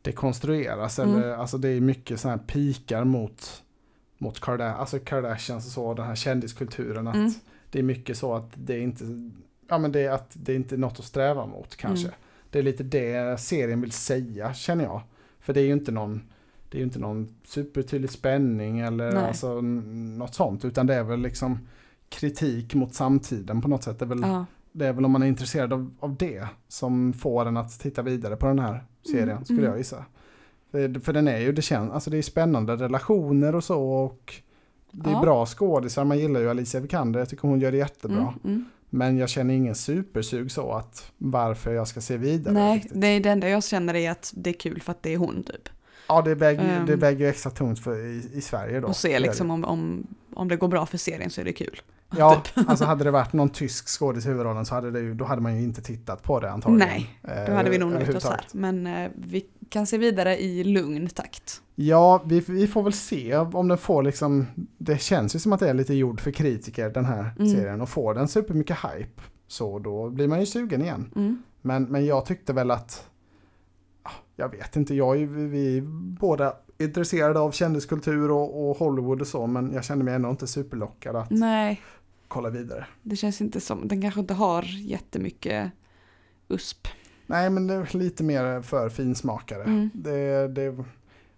det 0.02 0.12
konstrueras. 0.12 0.98
Mm. 0.98 1.16
Eller, 1.16 1.30
alltså 1.36 1.58
det 1.58 1.68
är 1.68 1.80
mycket 1.80 2.20
sådana 2.20 2.36
här 2.36 2.46
pikar 2.46 3.04
mot, 3.04 3.62
mot 4.18 4.40
Karda 4.40 4.74
alltså 4.74 4.98
Kardashians 4.98 5.66
och 5.66 5.72
så, 5.72 5.94
den 5.94 6.06
här 6.06 6.14
kändiskulturen. 6.14 7.06
Att 7.08 7.14
Mm. 7.14 7.30
Det 7.72 7.78
är 7.78 7.82
mycket 7.82 8.18
så 8.18 8.34
att 8.34 8.50
det 8.54 8.74
är 8.74 8.80
inte, 8.80 9.04
ja 9.70 9.78
men 9.78 9.92
det 9.92 10.06
att 10.06 10.30
det 10.34 10.52
är 10.52 10.56
inte 10.56 10.74
är 10.74 10.78
något 10.78 10.98
att 10.98 11.04
sträva 11.04 11.46
mot 11.46 11.76
kanske. 11.76 12.06
Mm. 12.06 12.18
Det 12.50 12.58
är 12.58 12.62
lite 12.62 12.82
det 12.82 13.40
serien 13.40 13.80
vill 13.80 13.92
säga 13.92 14.54
känner 14.54 14.84
jag. 14.84 15.00
För 15.40 15.52
det 15.52 15.60
är 15.60 15.64
ju 15.64 15.72
inte 15.72 15.92
någon, 15.92 16.22
det 16.68 16.76
är 16.76 16.78
ju 16.78 16.84
inte 16.84 16.98
någon 16.98 17.34
supertydlig 17.44 18.10
spänning 18.10 18.80
eller 18.80 19.12
Nej. 19.12 19.24
alltså, 19.24 19.60
något 19.60 20.34
sånt. 20.34 20.64
Utan 20.64 20.86
det 20.86 20.94
är 20.94 21.02
väl 21.02 21.20
liksom 21.20 21.58
kritik 22.08 22.74
mot 22.74 22.94
samtiden 22.94 23.60
på 23.62 23.68
något 23.68 23.82
sätt. 23.82 23.98
Det 23.98 24.04
är 24.04 24.08
väl, 24.08 24.20
Ja. 24.22 24.46
det 24.72 24.86
är 24.86 24.92
väl 24.92 25.04
om 25.04 25.10
man 25.10 25.22
är 25.22 25.26
intresserad 25.26 25.72
av, 25.72 25.90
av 26.00 26.16
det 26.16 26.46
som 26.68 27.12
får 27.12 27.46
en 27.46 27.56
att 27.56 27.80
titta 27.80 28.02
vidare 28.02 28.36
på 28.36 28.46
den 28.46 28.58
här 28.58 28.84
serien 29.02 29.30
Mm, 29.30 29.44
skulle 29.44 29.58
mm. 29.58 29.70
jag 29.70 29.78
gissa. 29.78 30.04
För, 30.70 31.00
för 31.00 31.12
den 31.12 31.28
är 31.28 31.38
ju, 31.38 31.52
det 31.52 31.62
känns, 31.62 31.92
alltså 31.92 32.10
det 32.10 32.18
är 32.18 32.22
spännande 32.22 32.76
relationer 32.76 33.54
och 33.54 33.64
så 33.64 33.82
och 33.90 34.34
det 34.90 35.10
är 35.10 35.14
Ja. 35.14 35.20
bra 35.22 35.46
skådisar, 35.46 36.04
man 36.04 36.18
gillar 36.18 36.40
ju 36.40 36.50
Alicia 36.50 36.80
Vikander, 36.80 37.20
jag 37.20 37.28
tycker 37.28 37.48
hon 37.48 37.60
gör 37.60 37.72
det 37.72 37.78
jättebra. 37.78 38.18
Mm, 38.18 38.34
mm. 38.44 38.64
Men 38.90 39.16
jag 39.18 39.28
känner 39.28 39.54
ingen 39.54 39.74
supersug 39.74 40.50
så 40.50 40.72
att 40.72 41.12
varför 41.18 41.72
jag 41.72 41.88
ska 41.88 42.00
se 42.00 42.16
vidare. 42.16 42.54
Nej, 42.54 42.74
riktigt. 42.76 42.92
det, 43.00 43.06
är 43.06 43.20
det 43.20 43.28
enda 43.30 43.48
jag 43.48 43.64
känner 43.64 43.94
är 43.94 44.10
att 44.10 44.32
det 44.36 44.50
är 44.50 44.54
kul 44.54 44.80
för 44.82 44.90
att 44.92 45.02
det 45.02 45.12
är 45.14 45.16
hon 45.16 45.42
typ. 45.42 45.68
Ja, 46.08 46.22
det 46.22 46.34
väger, 46.34 46.76
Ehm. 46.78 46.86
det 46.86 46.96
väger 46.96 47.18
ju 47.24 47.26
extra 47.30 47.50
tungt 47.50 47.78
för, 47.80 47.96
i, 48.06 48.30
i 48.34 48.40
Sverige 48.40 48.80
då. 48.80 48.88
Och 48.88 48.96
se 48.96 49.18
liksom 49.18 49.50
om, 49.50 49.64
om, 49.64 50.06
om 50.34 50.48
det 50.48 50.56
går 50.56 50.68
bra 50.68 50.86
för 50.86 50.98
serien 50.98 51.30
så 51.30 51.40
är 51.40 51.44
det 51.44 51.52
kul. 51.52 51.80
Ja, 52.16 52.42
typ. 52.54 52.68
alltså 52.70 52.84
hade 52.84 53.04
det 53.04 53.10
varit 53.10 53.32
någon 53.32 53.48
tysk 53.50 53.88
skådis 53.88 54.26
i 54.26 54.28
huvudrollen 54.28 54.66
så 54.66 54.74
hade 54.74 54.90
det 54.90 55.00
ju, 55.00 55.14
då 55.14 55.24
hade 55.24 55.42
man 55.42 55.56
ju 55.56 55.62
inte 55.62 55.82
tittat 55.82 56.22
på 56.22 56.40
det 56.40 56.50
antagligen. 56.50 56.88
Nej, 56.88 57.10
Eh, 57.22 57.46
Då 57.46 57.52
hade 57.52 57.70
vi 57.70 57.78
nog 57.78 57.92
nöjt 57.92 58.14
oss 58.14 58.24
här. 58.24 58.40
Men 58.52 58.86
eh, 58.86 59.10
vi 59.16 59.44
kan 59.70 59.86
se 59.86 59.98
vidare 59.98 60.40
i 60.42 60.64
lugn 60.64 61.08
takt. 61.08 61.62
Ja, 61.74 62.22
vi, 62.26 62.40
vi 62.40 62.66
får 62.66 62.82
väl 62.82 62.92
se 62.92 63.36
om 63.36 63.68
den 63.68 63.78
får 63.78 64.02
liksom, 64.02 64.46
det 64.78 65.00
känns 65.00 65.34
ju 65.34 65.38
som 65.38 65.52
att 65.52 65.60
det 65.60 65.70
är 65.70 65.74
lite 65.74 65.94
gjord 65.94 66.20
för 66.20 66.30
kritiker 66.30 66.90
den 66.90 67.04
här 67.04 67.30
Mm. 67.38 67.50
serien 67.52 67.80
och 67.80 67.88
får 67.88 68.14
den 68.14 68.28
supermycket 68.28 68.76
hype 68.76 69.22
så 69.46 69.78
då 69.78 70.10
blir 70.10 70.28
man 70.28 70.40
ju 70.40 70.46
sugen 70.46 70.82
igen. 70.82 71.12
Mm. 71.16 71.42
Men, 71.62 71.82
men 71.84 72.06
jag 72.06 72.26
tyckte 72.26 72.52
väl 72.52 72.70
att, 72.70 73.08
ah, 74.02 74.10
jag 74.36 74.48
vet 74.48 74.76
inte, 74.76 74.94
jag 74.94 75.22
är 75.22 75.26
vi 75.26 75.76
är 75.78 75.82
båda 76.20 76.56
intresserade 76.78 77.40
av 77.40 77.50
kändiskultur 77.52 78.30
och, 78.30 78.70
och 78.70 78.76
Hollywood 78.76 79.20
och 79.20 79.26
så 79.26 79.46
men 79.46 79.72
jag 79.72 79.84
kände 79.84 80.04
mig 80.04 80.14
ändå 80.14 80.30
inte 80.30 80.46
superlockad 80.46 81.16
att 81.16 81.30
Nej, 81.30 81.80
kolla 82.28 82.50
vidare. 82.50 82.86
det 83.02 83.16
känns 83.16 83.40
inte 83.40 83.60
som, 83.60 83.88
den 83.88 84.02
kanske 84.02 84.20
inte 84.20 84.34
har 84.34 84.62
jättemycket 84.80 85.70
USP. 86.48 86.88
Nej 87.30 87.50
men 87.50 87.66
det 87.66 87.74
är 87.74 87.96
lite 87.96 88.22
mer 88.24 88.62
för 88.62 88.88
finsmakare. 88.88 89.62
Mm. 89.62 89.90
Det, 89.94 90.48
det, 90.48 90.76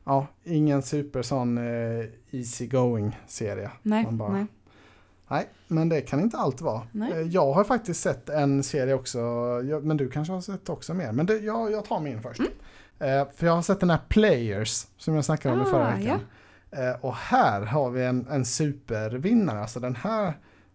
ja, 0.05 0.27
ingen 0.45 0.83
super 0.83 1.23
sån 1.23 1.59
eh, 1.59 2.05
easy 2.31 2.67
going 2.67 3.19
serie. 3.27 3.71
Nej, 3.83 4.07
bara- 4.11 4.33
nej. 4.33 4.47
Nej, 5.29 5.49
men 5.69 5.89
det 5.89 6.01
kan 6.01 6.21
inte 6.21 6.37
allt 6.37 6.61
vara. 6.61 6.83
Nej. 6.93 7.13
Eh, 7.13 7.21
Jag 7.21 7.53
har 7.53 7.65
faktiskt 7.65 8.01
sett 8.01 8.29
en 8.29 8.63
serie 8.63 8.95
också, 8.95 9.19
men 9.83 9.97
du 9.97 10.09
kanske 10.11 10.33
har 10.33 10.41
sett 10.41 10.69
också 10.69 10.95
mer. 10.95 11.13
Men 11.13 11.27
det, 11.27 11.37
jag, 11.39 11.73
jag 11.73 11.85
tar 11.85 12.01
min 12.01 12.23
först. 12.23 12.41
Mm. 12.41 12.53
Eh, 13.21 13.29
för 13.37 13.47
jag 13.47 13.55
har 13.55 13.63
sett 13.63 13.81
den 13.81 13.91
här 13.91 14.01
Players 14.09 14.87
som 14.97 15.15
jag 15.15 15.25
snackade 15.25 15.55
om 15.55 15.63
i 15.63 15.65
förra 15.71 15.89
Ah, 15.89 15.97
veckan. 15.97 16.21
Eh, 16.71 17.05
och 17.05 17.15
här 17.15 17.61
har 17.63 17.91
vi 17.91 18.05
en, 18.05 18.27
en 18.31 18.45
supervinnare. 18.45 19.61
Alltså 19.61 19.81
den 19.81 19.97
här 19.97 20.33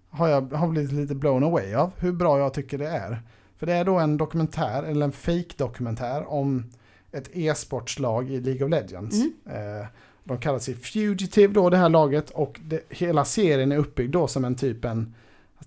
har 0.09 0.27
jag 0.27 0.53
har 0.53 0.67
blivit 0.67 0.91
lite 0.91 1.15
blown 1.15 1.43
away 1.43 1.73
av 1.75 1.91
hur 1.99 2.11
bra 2.11 2.39
jag 2.39 2.53
tycker 2.53 2.77
det 2.77 2.87
är. 2.87 3.21
För 3.57 3.65
det 3.65 3.73
är 3.73 3.83
då 3.85 3.99
en 3.99 4.17
dokumentär, 4.17 4.83
eller 4.83 5.05
en 5.05 5.11
fake-dokumentär 5.11 6.29
om 6.29 6.63
ett 7.11 7.29
e-sportslag 7.33 8.29
i 8.31 8.39
League 8.41 8.63
of 8.65 8.71
Legends. 8.71 9.15
Mm. 9.15 9.79
Eh, 9.81 9.87
de 10.23 10.37
kallar 10.37 10.59
sig 10.59 10.73
Fugitive 10.75 11.53
då, 11.53 11.69
det 11.69 11.77
här 11.77 11.89
laget. 11.89 12.29
Och 12.29 12.59
det, 12.63 12.81
hela 12.89 13.25
serien 13.25 13.71
är 13.71 13.77
uppbyggd 13.77 14.11
då 14.13 14.27
som 14.27 14.45
en 14.45 14.55
typ 14.55 14.85
en 14.85 15.13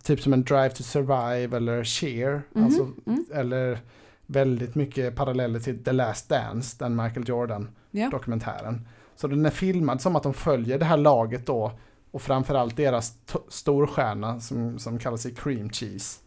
Typ 0.03 0.21
som 0.23 0.33
en 0.33 0.43
Drive 0.45 0.71
to 0.71 0.83
Survive 0.83 1.57
eller 1.57 1.85
Cheer. 1.85 2.43
Mhm, 2.53 2.65
Alltså, 2.65 2.89
mm. 3.07 3.25
Eller 3.35 3.79
väldigt 4.27 4.75
mycket 4.75 5.17
paralleller 5.17 5.61
till 5.61 5.85
The 5.85 5.93
Last 5.93 6.29
Dance, 6.29 6.77
den 6.79 6.97
Michael 6.97 7.29
Jordan 7.29 7.69
Ja. 7.91 8.09
dokumentären. 8.11 8.87
Så 9.17 9.27
den 9.27 9.47
är 9.47 9.51
filmad 9.51 10.01
som 10.01 10.17
att 10.17 10.23
de 10.23 10.35
följer 10.35 10.79
det 10.79 10.85
här 10.85 10.97
laget 10.97 11.47
då 11.47 11.73
och 12.11 12.23
framförallt 12.23 12.77
deras 12.77 13.15
storstjärna 13.49 14.41
som, 14.41 14.79
som 14.79 14.99
kallar 14.99 15.17
sig 15.17 15.35
Cream 15.35 15.71
Cheese. 15.71 16.21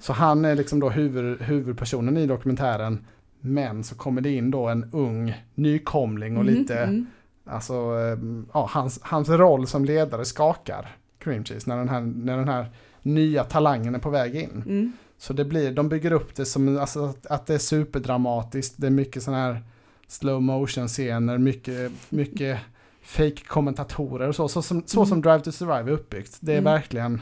Så 0.00 0.12
han 0.12 0.44
är 0.44 0.54
liksom 0.54 0.80
då 0.80 0.90
huvud, 0.90 1.42
huvudpersonen 1.42 2.16
i 2.16 2.26
dokumentären. 2.26 3.04
Men 3.40 3.84
så 3.84 3.94
kommer 3.94 4.20
det 4.20 4.30
in 4.30 4.50
då 4.50 4.66
en 4.68 4.90
ung 4.92 5.34
nykomling 5.54 6.36
och 6.36 6.44
Mhm, 6.44 6.54
lite, 6.54 6.78
mm. 6.78 7.06
alltså, 7.44 7.74
eh, 7.74 8.18
ja, 8.52 8.68
hans, 8.70 8.98
hans 9.02 9.28
roll 9.28 9.66
som 9.66 9.84
ledare 9.84 10.24
skakar 10.24 10.96
Cream 11.18 11.44
Cheese 11.44 11.70
när 11.70 11.76
den 11.76 11.88
här, 11.88 12.00
när 12.00 12.36
den 12.36 12.48
här 12.48 12.66
nya 13.02 13.44
talangen 13.44 13.94
är 13.94 13.98
på 13.98 14.10
väg 14.10 14.34
in. 14.34 14.62
Mm. 14.66 14.92
Så 15.18 15.32
det 15.32 15.44
blir, 15.44 15.72
de 15.72 15.88
bygger 15.88 16.12
upp 16.12 16.34
det 16.34 16.44
som 16.44 16.78
alltså, 16.78 17.04
att, 17.04 17.26
att 17.26 17.46
det 17.46 17.54
är 17.54 17.58
superdramatiskt. 17.58 18.74
Det 18.76 18.86
är 18.86 18.90
mycket 18.90 19.22
sådana 19.22 19.42
här 19.42 19.62
slow 20.08 20.42
motion 20.42 20.88
scener, 20.88 21.38
mycket, 21.38 21.92
mycket 22.08 22.58
fake 23.02 23.44
kommentatorer 23.46 24.28
och 24.28 24.34
så. 24.36 24.48
Så 24.48 24.62
som, 24.62 24.82
så 24.86 24.98
Mm. 25.00 25.08
som 25.08 25.22
Drive 25.22 25.40
to 25.40 25.52
Survive 25.52 25.90
är 25.90 25.94
uppbyggt. 25.94 26.36
Det 26.40 26.52
är 26.52 26.58
Mm. 26.58 26.72
verkligen, 26.72 27.20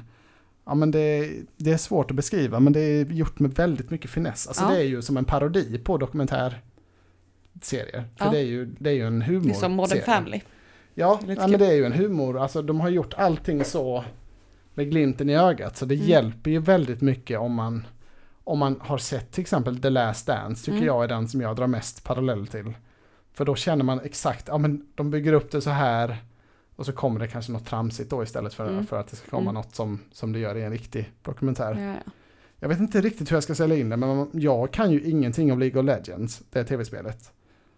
ja 0.64 0.74
men 0.74 0.90
det, 0.90 1.32
det 1.56 1.72
är 1.72 1.76
svårt 1.76 2.10
att 2.10 2.16
beskriva 2.16 2.60
men 2.60 2.72
det 2.72 2.80
är 2.80 3.04
gjort 3.04 3.38
med 3.38 3.54
väldigt 3.54 3.90
mycket 3.90 4.10
finess. 4.10 4.46
Alltså 4.46 4.64
Ja. 4.64 4.70
det 4.70 4.76
är 4.76 4.84
ju 4.84 5.02
som 5.02 5.16
en 5.16 5.24
parodi 5.24 5.78
på 5.78 5.96
dokumentärserier. 5.98 6.60
För 8.16 8.24
Ja. 8.24 8.30
det 8.30 8.38
är 8.38 8.44
ju, 8.44 8.66
det 8.78 8.90
är 8.90 8.94
ju 8.94 9.06
en 9.06 9.22
humor. 9.22 9.44
Det 9.44 9.50
är 9.50 9.54
som 9.54 9.72
Modern 9.72 10.02
Family. 10.02 10.40
Ja, 10.94 11.20
ja 11.26 11.46
men 11.48 11.58
det 11.58 11.66
är 11.66 11.72
ju 11.74 11.84
en 11.84 11.92
humor. 11.92 12.38
Alltså 12.38 12.62
de 12.62 12.80
har 12.80 12.88
gjort 12.88 13.14
allting 13.14 13.64
så 13.64 14.04
med 14.74 14.90
glimten 14.90 15.30
i 15.30 15.36
ögat. 15.36 15.76
Så 15.76 15.84
det 15.86 15.94
Mm. 15.94 16.06
hjälper 16.06 16.50
ju 16.50 16.58
väldigt 16.58 17.00
mycket 17.00 17.38
om 17.38 17.54
man, 17.54 17.86
om 18.44 18.58
man 18.58 18.76
har 18.80 18.98
sett 18.98 19.30
till 19.32 19.40
exempel 19.40 19.78
The 19.82 19.90
Last 19.90 20.26
Dance. 20.26 20.64
Tycker 20.64 20.76
Mm. 20.76 20.86
jag 20.86 21.04
är 21.04 21.08
den 21.08 21.28
som 21.28 21.40
jag 21.40 21.56
drar 21.56 21.66
mest 21.66 22.04
parallell 22.04 22.46
till. 22.46 22.72
För 23.34 23.44
då 23.44 23.54
känner 23.54 23.84
man 23.84 24.00
exakt, 24.00 24.48
ja 24.48 24.58
men 24.58 24.86
de 24.94 25.10
bygger 25.10 25.32
upp 25.32 25.50
det 25.50 25.60
så 25.60 25.70
här. 25.70 26.16
Och 26.82 26.86
så 26.86 26.92
kommer 26.92 27.20
det 27.20 27.28
kanske 27.28 27.52
något 27.52 27.66
tramsigt 27.66 28.10
då 28.10 28.22
istället 28.22 28.54
för, 28.54 28.68
Mm. 28.68 28.86
för 28.86 29.00
att 29.00 29.08
det 29.08 29.16
ska 29.16 29.30
komma 29.30 29.42
Mm. 29.50 29.54
något 29.54 29.74
som, 29.74 29.98
som 30.12 30.32
det 30.32 30.38
gör 30.38 30.56
i 30.56 30.62
en 30.62 30.70
riktig 30.72 31.12
dokumentär. 31.22 31.74
Ja, 31.80 31.86
ja. 32.04 32.12
Jag 32.60 32.68
vet 32.68 32.78
inte 32.80 33.00
riktigt 33.00 33.30
hur 33.30 33.36
jag 33.36 33.42
ska 33.42 33.54
sälja 33.54 33.76
in 33.76 33.88
det, 33.88 33.96
men 33.96 34.30
jag 34.32 34.70
kan 34.72 34.90
ju 34.90 35.00
ingenting 35.10 35.52
om 35.52 35.58
League 35.58 35.80
of 35.80 35.86
Legends, 35.86 36.42
det 36.50 36.64
tv-spelet. 36.64 37.32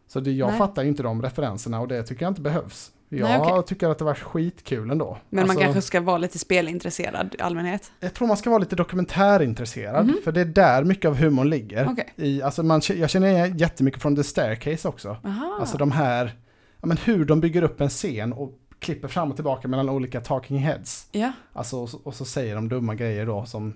Så 0.08 0.20
det, 0.20 0.32
jag 0.32 0.48
Nej. 0.48 0.58
fattar 0.58 0.82
ju 0.82 0.88
inte 0.88 1.02
de 1.02 1.22
referenserna 1.22 1.80
och 1.80 1.88
det 1.88 2.02
tycker 2.02 2.22
jag 2.22 2.30
inte 2.30 2.40
behövs. 2.40 2.92
Jag 3.08 3.28
Nej, 3.28 3.38
okej. 3.42 3.62
tycker 3.66 3.88
att 3.88 3.98
det 3.98 4.04
var 4.04 4.14
skitkul 4.14 4.90
ändå. 4.90 5.18
Men 5.30 5.38
Alltså, 5.42 5.54
man 5.56 5.62
kanske 5.64 5.82
ska 5.82 6.00
vara 6.00 6.18
lite 6.18 6.38
spelintresserad 6.38 7.34
i 7.38 7.42
allmänhet. 7.42 7.92
Jag 8.00 8.14
tror 8.14 8.28
man 8.28 8.36
ska 8.36 8.50
vara 8.50 8.58
lite 8.58 8.76
dokumentärintresserad, 8.76 10.06
Mhm. 10.06 10.16
för 10.24 10.32
det 10.32 10.40
är 10.40 10.44
där 10.44 10.84
mycket 10.84 11.08
av 11.08 11.16
humorn 11.16 11.50
ligger. 11.50 11.88
Okej. 11.90 12.12
I, 12.16 12.42
alltså 12.42 12.62
man, 12.62 12.80
jag 12.96 13.10
känner 13.10 13.28
igen 13.28 13.58
jättemycket 13.58 14.02
från 14.02 14.16
The 14.16 14.24
Staircase 14.24 14.88
också. 14.88 15.16
Aha. 15.24 15.56
Alltså 15.60 15.78
de 15.78 15.90
här, 15.92 16.32
ja, 16.80 16.86
men 16.86 16.96
hur 16.96 17.24
de 17.24 17.40
bygger 17.40 17.62
upp 17.62 17.80
en 17.80 17.88
scen 17.88 18.32
och 18.32 18.52
klipper 18.84 19.08
fram 19.08 19.30
och 19.30 19.36
tillbaka 19.36 19.68
mellan 19.68 19.88
olika 19.88 20.20
talking 20.20 20.58
heads. 20.58 21.08
Ja, 21.12 21.32
Alltså, 21.52 21.76
och, 21.78 21.88
så, 21.88 21.98
och 22.04 22.14
så 22.14 22.24
säger 22.24 22.54
de 22.54 22.68
dumma 22.68 22.94
grejer 22.94 23.26
då 23.26 23.44
som, 23.44 23.74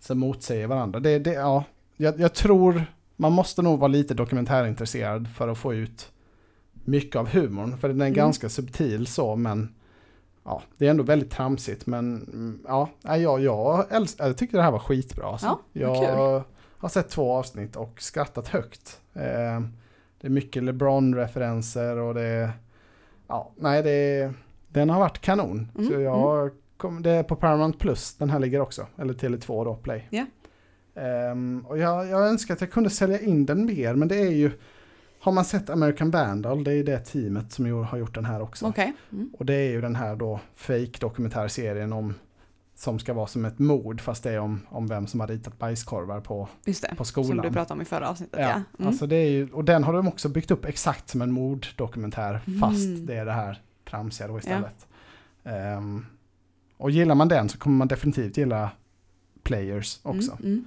som 0.00 0.18
motsäger 0.18 0.66
varandra. 0.66 1.00
Det, 1.00 1.18
det, 1.18 1.32
ja, 1.32 1.64
jag, 1.96 2.20
jag 2.20 2.34
tror 2.34 2.84
man 3.16 3.32
måste 3.32 3.62
nog 3.62 3.78
vara 3.78 3.88
lite 3.88 4.14
dokumentärintresserad 4.14 5.28
för 5.36 5.48
att 5.48 5.58
få 5.58 5.74
ut 5.74 6.12
mycket 6.84 7.16
av 7.16 7.28
humorn. 7.28 7.78
För 7.78 7.88
den 7.88 8.00
är 8.00 8.06
Mm. 8.06 8.14
ganska 8.16 8.48
subtil 8.48 9.06
så, 9.06 9.36
men 9.36 9.74
ja, 10.44 10.62
det 10.76 10.86
är 10.86 10.90
ändå 10.90 11.02
väldigt 11.04 11.30
tramsigt. 11.30 11.86
Men 11.86 12.16
mm, 12.22 12.60
ja, 12.66 12.88
jag, 13.02 13.40
jag, 13.40 13.84
älsk, 13.90 14.16
jag 14.20 14.36
tyckte 14.36 14.56
det 14.56 14.62
här 14.62 14.70
var 14.70 14.78
skitbra. 14.78 15.26
Alltså. 15.26 15.58
Ja, 15.72 16.04
jag 16.04 16.42
har 16.78 16.88
sett 16.88 17.08
två 17.08 17.32
avsnitt 17.32 17.76
och 17.76 18.02
skrattat 18.02 18.48
högt. 18.48 19.00
Eh, 19.14 19.60
det 20.20 20.26
är 20.26 20.30
mycket 20.30 20.62
LeBron-referenser 20.62 21.96
och 21.96 22.14
det 22.14 22.50
ja, 23.28 23.50
nej, 23.56 23.82
det, 23.82 24.32
den 24.68 24.90
har 24.90 24.98
varit 25.00 25.18
kanon. 25.20 25.70
Mm, 25.78 25.86
Så 25.90 26.00
jag 26.00 26.50
kom, 26.76 27.02
det 27.02 27.10
är 27.10 27.22
på 27.22 27.36
Paramount 27.36 27.78
Plus, 27.78 28.14
den 28.14 28.30
här 28.30 28.38
ligger 28.38 28.60
också, 28.60 28.86
eller 28.98 29.14
Tele2 29.14 29.64
då, 29.64 29.74
Play. 29.74 30.08
Ja. 30.10 30.26
Ehm, 30.94 31.64
och 31.68 31.78
jag, 31.78 32.06
jag 32.08 32.28
önskar 32.28 32.54
att 32.54 32.60
jag 32.60 32.70
kunde 32.70 32.90
sälja 32.90 33.20
in 33.20 33.46
den 33.46 33.66
mer, 33.66 33.94
men 33.94 34.08
det 34.08 34.16
är 34.16 34.30
ju, 34.30 34.50
har 35.20 35.32
man 35.32 35.44
sett 35.44 35.70
American 35.70 36.10
Vandal, 36.10 36.64
det 36.64 36.72
är 36.72 36.84
det 36.84 36.98
teamet 36.98 37.52
som 37.52 37.84
har 37.84 37.98
gjort 37.98 38.14
den 38.14 38.24
här 38.24 38.42
också. 38.42 38.66
okej. 38.66 38.92
Mm. 39.12 39.30
Och 39.38 39.46
det 39.46 39.54
är 39.54 39.70
ju 39.70 39.80
den 39.80 39.96
här 39.96 40.16
då 40.16 40.40
fake 40.54 40.92
dokumentärserien 41.00 41.92
om, 41.92 42.14
som 42.74 42.98
ska 42.98 43.12
vara 43.12 43.26
som 43.26 43.44
ett 43.44 43.58
mord, 43.58 44.00
fast 44.00 44.22
det 44.22 44.30
är 44.30 44.38
om, 44.38 44.60
om 44.68 44.86
vem 44.88 45.06
som 45.06 45.20
har 45.20 45.26
ritat 45.26 45.58
bajskorvar 45.58 46.20
på, 46.20 46.48
Just 46.64 46.82
det, 46.82 46.88
på 46.96 47.04
som 47.04 47.24
skolan. 47.24 47.46
du 47.46 47.52
pratade 47.52 47.74
om 47.74 47.82
i 47.82 47.84
förra 47.84 48.08
avsnittet. 48.08 48.40
Ja, 48.40 48.48
Ja. 48.48 48.54
Mm. 48.78 48.88
alltså 48.88 49.06
det 49.06 49.16
är 49.16 49.30
ju, 49.30 49.48
och 49.52 49.64
den 49.64 49.84
har 49.84 49.92
de 49.92 50.08
också 50.08 50.28
byggt 50.28 50.50
upp 50.50 50.64
exakt 50.64 51.08
som 51.08 51.22
en 51.22 51.32
morddokumentär, 51.32 52.40
Mm. 52.46 52.60
fast 52.60 53.06
det 53.06 53.14
är 53.16 53.24
det 53.24 53.32
här 53.32 53.62
tramsiga 53.90 54.28
då 54.28 54.38
istället. 54.38 54.86
Ehm, 55.44 56.06
och 56.76 56.90
gillar 56.90 57.14
man 57.14 57.28
den 57.28 57.48
så 57.48 57.58
kommer 57.58 57.76
man 57.76 57.88
definitivt 57.88 58.36
gilla 58.36 58.70
Players 59.42 59.98
också. 60.02 60.32
Mm, 60.32 60.44
mm. 60.44 60.64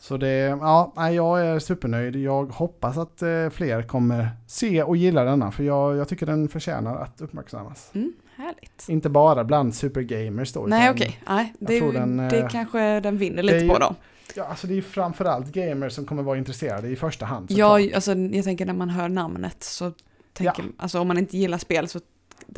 Så 0.00 0.16
det, 0.16 0.58
ja, 0.60 1.10
jag 1.12 1.46
är 1.46 1.58
supernöjd. 1.58 2.16
Jag 2.16 2.46
hoppas 2.46 2.98
att 2.98 3.22
eh, 3.22 3.48
fler 3.50 3.82
kommer 3.82 4.28
se 4.46 4.82
och 4.82 4.96
gilla 4.96 5.24
denna, 5.24 5.50
för 5.52 5.64
jag, 5.64 5.96
jag 5.96 6.08
tycker 6.08 6.26
den 6.26 6.48
förtjänar 6.48 6.96
att 6.96 7.20
uppmärksammas. 7.20 7.90
Mm, 7.94 8.12
härligt. 8.36 8.84
Inte 8.88 9.08
bara 9.08 9.44
bland 9.44 9.74
supergamers 9.74 10.52
då. 10.52 10.66
Nej 10.66 10.90
okej, 10.90 11.20
nej, 11.28 11.54
det, 11.58 11.78
tror 11.80 11.92
den, 11.92 12.16
det 12.16 12.40
eh, 12.40 12.48
kanske 12.48 13.00
den 13.00 13.18
vinner 13.18 13.38
är 13.38 13.42
lite 13.42 13.56
ju- 13.58 13.68
på 13.68 13.78
då. 13.78 13.94
Ja, 14.34 14.44
alltså 14.44 14.66
det 14.66 14.78
är 14.78 14.82
framförallt 14.82 15.46
gamers 15.52 15.92
som 15.92 16.06
kommer 16.06 16.22
vara 16.22 16.38
intresserade 16.38 16.88
i 16.88 16.96
första 16.96 17.26
hand. 17.26 17.50
Ja, 17.50 17.94
alltså 17.94 18.14
jag 18.14 18.44
tänker 18.44 18.66
när 18.66 18.74
man 18.74 18.90
hör 18.90 19.08
namnet 19.08 19.62
så 19.62 19.92
tänker, 20.32 20.64
alltså 20.76 21.00
om 21.00 21.08
man 21.08 21.18
inte 21.18 21.36
gillar 21.38 21.58
spel 21.58 21.88
så 21.88 22.00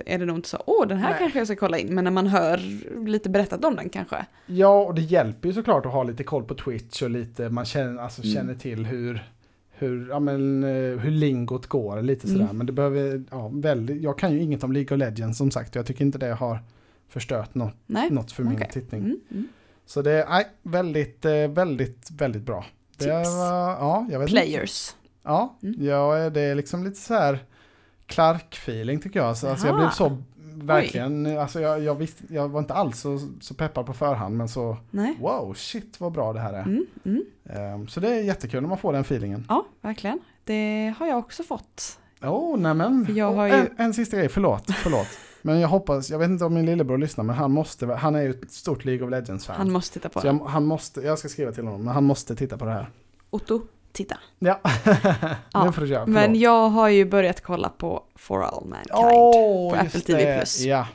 är 0.07 0.19
det 0.19 0.27
nog 0.27 0.37
inte 0.37 0.49
så, 0.49 0.63
åh 0.67 0.87
den 0.87 0.99
här 0.99 1.11
Nej. 1.11 1.19
kanske 1.19 1.39
jag 1.39 1.47
ska 1.47 1.57
kolla 1.57 1.79
in, 1.79 1.95
men 1.95 2.05
när 2.05 2.11
man 2.11 2.27
hör 2.27 2.61
lite 3.07 3.31
berättat 3.31 3.65
om 3.65 3.77
den 3.77 3.89
kanske. 3.89 4.27
ja, 4.47 4.83
och 4.83 4.95
det 4.95 5.03
hjälper 5.03 5.49
ju 5.49 5.55
såklart 5.55 5.87
att 5.87 5.93
ha 5.93 6.03
lite 6.03 6.25
koll 6.25 6.45
på 6.45 6.55
Twitch 6.55 7.03
och 7.03 7.11
lite, 7.11 7.49
man 7.49 7.65
känner, 7.65 8.03
alltså, 8.03 8.23
Mm. 8.23 8.35
känner 8.35 8.55
till 8.55 8.87
hur, 8.87 9.25
hur, 9.71 10.09
ja, 10.09 10.21
men, 10.21 10.65
eh, 10.65 10.99
hur 10.99 11.11
lingot 11.11 11.67
går, 11.67 12.03
lite 12.03 12.27
Mm. 12.29 12.39
sådär. 12.39 12.53
Men 12.53 12.67
det 12.67 12.73
behöver, 12.73 13.25
ja, 13.31 13.51
väldigt, 13.55 14.03
jag 14.03 14.19
kan 14.19 14.33
ju 14.33 14.43
inget 14.43 14.65
om 14.65 14.73
League 14.73 14.95
of 14.97 14.99
Legends 14.99 15.39
som 15.39 15.51
sagt, 15.51 15.75
jag 15.75 15.87
tycker 15.87 16.05
inte 16.05 16.19
det 16.19 16.33
har 16.35 16.59
förstört 17.09 17.55
något, 17.55 17.75
Nej? 17.87 18.11
något 18.11 18.33
för 18.33 18.43
min 18.45 18.65
tittning. 18.73 19.01
Mm, 19.01 19.21
mm. 19.31 19.49
Så 19.87 20.03
det 20.03 20.13
är 20.13 20.29
nej, 20.29 20.47
väldigt, 20.63 21.25
eh, 21.25 21.33
väldigt, 21.49 22.11
väldigt 22.11 22.43
bra. 22.43 22.65
Det 22.97 23.05
Tips. 23.05 23.29
var, 23.29 23.71
ja, 23.71 24.07
jag 24.11 24.19
vet 24.19 24.29
inte. 24.31 24.43
Players. 24.43 24.95
Ja, 25.23 25.59
Mm. 25.63 25.75
ja, 25.87 26.31
det 26.31 26.41
är 26.41 26.55
liksom 26.55 26.85
lite 26.85 26.97
så 27.01 27.15
här 27.15 27.39
Clark-feeling 28.11 29.01
tycker 29.03 29.21
jag. 29.21 29.37
Så, 29.37 29.49
alltså 29.49 29.67
jag 29.67 29.77
blev 29.77 29.91
så 29.91 30.17
verkligen, 30.55 31.39
alltså 31.39 31.61
jag, 31.61 31.81
jag, 31.83 31.95
visste, 31.95 32.25
jag 32.29 32.49
var 32.49 32.61
inte 32.61 32.75
alls 32.75 33.01
så, 33.01 33.19
så 33.41 33.55
peppad 33.55 33.87
på 33.87 33.93
förhand 33.93 34.37
men 34.37 34.49
så 34.49 34.77
Nej? 34.91 35.17
wow, 35.21 35.55
shit 35.55 36.01
vad 36.01 36.13
bra 36.13 36.33
det 36.33 36.41
här 36.41 36.53
är. 36.53 36.63
Mm, 36.63 36.87
mm. 37.05 37.25
Ehm, 37.45 37.89
så 37.89 38.01
det 38.01 38.09
är 38.09 38.23
jättekul 38.23 38.63
när 38.63 38.69
man 38.69 38.79
får 38.79 38.93
den 38.93 39.01
feelingen. 39.01 39.47
Ja, 39.49 39.67
verkligen. 39.81 40.19
Det 40.45 40.95
har 40.99 41.07
jag 41.07 41.19
också 41.19 41.43
fått. 41.43 41.99
Oh, 42.23 42.59
nämen. 42.59 43.07
Jag 43.11 43.33
har 43.33 43.47
ju- 43.47 43.53
en, 43.53 43.69
en 43.77 43.95
sista 43.95 44.17
grej, 44.17 44.29
förlåt, 44.29 44.71
förlåt. 44.71 45.07
men 45.43 45.61
jag 45.61 45.69
hoppas, 45.69 46.11
jag 46.11 46.19
vet 46.19 46.29
inte 46.31 46.45
om 46.45 46.55
min 46.55 46.67
lillebror 46.67 46.99
lyssnar 46.99 47.25
men 47.25 47.37
han 47.37 47.53
måste, 47.53 47.87
han 47.87 48.15
är 48.15 48.23
ju 48.23 48.31
ett 48.31 48.53
stort 48.53 48.85
League 48.85 49.05
of 49.05 49.11
Legends-fan. 49.11 49.57
Han 49.57 49.73
måste 49.73 49.95
titta 49.95 50.09
på 50.09 50.21
den. 50.21 50.39
jag, 50.39 50.45
han 50.45 50.65
måste, 50.65 51.01
jag 51.01 51.19
ska 51.19 51.29
skriva 51.29 51.53
till 51.53 51.65
honom, 51.65 51.85
men 51.85 51.95
han 51.95 52.05
måste 52.05 52.37
titta 52.37 52.59
på 52.59 52.65
det 52.65 52.71
här. 52.73 52.91
Otto, 53.31 53.61
titta. 53.93 54.19
Ja, 54.39 54.61
Ja, 55.53 55.65
nu 55.65 55.73
får 55.73 55.81
du 55.83 55.89
köra. 55.89 56.07
Men 56.07 56.35
jag 56.39 56.69
har 56.69 56.89
ju 56.89 57.05
börjat 57.05 57.41
kolla 57.41 57.69
på 57.69 58.03
For 58.15 58.43
All 58.43 58.67
Mankind. 58.67 58.95
Åh, 58.95 59.71
på 59.71 59.77
Apple 59.81 60.01
TV+. 60.01 60.45
Ja, 60.69 60.87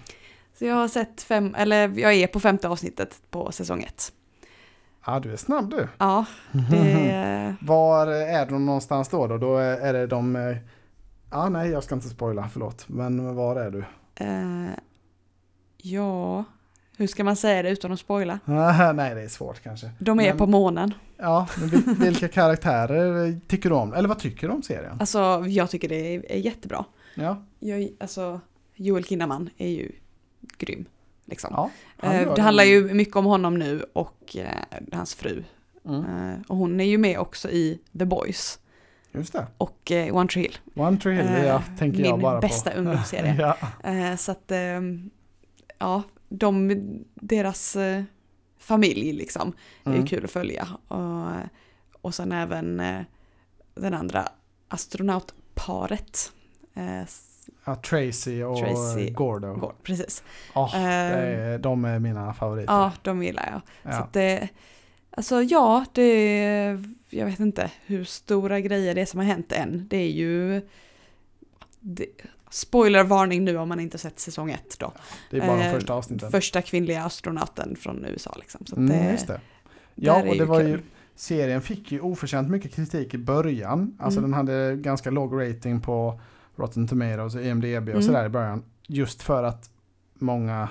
Så 0.60 0.66
jag 0.66 0.76
har 0.76 0.88
sett 0.88 1.22
fem, 1.22 1.56
eller 1.58 2.00
jag 2.00 2.14
är 2.14 2.28
på 2.28 2.40
femte 2.40 2.68
avsnittet 2.70 3.22
på 3.30 3.52
säsong 3.52 3.84
ett. 3.84 4.12
ja, 5.06 5.20
du 5.20 5.34
är 5.34 5.38
snabb 5.38 5.70
du. 5.70 5.88
Ja, 5.98 6.26
det... 6.72 7.56
Var 7.62 8.08
är 8.08 8.46
de 8.46 8.66
någonstans 8.66 9.10
då? 9.10 9.28
Då, 9.28 9.38
då 9.38 9.58
är 9.58 9.94
det 9.94 10.08
de... 10.08 10.36
eh, 10.36 10.58
Ja, 11.32 11.50
nej, 11.50 11.70
jag 11.70 11.84
ska 11.84 11.96
inte 11.96 12.10
spoila, 12.10 12.50
förlåt. 12.54 12.86
Men 12.90 13.36
var 13.36 13.56
är 13.56 13.72
du? 13.72 13.80
eh, 14.16 14.76
ja, 15.78 16.44
hur 16.98 17.08
ska 17.08 17.24
man 17.24 17.36
säga 17.36 17.64
det 17.64 17.70
utan 17.70 17.92
att 17.92 18.00
spoila? 18.00 18.40
nej, 18.46 19.16
det 19.16 19.22
är 19.22 19.28
svårt 19.28 19.64
kanske. 19.64 19.90
De 20.00 20.20
är 20.20 20.30
Men- 20.30 20.38
på 20.38 20.48
månen. 20.48 20.94
Ja, 21.18 21.48
men 21.60 21.70
vil- 21.70 22.00
vilka 22.00 22.28
karaktärer 22.28 23.40
tycker 23.48 23.70
du 23.70 23.76
om? 23.76 23.94
Eller 23.94 24.08
vad 24.10 24.20
tycker 24.20 24.48
du 24.48 24.54
om 24.54 24.64
serien? 24.64 24.98
Alltså, 25.00 25.44
jag 25.48 25.70
tycker 25.70 25.90
det 25.90 26.16
är, 26.16 26.32
är 26.32 26.38
jättebra. 26.38 26.86
Ja, 27.16 27.44
Jag, 27.60 27.90
alltså, 28.00 28.42
Joel 28.76 29.04
Kinnaman 29.06 29.50
är 29.58 29.70
ju 29.70 29.92
grym. 30.58 30.86
Liksom. 31.26 31.50
ja. 31.54 31.70
han 31.98 32.16
Eh, 32.16 32.34
det 32.34 32.42
handlar 32.42 32.64
ju 32.64 32.94
mycket 32.94 33.16
om 33.16 33.26
honom 33.26 33.60
nu 33.60 33.86
och 33.94 34.38
eh, 34.38 34.48
hans 34.92 35.16
fru. 35.16 35.44
Mm, 35.86 36.06
Eh, 36.06 36.40
och 36.48 36.58
hon 36.58 36.80
är 36.80 36.86
ju 36.86 36.98
med 36.98 37.20
också 37.20 37.50
i 37.50 37.80
The 38.00 38.06
Boys 38.06 38.60
just 39.12 39.34
det. 39.34 39.48
och 39.58 39.92
eh, 39.92 40.16
One 40.16 40.30
Tree 40.30 40.44
Hill. 40.44 40.58
One 40.76 40.98
Tree 40.98 41.16
Hill, 41.16 41.46
ja, 41.46 41.64
tänker 41.80 42.00
jag 42.04 42.12
min 42.12 42.22
bara 42.22 42.40
bästa 42.40 42.72
på. 42.72 42.78
ungdomsserie. 42.80 43.36
ja. 43.84 44.18
Så 44.18 44.32
att, 44.32 44.52
eh, 44.52 44.82
ja, 45.80 46.04
de, 46.38 46.76
deras 47.13 47.76
eh, 47.76 48.04
familj 48.58 49.13
liksom 49.13 49.54
är 49.84 49.89
ju 49.91 49.95
Mm. 49.95 50.08
kul 50.08 50.24
att 50.26 50.32
följa. 50.32 50.67
Och, 50.88 51.32
och 52.02 52.15
sen 52.15 52.32
även 52.32 52.80
eh, 52.80 53.02
den 53.76 53.93
andra 53.93 54.28
astronautparet. 54.67 56.32
Eh, 56.74 57.04
ja, 57.65 57.76
Tracy 57.76 58.43
och 58.43 58.58
Tracy 58.58 59.10
Gordo. 59.12 59.54
går, 59.56 59.74
precis. 59.84 60.24
Eh, 60.56 60.76
är, 60.76 61.58
de 61.60 61.86
är 61.86 62.00
mina 62.00 62.34
favoriter. 62.34 62.74
Ja, 62.74 62.91
de 63.02 63.24
gillar 63.24 63.50
jag. 63.52 63.62
Så 63.93 63.98
Ja. 64.00 64.04
att 64.04 64.13
det, 64.13 64.50
alltså 65.10 65.41
ja, 65.41 65.86
det, 65.93 66.84
jag 67.10 67.26
vet 67.26 67.39
inte 67.39 67.71
hur 67.86 68.04
stora 68.04 68.60
grejer 68.60 68.95
det 68.95 69.02
är 69.02 69.06
som 69.06 69.19
har 69.19 69.28
hänt 69.28 69.52
än. 69.52 69.88
Det 69.89 69.98
är 69.98 70.12
ju, 70.12 70.62
det, 71.80 72.06
spoilervarning 72.56 73.44
nu 73.46 73.58
om 73.58 73.70
man 73.70 73.80
inte 73.80 73.98
sett 73.98 74.20
säsong 74.20 74.52
ett 74.52 74.76
då. 74.80 74.91
Det 75.32 75.38
är 75.38 75.48
bara 75.48 75.58
de 75.58 75.63
eh, 75.63 75.74
första 75.74 75.94
avsnitten. 75.94 76.32
Första 76.32 76.62
kvinnliga 76.62 77.04
astronauten 77.04 77.76
från 77.76 78.06
USA 78.06 78.36
liksom. 78.39 78.65
Så 78.65 78.76
Mm, 78.76 78.89
det, 79.06 79.12
just 79.12 79.28
det. 79.28 79.41
Ja, 79.96 80.24
och 80.30 80.36
det 80.38 80.46
var 80.46 80.60
kul. 80.60 80.70
ju, 80.70 80.80
serien 81.15 81.62
fick 81.62 81.91
ju 81.91 82.00
oförtjänt 82.00 82.50
mycket 82.50 82.74
kritik 82.74 83.13
i 83.13 83.18
början. 83.18 83.98
Alltså 84.00 84.20
Mm. 84.20 84.32
den 84.32 84.38
hade 84.38 84.76
ganska 84.76 85.10
låg 85.12 85.41
rating 85.41 85.82
på 85.82 86.20
Rotten 86.56 86.88
Tomatoes 86.88 87.36
och 87.36 87.41
IMDB 87.41 87.84
och 87.84 87.89
Mm. 87.89 88.02
sådär 88.02 88.26
i 88.26 88.30
början. 88.30 88.63
Just 88.88 89.22
för 89.22 89.44
att 89.44 89.70
många 90.13 90.70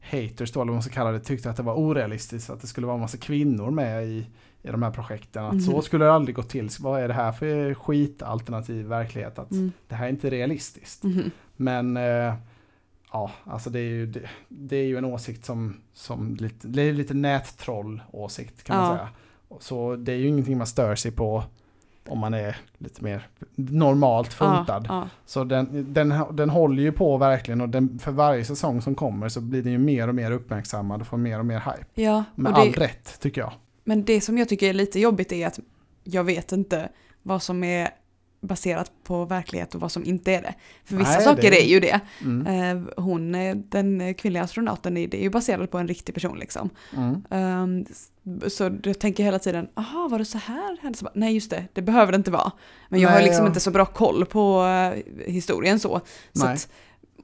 haters 0.00 0.52
då, 0.52 0.60
eller 0.60 0.70
vad 0.70 0.74
man 0.76 0.82
ska 0.82 0.92
kalla 0.94 1.12
det, 1.12 1.20
tyckte 1.20 1.50
att 1.50 1.56
det 1.56 1.62
var 1.62 1.74
orealistiskt 1.74 2.50
att 2.50 2.60
det 2.60 2.66
skulle 2.66 2.86
vara 2.86 2.94
en 2.94 3.00
massa 3.00 3.16
kvinnor 3.18 3.70
med 3.70 4.04
i, 4.06 4.26
i 4.64 4.70
de 4.70 4.82
här 4.82 4.90
projekten. 4.90 5.44
Att 5.44 5.52
Mhm. 5.52 5.60
så 5.60 5.82
skulle 5.82 6.04
det 6.04 6.12
aldrig 6.12 6.36
gå 6.36 6.42
till. 6.42 6.68
Vad 6.80 7.00
är 7.00 7.08
det 7.08 7.14
här 7.14 7.32
för 7.32 7.74
skitalternativ 7.74 8.86
verklighet? 8.86 9.38
Att 9.38 9.50
Mm. 9.50 9.72
det 9.88 9.94
här 9.94 10.06
är 10.06 10.10
inte 10.10 10.30
realistiskt. 10.30 11.02
Mhm. 11.02 11.30
Men 11.56 11.96
eh, 11.96 12.34
ja, 13.12 13.30
alltså 13.44 13.70
det 13.70 13.78
är 13.78 13.82
ju, 13.90 14.06
det, 14.06 14.20
det 14.48 14.76
är 14.76 14.84
ju 14.86 14.98
en 14.98 15.04
åsikt 15.04 15.44
som, 15.44 15.76
som 15.92 16.34
lite, 16.34 16.68
det 16.68 16.82
är 16.82 16.92
lite 16.92 17.14
nättroll-åsikt 17.14 18.62
kan 18.64 18.76
man 18.76 18.86
Ja. 18.90 18.94
säga. 18.96 19.08
Och 19.48 19.62
Så 19.62 19.96
det 19.96 20.12
är 20.12 20.16
ju 20.16 20.26
ingenting 20.28 20.58
man 20.58 20.66
stör 20.66 20.94
sig 20.94 21.10
på 21.10 21.44
om 22.08 22.18
man 22.18 22.34
är 22.34 22.56
lite 22.78 23.04
mer 23.04 23.26
normalt 23.54 24.32
funtad. 24.32 24.86
Ja, 24.88 24.94
ja. 24.94 25.08
Så 25.26 25.44
den, 25.44 25.92
den, 25.94 26.14
den 26.32 26.50
håller 26.50 26.82
ju 26.82 26.92
på 26.92 27.16
verkligen 27.16 27.60
och 27.60 27.68
den, 27.68 27.98
för 27.98 28.12
varje 28.12 28.44
säsong 28.44 28.82
som 28.82 28.94
kommer 28.94 29.28
så 29.28 29.40
blir 29.40 29.62
den 29.62 29.72
ju 29.72 29.78
mer 29.78 30.08
och 30.08 30.14
mer 30.14 30.30
uppmärksammad 30.30 31.00
och 31.00 31.06
får 31.06 31.16
mer 31.16 31.38
och 31.38 31.46
mer 31.46 31.60
hype. 31.60 32.02
ja 32.02 32.24
Med 32.34 32.54
all 32.54 32.72
rätt 32.72 33.20
tycker 33.20 33.40
jag. 33.40 33.52
Men 33.84 34.04
det 34.04 34.20
som 34.20 34.38
jag 34.38 34.48
tycker 34.48 34.68
är 34.68 34.72
lite 34.72 35.00
jobbigt 35.00 35.32
är 35.32 35.46
att 35.46 35.60
jag 36.04 36.24
vet 36.24 36.52
inte 36.52 36.88
vad 37.22 37.42
som 37.42 37.64
är 37.64 37.88
baserat 38.40 38.92
på 39.04 39.24
verklighet 39.24 39.74
och 39.74 39.80
vad 39.80 39.92
som 39.92 40.04
inte 40.04 40.32
är 40.32 40.42
det. 40.42 40.54
För 40.84 40.96
vissa 40.96 41.10
Nej, 41.10 41.22
saker 41.24 41.50
det- 41.50 41.62
är 41.64 41.66
ju 41.68 41.80
det. 41.80 42.00
Mm. 42.24 42.46
Eh, 42.86 42.88
Hon, 42.96 43.32
den 43.70 44.14
kvinnliga 44.14 44.42
astronauten, 44.42 44.94
det 44.94 45.14
är 45.14 45.22
ju 45.22 45.30
baserat 45.30 45.70
på 45.70 45.78
en 45.78 45.88
riktig 45.88 46.14
person 46.14 46.38
liksom. 46.38 46.70
Mm. 46.96 47.22
Ehm, 47.30 47.84
så 48.48 48.70
jag 48.84 48.98
tänker 48.98 49.24
hela 49.24 49.38
tiden, 49.38 49.68
aha 49.74 50.08
var 50.08 50.18
det 50.18 50.24
så 50.24 50.38
här? 50.38 50.78
hände?" 50.82 50.98
Så 50.98 51.04
bara, 51.04 51.12
Nej 51.14 51.34
just 51.34 51.50
det, 51.50 51.64
det 51.72 51.82
behöver 51.82 52.12
det 52.12 52.16
inte 52.16 52.30
vara. 52.30 52.52
Men 52.88 53.00
jag 53.00 53.08
har 53.08 53.16
Nej, 53.16 53.24
liksom 53.24 53.44
ja. 53.44 53.48
inte 53.48 53.60
så 53.60 53.70
bra 53.70 53.86
koll 53.86 54.24
på 54.26 54.64
eh, 54.64 55.32
historien 55.32 55.80
så. 55.80 56.00
så 56.32 56.46
att, 56.46 56.68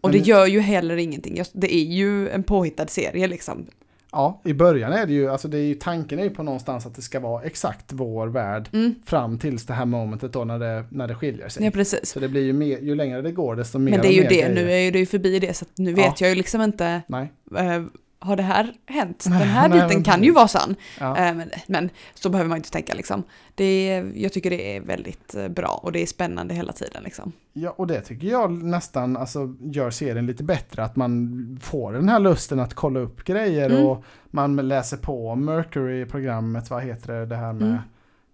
och 0.01 0.11
det 0.13 0.19
gör 0.19 0.47
ju 0.47 0.61
heller 0.61 0.97
ingenting. 0.97 1.43
Det 1.53 1.75
är 1.75 1.85
ju 1.85 2.29
en 2.29 2.43
påhittad 2.43 2.87
serie 2.87 3.27
liksom. 3.27 3.67
Ja, 4.13 4.41
i 4.45 4.53
början 4.55 4.93
är 4.93 5.07
det 5.07 5.13
ju, 5.13 5.31
alltså 5.31 5.49
det 5.49 5.59
är 5.59 5.63
ju, 5.63 5.75
tanken 5.75 6.19
är 6.19 6.23
ju 6.25 6.31
på 6.31 6.43
någonstans 6.43 6.87
att 6.87 6.95
det 6.95 7.03
ska 7.03 7.21
vara 7.21 7.43
exakt 7.43 7.93
vår 7.93 8.27
värld 8.27 8.69
Mm. 8.73 8.95
fram 9.05 9.39
tills 9.39 9.67
det 9.67 9.75
här 9.75 9.85
momentet 9.85 10.33
då 10.33 10.45
när 10.45 10.59
det, 10.59 10.85
när 10.91 11.09
det 11.09 11.15
skiljer 11.15 11.49
sig. 11.49 11.65
Ja 11.65 11.71
precis. 11.71 12.11
Så 12.11 12.21
det 12.21 12.29
blir 12.29 12.43
ju 12.45 12.53
mer, 12.53 12.79
ju 12.79 12.95
längre 12.95 13.23
det 13.23 13.33
går 13.33 13.57
desto 13.57 13.79
mer 13.79 13.91
Men 13.91 14.01
det 14.01 14.09
är 14.09 14.13
ju 14.13 14.23
det, 14.23 14.29
grejer. 14.29 14.55
nu 14.55 14.73
är 14.73 14.79
ju 14.79 14.91
det 14.91 14.99
ju 14.99 15.07
förbi 15.07 15.39
det 15.39 15.55
så 15.57 15.65
att 15.65 15.79
nu 15.79 15.91
Ja. 15.91 15.97
vet 15.97 16.21
jag 16.21 16.31
ju 16.31 16.37
liksom 16.37 16.63
inte, 16.63 17.03
Nej, 17.07 17.33
eh, 17.57 17.83
har 18.23 18.37
det 18.37 18.43
här 18.43 18.73
hänt? 18.87 19.25
Den 19.25 19.33
här 19.33 19.69
nej, 19.69 19.83
biten 19.89 20.03
kan 20.03 20.23
ju 20.25 20.33
vara 20.33 20.49
sann. 20.49 20.77
ja. 21.01 21.17
Eh, 21.17 21.35
men, 21.35 21.51
men 21.67 21.91
så 22.15 22.29
behöver 22.31 22.49
man 22.49 22.57
inte 22.59 22.71
tänka 22.71 22.95
liksom. 22.95 23.23
Det 23.55 23.65
är, 23.65 24.13
jag 24.15 24.33
tycker 24.33 24.51
det 24.51 24.77
är 24.77 24.81
väldigt 24.81 25.35
eh, 25.35 25.49
bra 25.49 25.81
och 25.83 25.93
det 25.93 26.03
är 26.03 26.07
spännande 26.07 26.55
hela 26.55 26.73
tiden 26.73 27.03
liksom. 27.03 27.33
ja, 27.53 27.71
och 27.71 27.87
det 27.87 28.01
tycker 28.01 28.29
jag 28.29 28.51
nästan 28.65 29.17
alltså, 29.17 29.55
gör 29.61 29.91
serien 29.91 30.27
lite 30.27 30.45
bättre. 30.45 30.85
Att 30.85 30.97
man 30.97 31.59
får 31.63 31.93
den 31.93 32.09
här 32.09 32.19
lusten 32.21 32.61
att 32.61 32.75
kolla 32.75 33.01
upp 33.01 33.25
grejer 33.25 33.71
Mm. 33.71 33.87
och 33.87 34.05
man 34.31 34.57
läser 34.57 34.97
på 34.97 35.35
Mercury-programmet, 35.35 36.71
vad 36.71 36.83
heter 36.83 37.13
det, 37.13 37.27
det 37.27 37.37
här 37.37 37.53
med 37.53 37.69
Mm. 37.69 37.79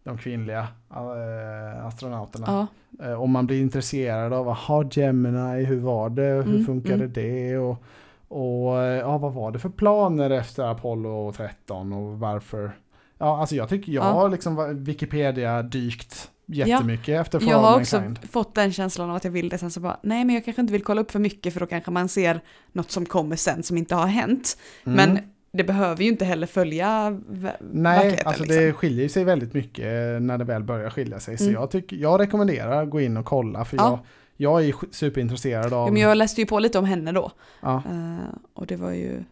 de 0.05 0.18
kvinnliga 0.18 0.66
äh, 0.91 1.87
astronauterna. 1.87 2.45
Ja, 2.47 2.66
Eh, 3.07 3.12
Och 3.12 3.28
man 3.28 3.47
blir 3.47 3.61
intresserad 3.61 4.32
av, 4.32 4.47
jaha 4.47 4.89
Gemini, 4.93 5.64
hur 5.64 5.80
var 5.80 6.11
det, 6.11 6.22
hur 6.22 6.43
Mm, 6.55 6.66
funkade 6.66 6.95
mm. 6.95 7.12
det 7.12 7.59
och, 7.59 7.82
och 8.29 8.79
eh, 8.83 8.99
ja, 8.99 9.18
vad 9.18 9.33
var 9.33 9.51
det 9.53 9.59
för 9.59 9.68
planer 9.68 10.31
efter 10.31 10.62
Apollo 10.62 11.33
13 11.37 11.93
och 11.93 12.18
varför? 12.18 12.77
Ja, 13.18 13.41
alltså 13.41 13.55
jag 13.55 13.68
tycker 13.68 13.93
jag 13.93 14.05
Ja. 14.05 14.11
har 14.11 14.29
liksom 14.29 14.55
va- 14.57 14.66
Wikipedia 14.72 15.62
dykt 15.62 16.31
jättemycket 16.47 17.20
efter 17.20 17.39
For 17.41 17.51
jag 17.51 17.59
har 17.59 17.81
också 17.81 17.97
Mankind. 18.01 18.31
fått 18.31 18.55
den 18.55 18.72
känslan 18.72 19.11
av 19.11 19.16
att 19.16 19.24
jag 19.24 19.31
vill 19.31 19.49
det 19.49 19.59
sen 19.59 19.70
så 19.70 19.81
bara, 19.81 19.97
nej 20.03 20.24
men 20.24 20.35
jag 20.35 20.45
kanske 20.45 20.61
inte 20.61 20.72
vill 20.72 20.85
kolla 20.85 21.01
upp 21.01 21.11
för 21.11 21.18
mycket 21.18 21.53
för 21.53 21.61
då 21.61 21.66
kanske 21.66 21.91
man 21.91 22.09
ser 22.09 22.41
något 22.72 22.91
som 22.91 23.07
kommer 23.07 23.37
sen 23.37 23.62
som 23.62 23.77
inte 23.79 23.95
har 23.95 24.07
hänt. 24.07 24.59
Mm. 24.87 24.97
Men 24.97 25.18
det 25.53 25.64
behöver 25.64 26.03
ju 26.03 26.09
inte 26.09 26.24
heller 26.24 26.47
följa 26.47 27.18
Nej, 27.61 28.20
alltså 28.24 28.43
liksom. 28.43 28.62
det 28.62 28.72
skiljer 28.72 29.09
sig 29.09 29.24
väldigt 29.24 29.55
mycket 29.55 29.85
när 30.22 30.39
det 30.39 30.45
väl 30.45 30.62
börjar 30.62 30.91
skilja 30.91 31.20
sig. 31.20 31.39
Så 31.39 31.45
Mm. 31.45 31.55
jag, 31.55 31.70
tycker, 31.70 31.97
jag 31.97 32.20
rekommenderar 32.20 32.83
att 32.83 32.91
gå 32.91 33.01
in 33.01 33.16
och 33.16 33.24
kolla 33.24 33.64
för 33.64 33.77
Ja. 33.77 33.91
jag, 33.91 33.99
jag 34.37 34.64
är 34.64 34.74
superintresserad 34.91 35.72
av... 35.72 35.93
Men 35.93 36.03
jag 36.03 36.16
läste 36.18 36.41
ju 36.41 36.47
på 36.47 36.59
lite 36.59 36.78
om 36.78 36.84
henne 36.84 37.12
då. 37.12 37.30
ja, 37.61 37.82
Eh, 37.91 38.34
och 38.53 38.66
det 38.66 38.76
var 38.76 38.91
ju, 38.91 39.24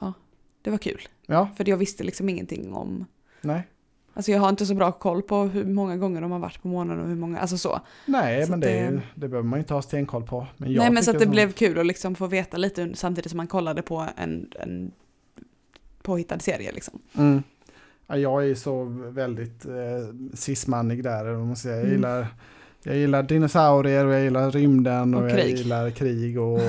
ja, 0.00 0.12
det 0.62 0.70
var 0.70 0.78
kul. 0.78 1.00
ja, 1.26 1.48
För 1.56 1.68
jag 1.68 1.76
visste 1.76 2.04
liksom 2.04 2.28
ingenting 2.28 2.72
om, 2.74 3.04
nej. 3.40 3.62
alltså 4.14 4.30
jag 4.32 4.40
har 4.40 4.48
inte 4.48 4.66
så 4.66 4.74
bra 4.74 4.92
koll 4.92 5.22
på 5.22 5.42
hur 5.42 5.64
många 5.64 5.96
gånger 5.96 6.20
de 6.20 6.30
har 6.30 6.38
varit 6.38 6.62
på 6.62 6.68
månen 6.68 7.00
och 7.00 7.08
hur 7.08 7.14
många, 7.16 7.38
alltså 7.40 7.58
så. 7.58 7.80
Nej, 8.06 8.44
Så 8.44 8.50
men 8.50 8.60
det, 8.60 8.66
det- 8.66 8.78
ju- 8.90 9.00
det 9.14 9.28
behöver 9.28 9.48
man 9.48 9.58
ju 9.58 9.60
inte 9.60 9.74
ha 9.74 9.82
stenkoll 9.82 10.22
på. 10.26 10.46
Men 10.56 10.72
jag 10.72 10.82
Nej 10.82 10.90
men 10.90 11.04
så 11.04 11.10
att 11.10 11.18
det 11.18 11.24
nog- 11.24 11.32
blev 11.32 11.52
kul 11.52 11.78
att 11.78 11.86
liksom 11.86 12.14
få 12.14 12.26
veta 12.26 12.56
lite 12.56 12.90
samtidigt 12.94 13.30
som 13.30 13.36
man 13.36 13.46
kollade 13.46 13.82
på 13.82 14.06
en, 14.16 14.50
en 14.60 14.92
påhittad 16.02 16.38
serie 16.38 16.72
liksom. 16.72 16.98
Mm. 17.18 17.42
Ja, 18.06 18.16
jag 18.16 18.50
är 18.50 18.54
så 18.54 18.84
väldigt 19.10 19.66
eh, 19.66 19.72
cismannig 20.34 21.02
där. 21.02 21.24
vad 21.24 21.46
man 21.46 21.56
säger. 21.56 21.86
Jag, 21.86 22.16
Mm. 22.16 22.26
Jag 22.86 22.96
gillar 22.96 23.22
dinosaurier 23.22 24.04
och 24.06 24.12
jag 24.14 24.22
gillar 24.22 24.50
rymden 24.50 25.14
och, 25.14 25.22
Och 25.22 25.30
jag 25.30 25.48
gillar 25.48 25.90
krig 25.90 26.40
och, 26.40 26.60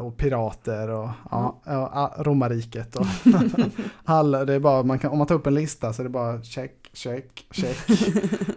och 0.06 0.16
pirater 0.16 0.90
och 0.90 1.08
ja, 1.30 1.60
ja, 1.64 2.14
romarriket. 2.18 2.96
Och 2.96 3.06
alla, 4.04 4.44
det 4.44 4.54
är 4.54 4.58
bara, 4.60 4.82
man 4.82 4.98
kan, 4.98 5.10
om 5.10 5.18
man 5.18 5.26
tar 5.26 5.34
upp 5.34 5.46
en 5.46 5.54
lista 5.54 5.92
så 5.92 6.02
är 6.02 6.04
det 6.04 6.10
bara 6.10 6.42
check, 6.42 6.90
check, 6.92 7.46
check. 7.50 7.76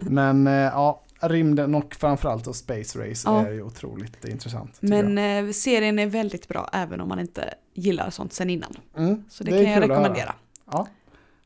Men 0.00 0.46
eh, 0.46 0.52
ja, 0.52 1.02
rymden 1.20 1.74
och 1.74 1.94
framförallt 1.94 2.46
och 2.46 2.56
Space 2.56 2.98
Race 2.98 3.22
Ja. 3.28 3.46
är 3.46 3.52
ju 3.52 3.62
otroligt 3.62 4.24
intressant. 4.24 4.76
Men 4.80 5.18
eh, 5.18 5.52
serien 5.52 5.98
är 5.98 6.06
väldigt 6.06 6.48
bra 6.48 6.70
även 6.72 7.00
om 7.00 7.08
man 7.08 7.18
inte 7.20 7.54
gillar 7.74 8.10
sånt 8.10 8.32
sen 8.32 8.50
innan. 8.50 8.76
Mm, 8.96 9.24
Så 9.30 9.44
det, 9.44 9.50
är 9.60 9.64
kan 9.64 9.72
jag 9.72 9.82
rekommendera. 9.90 10.34
Ja. 10.72 10.86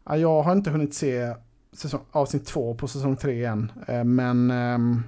ja, 0.05 0.17
jag 0.17 0.43
har 0.43 0.53
inte 0.53 0.71
hunnit 0.71 0.95
se 0.95 1.35
säsong, 1.73 2.01
avsnitt 2.11 2.47
två 2.47 2.75
på 2.75 2.89
säsong 2.89 3.17
tre 3.17 3.45
än. 3.45 3.73
Eh, 3.89 4.05
Men 4.05 4.51
ehm, 4.51 5.03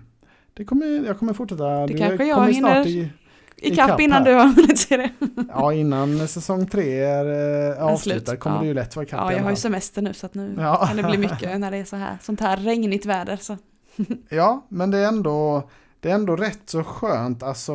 det 0.54 0.64
kommer, 0.64 0.86
jag 1.06 1.18
kommer 1.18 1.32
fortsätta. 1.32 1.86
Det 1.86 1.98
kanske 1.98 2.24
jag 2.26 2.36
kommer 2.36 2.52
hinner 2.52 2.86
i, 2.86 3.10
Ikapp 3.56 3.72
Ikapp 3.88 4.00
innan 4.00 4.22
här. 4.22 4.30
du 4.30 4.36
har 4.38 4.46
hunnit 4.46 4.78
se 4.78 4.96
det. 4.96 5.10
ja, 5.48 5.72
innan 5.72 6.28
säsong 6.28 6.66
tre 6.66 6.98
är 6.98 7.76
eh, 7.76 7.84
avslutad 7.86 8.26
slut, 8.26 8.40
kommer 8.40 8.56
ja. 8.56 8.62
det 8.62 8.68
ju 8.68 8.74
lätt 8.74 8.96
vara 8.96 9.06
ikapp 9.06 9.20
Ja, 9.20 9.32
i 9.32 9.36
jag 9.36 9.42
har 9.42 9.50
ju 9.50 9.56
semester 9.56 10.02
nu 10.02 10.12
så 10.14 10.26
att 10.26 10.34
nu 10.34 10.54
Ja. 10.58 10.86
kan 10.86 10.96
det 10.96 11.02
bli 11.02 11.18
mycket 11.18 11.60
när 11.60 11.70
det 11.70 11.76
är 11.76 11.84
så 11.84 11.96
här, 11.96 12.18
sånt 12.22 12.40
här 12.40 12.56
regnigt 12.56 13.06
väder. 13.06 13.36
Så. 13.36 13.56
Ja, 14.28 14.66
men 14.68 14.90
det 14.90 14.98
är 14.98 15.08
ändå, 15.08 15.68
det 16.00 16.10
är 16.10 16.14
ändå 16.14 16.36
rätt 16.36 16.60
så 16.66 16.84
skönt. 16.84 17.42
Alltså, 17.42 17.72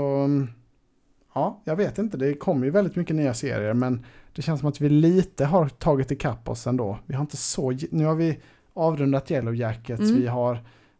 ja, 1.33 1.61
jag 1.63 1.75
vet 1.75 1.97
inte. 1.97 2.17
Det 2.17 2.33
kommer 2.33 2.65
ju 2.65 2.71
väldigt 2.71 2.95
mycket 2.95 3.15
nya 3.15 3.33
serier, 3.33 3.73
men 3.73 4.05
det 4.35 4.41
känns 4.41 4.59
som 4.59 4.69
att 4.69 4.81
vi 4.81 4.89
lite 4.89 5.45
har 5.45 5.69
tagit 5.69 6.11
ikapp 6.11 6.49
oss 6.49 6.67
ändå. 6.67 6.99
Vi 7.05 7.13
har 7.15 7.21
inte 7.21 7.37
så, 7.37 7.77
nu 7.91 8.05
har 8.05 8.15
vi 8.15 8.39
avrundat 8.73 9.31
Yellow 9.31 9.55
Jackets, 9.55 10.01
Mm. 10.01 10.15
vi, 10.21 10.27
har, 10.27 10.59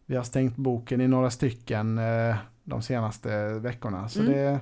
vi 0.10 0.16
har 0.16 0.24
stängt 0.24 0.55
boken 0.55 1.01
i 1.01 1.07
några 1.07 1.30
stycken 1.30 1.97
eh, 1.97 2.36
de 2.64 2.82
senaste 2.82 3.49
veckorna. 3.53 4.10
Så 4.10 4.20
Mm. 4.20 4.32
det, 4.34 4.60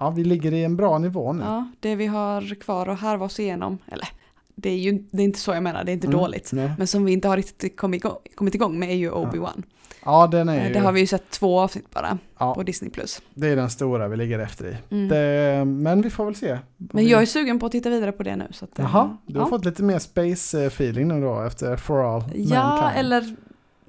ja, 0.00 0.10
vi 0.10 0.24
ligger 0.24 0.52
i 0.52 0.64
en 0.64 0.76
bra 0.76 0.98
nivå 0.98 1.32
nu. 1.32 1.44
Ja, 1.44 1.68
det 1.80 1.94
vi 1.96 2.06
har 2.06 2.54
kvar 2.60 2.86
att 2.86 3.00
harva 3.00 3.24
oss 3.26 3.40
igenom, 3.40 3.78
eller 3.86 4.08
det 4.54 4.70
är 4.70 4.76
ju 4.78 4.92
det 5.10 5.22
är 5.22 5.24
inte 5.24 5.38
så 5.38 5.50
jag 5.54 5.62
menar, 5.62 5.84
det 5.84 5.90
är 5.90 5.94
inte 5.94 6.06
Mm, 6.06 6.18
dåligt. 6.20 6.50
nej. 6.52 6.72
Men 6.78 6.86
som 6.86 7.04
vi 7.04 7.12
inte 7.12 7.28
har 7.28 7.36
riktigt 7.36 7.76
kommit 7.76 8.04
igång, 8.04 8.16
kommit 8.34 8.54
igång 8.54 8.78
med 8.78 8.90
är 8.90 8.94
ju 8.94 9.10
Obi-Wan. 9.10 9.62
Ja, 10.04 10.26
den 10.26 10.48
är 10.48 10.58
Eh, 10.60 10.66
ju, 10.68 10.72
Det 10.72 10.78
har 10.80 10.92
vi 10.92 11.00
ju 11.00 11.06
sett 11.06 11.30
två 11.30 11.60
avsnitt 11.60 11.90
bara 11.94 12.18
ja, 12.38 12.54
på 12.54 12.62
Disney+. 12.62 12.90
Plus. 12.90 13.22
det 13.34 13.48
är 13.48 13.56
den 13.56 13.70
stora 13.70 14.08
vi 14.08 14.16
ligger 14.16 14.38
efter 14.38 14.66
i. 14.66 14.76
Mm. 14.94 15.08
Det, 15.08 15.64
men 15.64 16.02
vi 16.02 16.10
får 16.10 16.24
väl 16.24 16.34
se. 16.34 16.58
Men 16.76 17.08
jag 17.08 17.22
är 17.22 17.26
sugen 17.26 17.58
på 17.58 17.66
att 17.66 17.72
titta 17.72 17.90
vidare 17.90 18.12
på 18.12 18.22
det 18.22 18.36
nu. 18.36 18.46
Så 18.50 18.64
att, 18.64 18.78
eh, 18.78 18.84
Jaha, 18.92 19.16
du 19.26 19.38
har 19.38 19.46
ja. 19.46 19.50
fått 19.50 19.64
lite 19.64 19.82
mer 19.82 19.98
space-feeling 19.98 21.04
nu 21.04 21.20
då 21.20 21.40
efter 21.42 21.76
For 21.76 22.14
All 22.16 22.22
Ja, 22.34 22.64
Mankind. 22.66 22.98
eller 23.06 23.36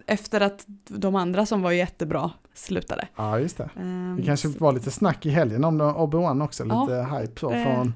efter 0.06 0.42
att 0.42 0.66
de 0.88 1.16
andra 1.16 1.46
som 1.46 1.62
var 1.62 1.72
jättebra 1.72 2.32
slutade. 2.54 3.08
Ja, 3.16 3.40
just 3.40 3.58
det. 3.58 3.70
Ehm, 3.80 4.16
Det 4.20 4.24
kanske 4.26 4.48
var 4.48 4.72
lite 4.74 4.92
snack 4.92 5.26
i 5.26 5.30
helgen 5.30 5.64
om 5.64 5.82
Obi-Wan 5.82 6.44
också, 6.44 6.66
Ja, 6.66 6.82
lite 6.82 7.16
hype 7.20 7.40
så 7.40 7.50
det- 7.50 7.64
från 7.64 7.94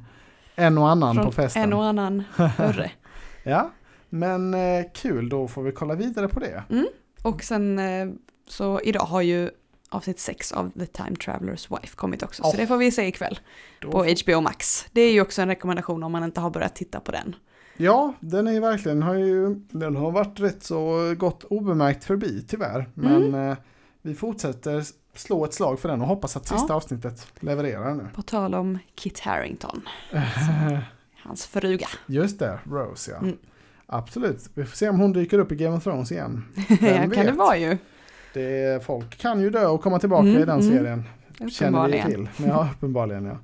en 0.56 0.78
och 0.78 0.90
annan 0.90 1.16
på 1.26 1.32
festen. 1.32 1.64
En 1.64 1.74
och 1.74 1.86
annan 1.86 2.24
hörre. 2.36 2.92
Ja, 3.44 3.72
men 4.10 4.54
eh, 4.54 4.86
kul, 4.94 5.30
då 5.30 5.48
får 5.48 5.64
vi 5.64 5.72
kolla 5.72 5.96
vidare 5.96 6.28
på 6.28 6.40
det. 6.40 6.64
Och 7.24 7.44
sen 7.44 7.80
eh, 7.80 8.08
så 8.48 8.82
idag 8.82 9.02
har 9.06 9.22
ju 9.22 9.50
avsnitt 9.90 10.20
6 10.20 10.52
av 10.52 10.70
The 10.70 10.86
Time 10.86 11.10
Traveler's 11.16 11.80
Wife 11.82 11.96
kommit 11.96 12.24
också. 12.24 12.44
Så 12.44 12.50
Oh. 12.50 12.56
det 12.58 12.68
får 12.68 12.78
vi 12.78 12.92
se 12.92 13.08
ikväll 13.08 13.40
Då 13.82 13.92
på 13.92 14.06
HBO 14.24 14.42
Max. 14.42 14.86
Det 14.92 15.02
är 15.02 15.12
ju 15.12 15.22
också 15.22 15.42
en 15.42 15.48
rekommendation 15.48 16.04
om 16.04 16.12
man 16.12 16.24
inte 16.24 16.42
har 16.42 16.50
börjat 16.50 16.76
titta 16.76 17.00
på 17.00 17.12
den. 17.12 17.36
Ja, 17.78 18.14
den 18.20 18.48
är 18.48 18.52
ju 18.52 18.60
verkligen, 18.60 19.02
har 19.04 19.14
ju, 19.14 19.56
den 19.70 19.96
har 19.96 20.12
varit 20.12 20.40
rätt 20.40 20.64
så 20.64 21.14
gått 21.18 21.44
obemärkt 21.44 22.04
förbi 22.04 22.46
tyvärr. 22.48 22.90
Men 22.94 23.24
Mm. 23.26 23.50
eh, 23.52 23.58
vi 24.02 24.16
fortsätter 24.16 24.84
slå 25.14 25.46
ett 25.46 25.54
slag 25.54 25.80
för 25.80 25.90
den 25.90 26.02
och 26.02 26.08
hoppas 26.08 26.38
att 26.38 26.48
sista 26.48 26.74
avsnittet 26.74 27.28
levererar 27.40 27.96
nu. 27.96 28.08
På 28.16 28.22
tal 28.22 28.56
om 28.56 28.80
Kit 28.96 29.20
Harington, 29.20 29.82
hans 31.24 31.46
fruga. 31.46 31.88
Just 32.06 32.40
det, 32.40 32.60
Rose 32.64 33.12
ja. 33.12 33.18
Mm. 33.18 33.38
Absolut, 33.86 34.50
vi 34.54 34.66
får 34.66 34.76
se 34.76 34.90
om 34.90 35.00
hon 35.00 35.14
dyker 35.14 35.40
upp 35.40 35.52
i 35.52 35.56
Game 35.56 35.78
of 35.78 35.84
Thrones 35.84 36.12
igen. 36.12 36.44
Ja, 36.82 37.10
kan 37.10 37.26
det 37.26 37.32
vara 37.32 37.58
ju. 37.58 37.78
Det, 38.34 38.84
folk 38.86 39.18
kan 39.18 39.42
ju 39.42 39.50
dö 39.50 39.68
och 39.68 39.82
komma 39.82 40.00
tillbaka 40.00 40.28
Mm, 40.28 40.42
i 40.42 40.46
den 40.46 40.60
mm. 40.60 40.78
serien. 40.78 41.04
Känner 41.52 41.88
vi 41.88 42.04
till. 42.04 42.30
Ja, 42.48 42.70
uppenbarligen 42.76 43.26
ja. 43.26 43.38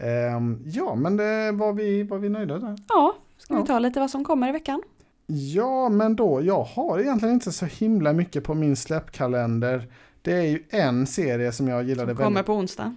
Ehm, 0.00 0.62
ja, 0.66 0.94
men 0.94 1.16
det 1.16 1.52
var 1.52 1.72
vi, 1.72 2.02
var 2.02 2.18
vi 2.18 2.28
nöjda 2.28 2.58
där. 2.58 2.76
Ja, 2.88 3.16
ska 3.40 3.54
Ja. 3.54 3.60
vi 3.60 3.66
ta 3.66 3.78
lite 3.78 4.00
vad 4.00 4.10
som 4.10 4.24
kommer 4.24 4.48
i 4.48 4.52
veckan? 4.52 4.82
Ja, 5.26 5.88
men 5.88 6.16
då, 6.16 6.42
jag 6.42 6.62
har 6.62 6.98
egentligen 6.98 7.34
inte 7.34 7.52
så 7.52 7.66
himla 7.66 8.12
mycket 8.12 8.44
på 8.44 8.54
min 8.54 8.76
släppkalender. 8.76 9.88
Det 10.22 10.32
är 10.32 10.42
ju 10.42 10.62
en 10.70 11.06
serie 11.06 11.52
som 11.52 11.68
jag 11.68 11.82
gillade 11.84 12.08
Som 12.10 12.16
kommer 12.16 12.30
väldigt. 12.30 12.46
på 12.46 12.54
onsdag. 12.54 12.94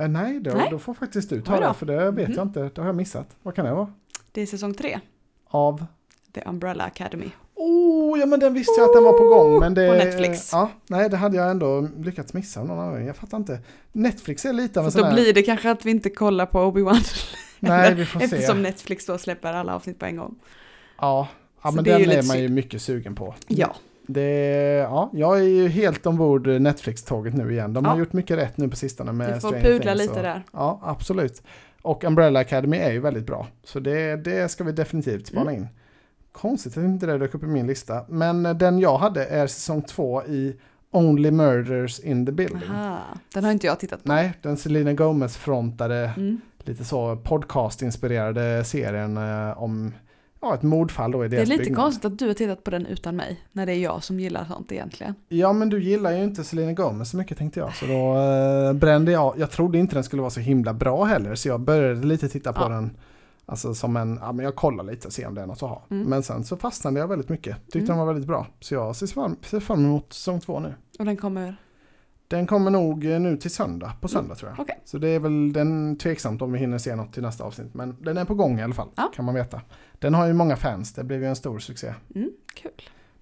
Eh, 0.00 0.08
nej, 0.08 0.40
då, 0.40 0.50
Nej. 0.50 0.68
då 0.70 0.78
får 0.78 0.94
faktiskt 0.94 1.30
du 1.30 1.42
ta 1.42 1.60
då. 1.60 1.68
det, 1.68 1.74
för 1.74 1.86
det 1.86 2.10
vet 2.10 2.28
Mhm. 2.28 2.36
jag 2.36 2.46
inte. 2.46 2.60
Det 2.74 2.78
har 2.80 2.86
jag 2.86 2.96
missat. 2.96 3.36
Vad 3.42 3.54
kan 3.54 3.64
det 3.64 3.74
vara? 3.74 3.92
Det 4.32 4.42
är 4.42 4.46
säsong 4.46 4.74
3, 4.74 5.00
Av? 5.48 5.84
The 6.34 6.40
Umbrella 6.46 6.84
Academy. 6.84 7.30
Oh, 7.54 8.18
ja 8.20 8.26
men 8.26 8.40
den 8.40 8.54
visste 8.54 8.72
jag 8.80 8.88
att 8.88 8.94
den 8.94 9.04
var 9.04 9.12
på 9.18 9.24
gång. 9.28 9.60
Men 9.60 9.74
det, 9.74 9.88
På 9.88 9.94
Netflix. 10.04 10.52
Ja, 10.52 10.70
nej, 10.86 11.08
det 11.08 11.16
hade 11.16 11.36
jag 11.36 11.50
ändå 11.50 11.88
lyckats 11.98 12.34
missa 12.34 12.60
av 12.60 12.66
någon 12.66 12.78
anledning. 12.78 13.06
Jag 13.06 13.16
fattar 13.16 13.38
inte. 13.38 13.58
Netflix 13.92 14.44
är 14.44 14.52
lite 14.52 14.80
av 14.80 14.86
en 14.86 14.92
Så 14.92 14.98
sån 14.98 15.02
då 15.02 15.14
här... 15.16 15.22
blir 15.22 15.32
det 15.34 15.42
kanske 15.42 15.70
att 15.70 15.84
vi 15.84 15.90
inte 15.90 16.10
kollar 16.10 16.46
på 16.46 16.58
Obi-Wan. 16.58 17.04
Nej, 17.68 17.94
vi 17.94 18.04
får 18.04 18.20
se. 18.20 18.24
Eftersom 18.24 18.62
Netflix 18.62 19.06
då 19.06 19.18
släpper 19.18 19.52
alla 19.52 19.74
avsnitt 19.74 19.98
på 19.98 20.06
en 20.06 20.16
gång. 20.16 20.34
Ja, 21.00 21.28
ja 21.62 21.70
men 21.70 21.86
är 21.86 21.92
den 21.92 22.02
är, 22.02 22.06
lite 22.06 22.26
man 22.26 22.38
ju 22.40 22.48
mycket 22.48 22.82
sugen 22.82 23.14
på. 23.14 23.34
Ja, 23.48 23.74
Det, 24.06 24.30
ja, 24.90 25.10
jag 25.12 25.38
är 25.38 25.42
ju 25.44 25.68
helt 25.68 26.06
ombord 26.06 26.46
Netflix-tåget 26.46 27.34
nu 27.34 27.52
igen. 27.52 27.72
De 27.72 27.84
har 27.84 27.94
Ja. 27.94 27.98
gjort 27.98 28.12
mycket 28.12 28.38
rätt 28.38 28.56
nu 28.56 28.68
på 28.68 28.76
sistone 28.76 29.12
med 29.12 29.26
vi 29.34 29.40
får 29.40 29.48
Stranger 29.48 29.64
pudla 29.64 29.92
Things 29.92 30.00
lite 30.08 30.12
och, 30.18 30.22
där. 30.22 30.42
Ja, 30.52 30.80
absolut. 30.82 31.42
Och 31.82 32.04
Umbrella 32.04 32.40
Academy 32.40 32.76
är 32.76 32.92
ju 32.92 33.00
väldigt 33.00 33.26
bra. 33.26 33.46
Så 33.64 33.80
det, 33.80 34.16
det 34.16 34.48
ska 34.50 34.64
vi 34.64 34.72
definitivt 34.72 35.26
spana 35.26 35.50
Mm. 35.50 35.62
in. 35.62 35.68
Konstigt 36.32 36.76
att 36.78 36.84
inte 36.84 37.06
det 37.06 37.18
dök 37.18 37.34
upp 37.34 37.42
i 37.42 37.46
min 37.46 37.66
lista. 37.66 38.04
Men 38.08 38.42
den 38.42 38.78
jag 38.78 38.98
hade 38.98 39.24
är 39.26 39.46
säsong 39.46 39.82
två 39.82 40.22
i 40.24 40.56
Only 40.90 41.30
Murders 41.30 42.00
in 42.00 42.26
the 42.26 42.32
Building. 42.32 42.70
Aha, 42.70 42.98
den 43.34 43.44
har 43.44 43.52
inte 43.52 43.66
jag 43.66 43.80
tittat 43.80 44.02
på. 44.04 44.08
Nej, 44.08 44.32
den 44.42 44.56
Selena 44.56 44.92
Gomez-frontade, 44.92 46.10
Mm. 46.16 46.40
Lite 46.68 46.84
så 46.84 47.16
podcast-inspirerade 47.16 48.64
serien 48.64 49.16
eh, 49.16 49.62
om 49.62 49.92
ja, 50.40 50.54
ett 50.54 50.62
mordfall 50.62 51.10
då 51.12 51.24
i 51.24 51.28
Det 51.28 51.36
är 51.36 51.38
deras 51.38 51.48
lite 51.48 51.64
byggnad. 51.64 51.82
konstigt 51.82 52.04
att 52.04 52.18
du 52.18 52.26
har 52.26 52.34
tittat 52.34 52.64
på 52.64 52.70
den 52.70 52.86
utan 52.86 53.16
mig, 53.16 53.40
när 53.52 53.66
det 53.66 53.72
är 53.72 53.78
jag 53.82 54.04
som 54.04 54.20
gillar 54.20 54.44
sånt 54.44 54.72
egentligen. 54.72 55.14
Ja, 55.28 55.52
men 55.52 55.68
du 55.68 55.82
gillar 55.82 56.12
ju 56.12 56.24
inte 56.24 56.44
Selena 56.44 56.72
Gomez 56.72 57.10
så 57.10 57.16
mycket 57.16 57.38
tänkte 57.38 57.60
jag. 57.60 57.74
Så 57.76 57.86
då 57.86 58.16
eh, 58.18 58.72
brände 58.72 59.12
jag. 59.12 59.34
Jag 59.38 59.50
trodde 59.50 59.78
inte 59.78 59.94
den 59.96 60.04
skulle 60.04 60.22
vara 60.22 60.30
så 60.30 60.40
himla 60.40 60.74
bra 60.74 61.04
heller. 61.04 61.34
Så 61.34 61.48
jag 61.48 61.60
började 61.60 62.06
lite 62.06 62.28
titta 62.28 62.52
på 62.52 62.60
Ja. 62.62 62.68
den. 62.68 62.90
Alltså 63.46 63.74
som 63.74 63.96
en, 63.96 64.18
ja 64.22 64.32
men 64.32 64.44
jag 64.44 64.54
kollar 64.56 64.84
lite 64.84 65.06
och 65.06 65.12
ser 65.12 65.26
om 65.28 65.34
det 65.34 65.40
är 65.42 65.46
något 65.46 65.62
att 65.62 65.68
ha. 65.68 65.82
Mm. 65.90 66.08
Men 66.08 66.22
sen 66.22 66.44
så 66.44 66.56
fastnade 66.56 67.00
jag 67.00 67.08
väldigt 67.08 67.28
mycket. 67.28 67.56
Tyckte 67.64 67.78
Mm. 67.78 67.88
den 67.88 67.98
var 67.98 68.06
väldigt 68.06 68.26
bra. 68.26 68.46
Så 68.60 68.74
jag 68.74 68.96
ser 68.96 69.06
fram, 69.06 69.36
ser 69.42 69.60
fram 69.60 69.84
emot 69.84 70.12
säsong 70.12 70.40
två 70.40 70.60
nu. 70.60 70.74
Och 70.98 71.04
den 71.04 71.16
kommer... 71.16 71.56
Den 72.28 72.46
kommer 72.46 72.70
nog 72.70 73.06
eh, 73.06 73.20
nu 73.20 73.36
till 73.36 73.50
söndag, 73.50 73.92
på 74.00 74.08
söndag 74.08 74.34
tror 74.34 74.48
jag. 74.50 74.54
Mm. 74.54 74.62
Okej. 74.62 74.80
Så 74.84 74.98
det 74.98 75.08
är 75.08 75.18
väl 75.20 75.52
den 75.52 75.96
tveksamt 75.98 76.42
om 76.42 76.52
vi 76.52 76.58
hinner 76.58 76.78
se 76.78 76.96
något 76.96 77.12
till 77.12 77.22
nästa 77.22 77.44
avsnitt. 77.44 77.74
Men 77.74 77.96
den 78.00 78.16
är 78.16 78.24
på 78.24 78.34
gång 78.34 78.58
i 78.58 78.62
alla 78.62 78.74
fall, 78.74 78.88
Ja. 78.94 79.10
kan 79.14 79.24
man 79.24 79.34
veta. 79.34 79.60
Den 79.98 80.14
har 80.14 80.26
ju 80.26 80.32
många 80.32 80.56
fans, 80.56 80.92
det 80.92 81.04
blev 81.04 81.20
ju 81.22 81.28
en 81.28 81.36
stor 81.36 81.58
succé. 81.58 81.94
Mm, 82.14 82.30
kul. 82.54 82.70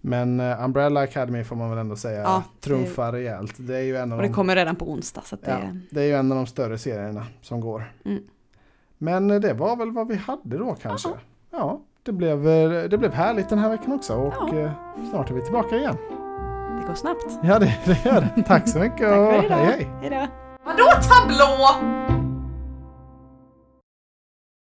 Men 0.01 0.41
eh, 0.41 0.65
Umbrella 0.65 1.01
Academy 1.01 1.45
får 1.45 1.57
man 1.57 1.71
väl 1.71 1.79
ändå 1.79 1.97
säga 1.97 2.23
Ja, 2.23 2.43
det- 2.55 2.61
trumfar 2.67 3.13
rejält. 3.13 3.55
Det 3.59 3.77
är 3.77 3.83
ju 3.83 3.97
en 3.97 4.13
av 4.13 4.19
Och 4.19 4.23
det 4.23 4.29
de, 4.29 4.35
kommer 4.35 4.57
redan 4.57 4.77
på 4.77 4.91
onsdag, 4.91 5.23
så 5.25 5.37
det... 5.37 5.51
ja, 5.51 5.59
det 5.91 6.01
är 6.01 6.05
ju 6.07 6.13
en 6.13 6.33
av 6.33 6.37
de 6.39 6.47
större 6.47 6.79
serierna 6.79 7.27
som 7.41 7.61
går. 7.61 7.93
Mm. 8.05 8.23
Men 8.99 9.31
eh, 9.31 9.41
det 9.41 9.53
var 9.53 9.77
väl 9.77 9.91
vad 9.93 10.09
vi 10.09 10.17
hade 10.17 10.59
då 10.59 10.75
kanske. 10.83 11.09
Ja. 11.09 11.17
Ja, 11.51 11.81
det 12.03 12.13
blev, 12.13 12.43
det 12.91 12.99
blev 12.99 13.13
härligt 13.13 13.49
den 13.49 13.59
här 13.59 13.69
veckan 13.71 13.93
också 13.93 14.15
och 14.15 14.35
Ja. 14.55 14.71
snart 15.11 15.31
är 15.31 15.35
vi 15.35 15.41
tillbaka 15.43 15.77
igen. 15.77 15.97
Det 16.83 16.87
går 16.89 16.95
snabbt. 16.95 17.39
Ja, 17.43 17.59
det, 17.59 17.75
det 17.85 18.05
gör 18.05 18.21
det. 18.37 18.43
Tack 18.43 18.69
så 18.69 18.79
mycket 18.79 18.99
Tack 18.99 19.09
för 19.09 19.39
och 19.39 19.45
idag. 19.45 19.57
hej 19.57 19.67
hej. 19.67 19.89
Hejdå. 20.01 20.27
Vadå 20.65 20.85
tablå? 21.03 22.12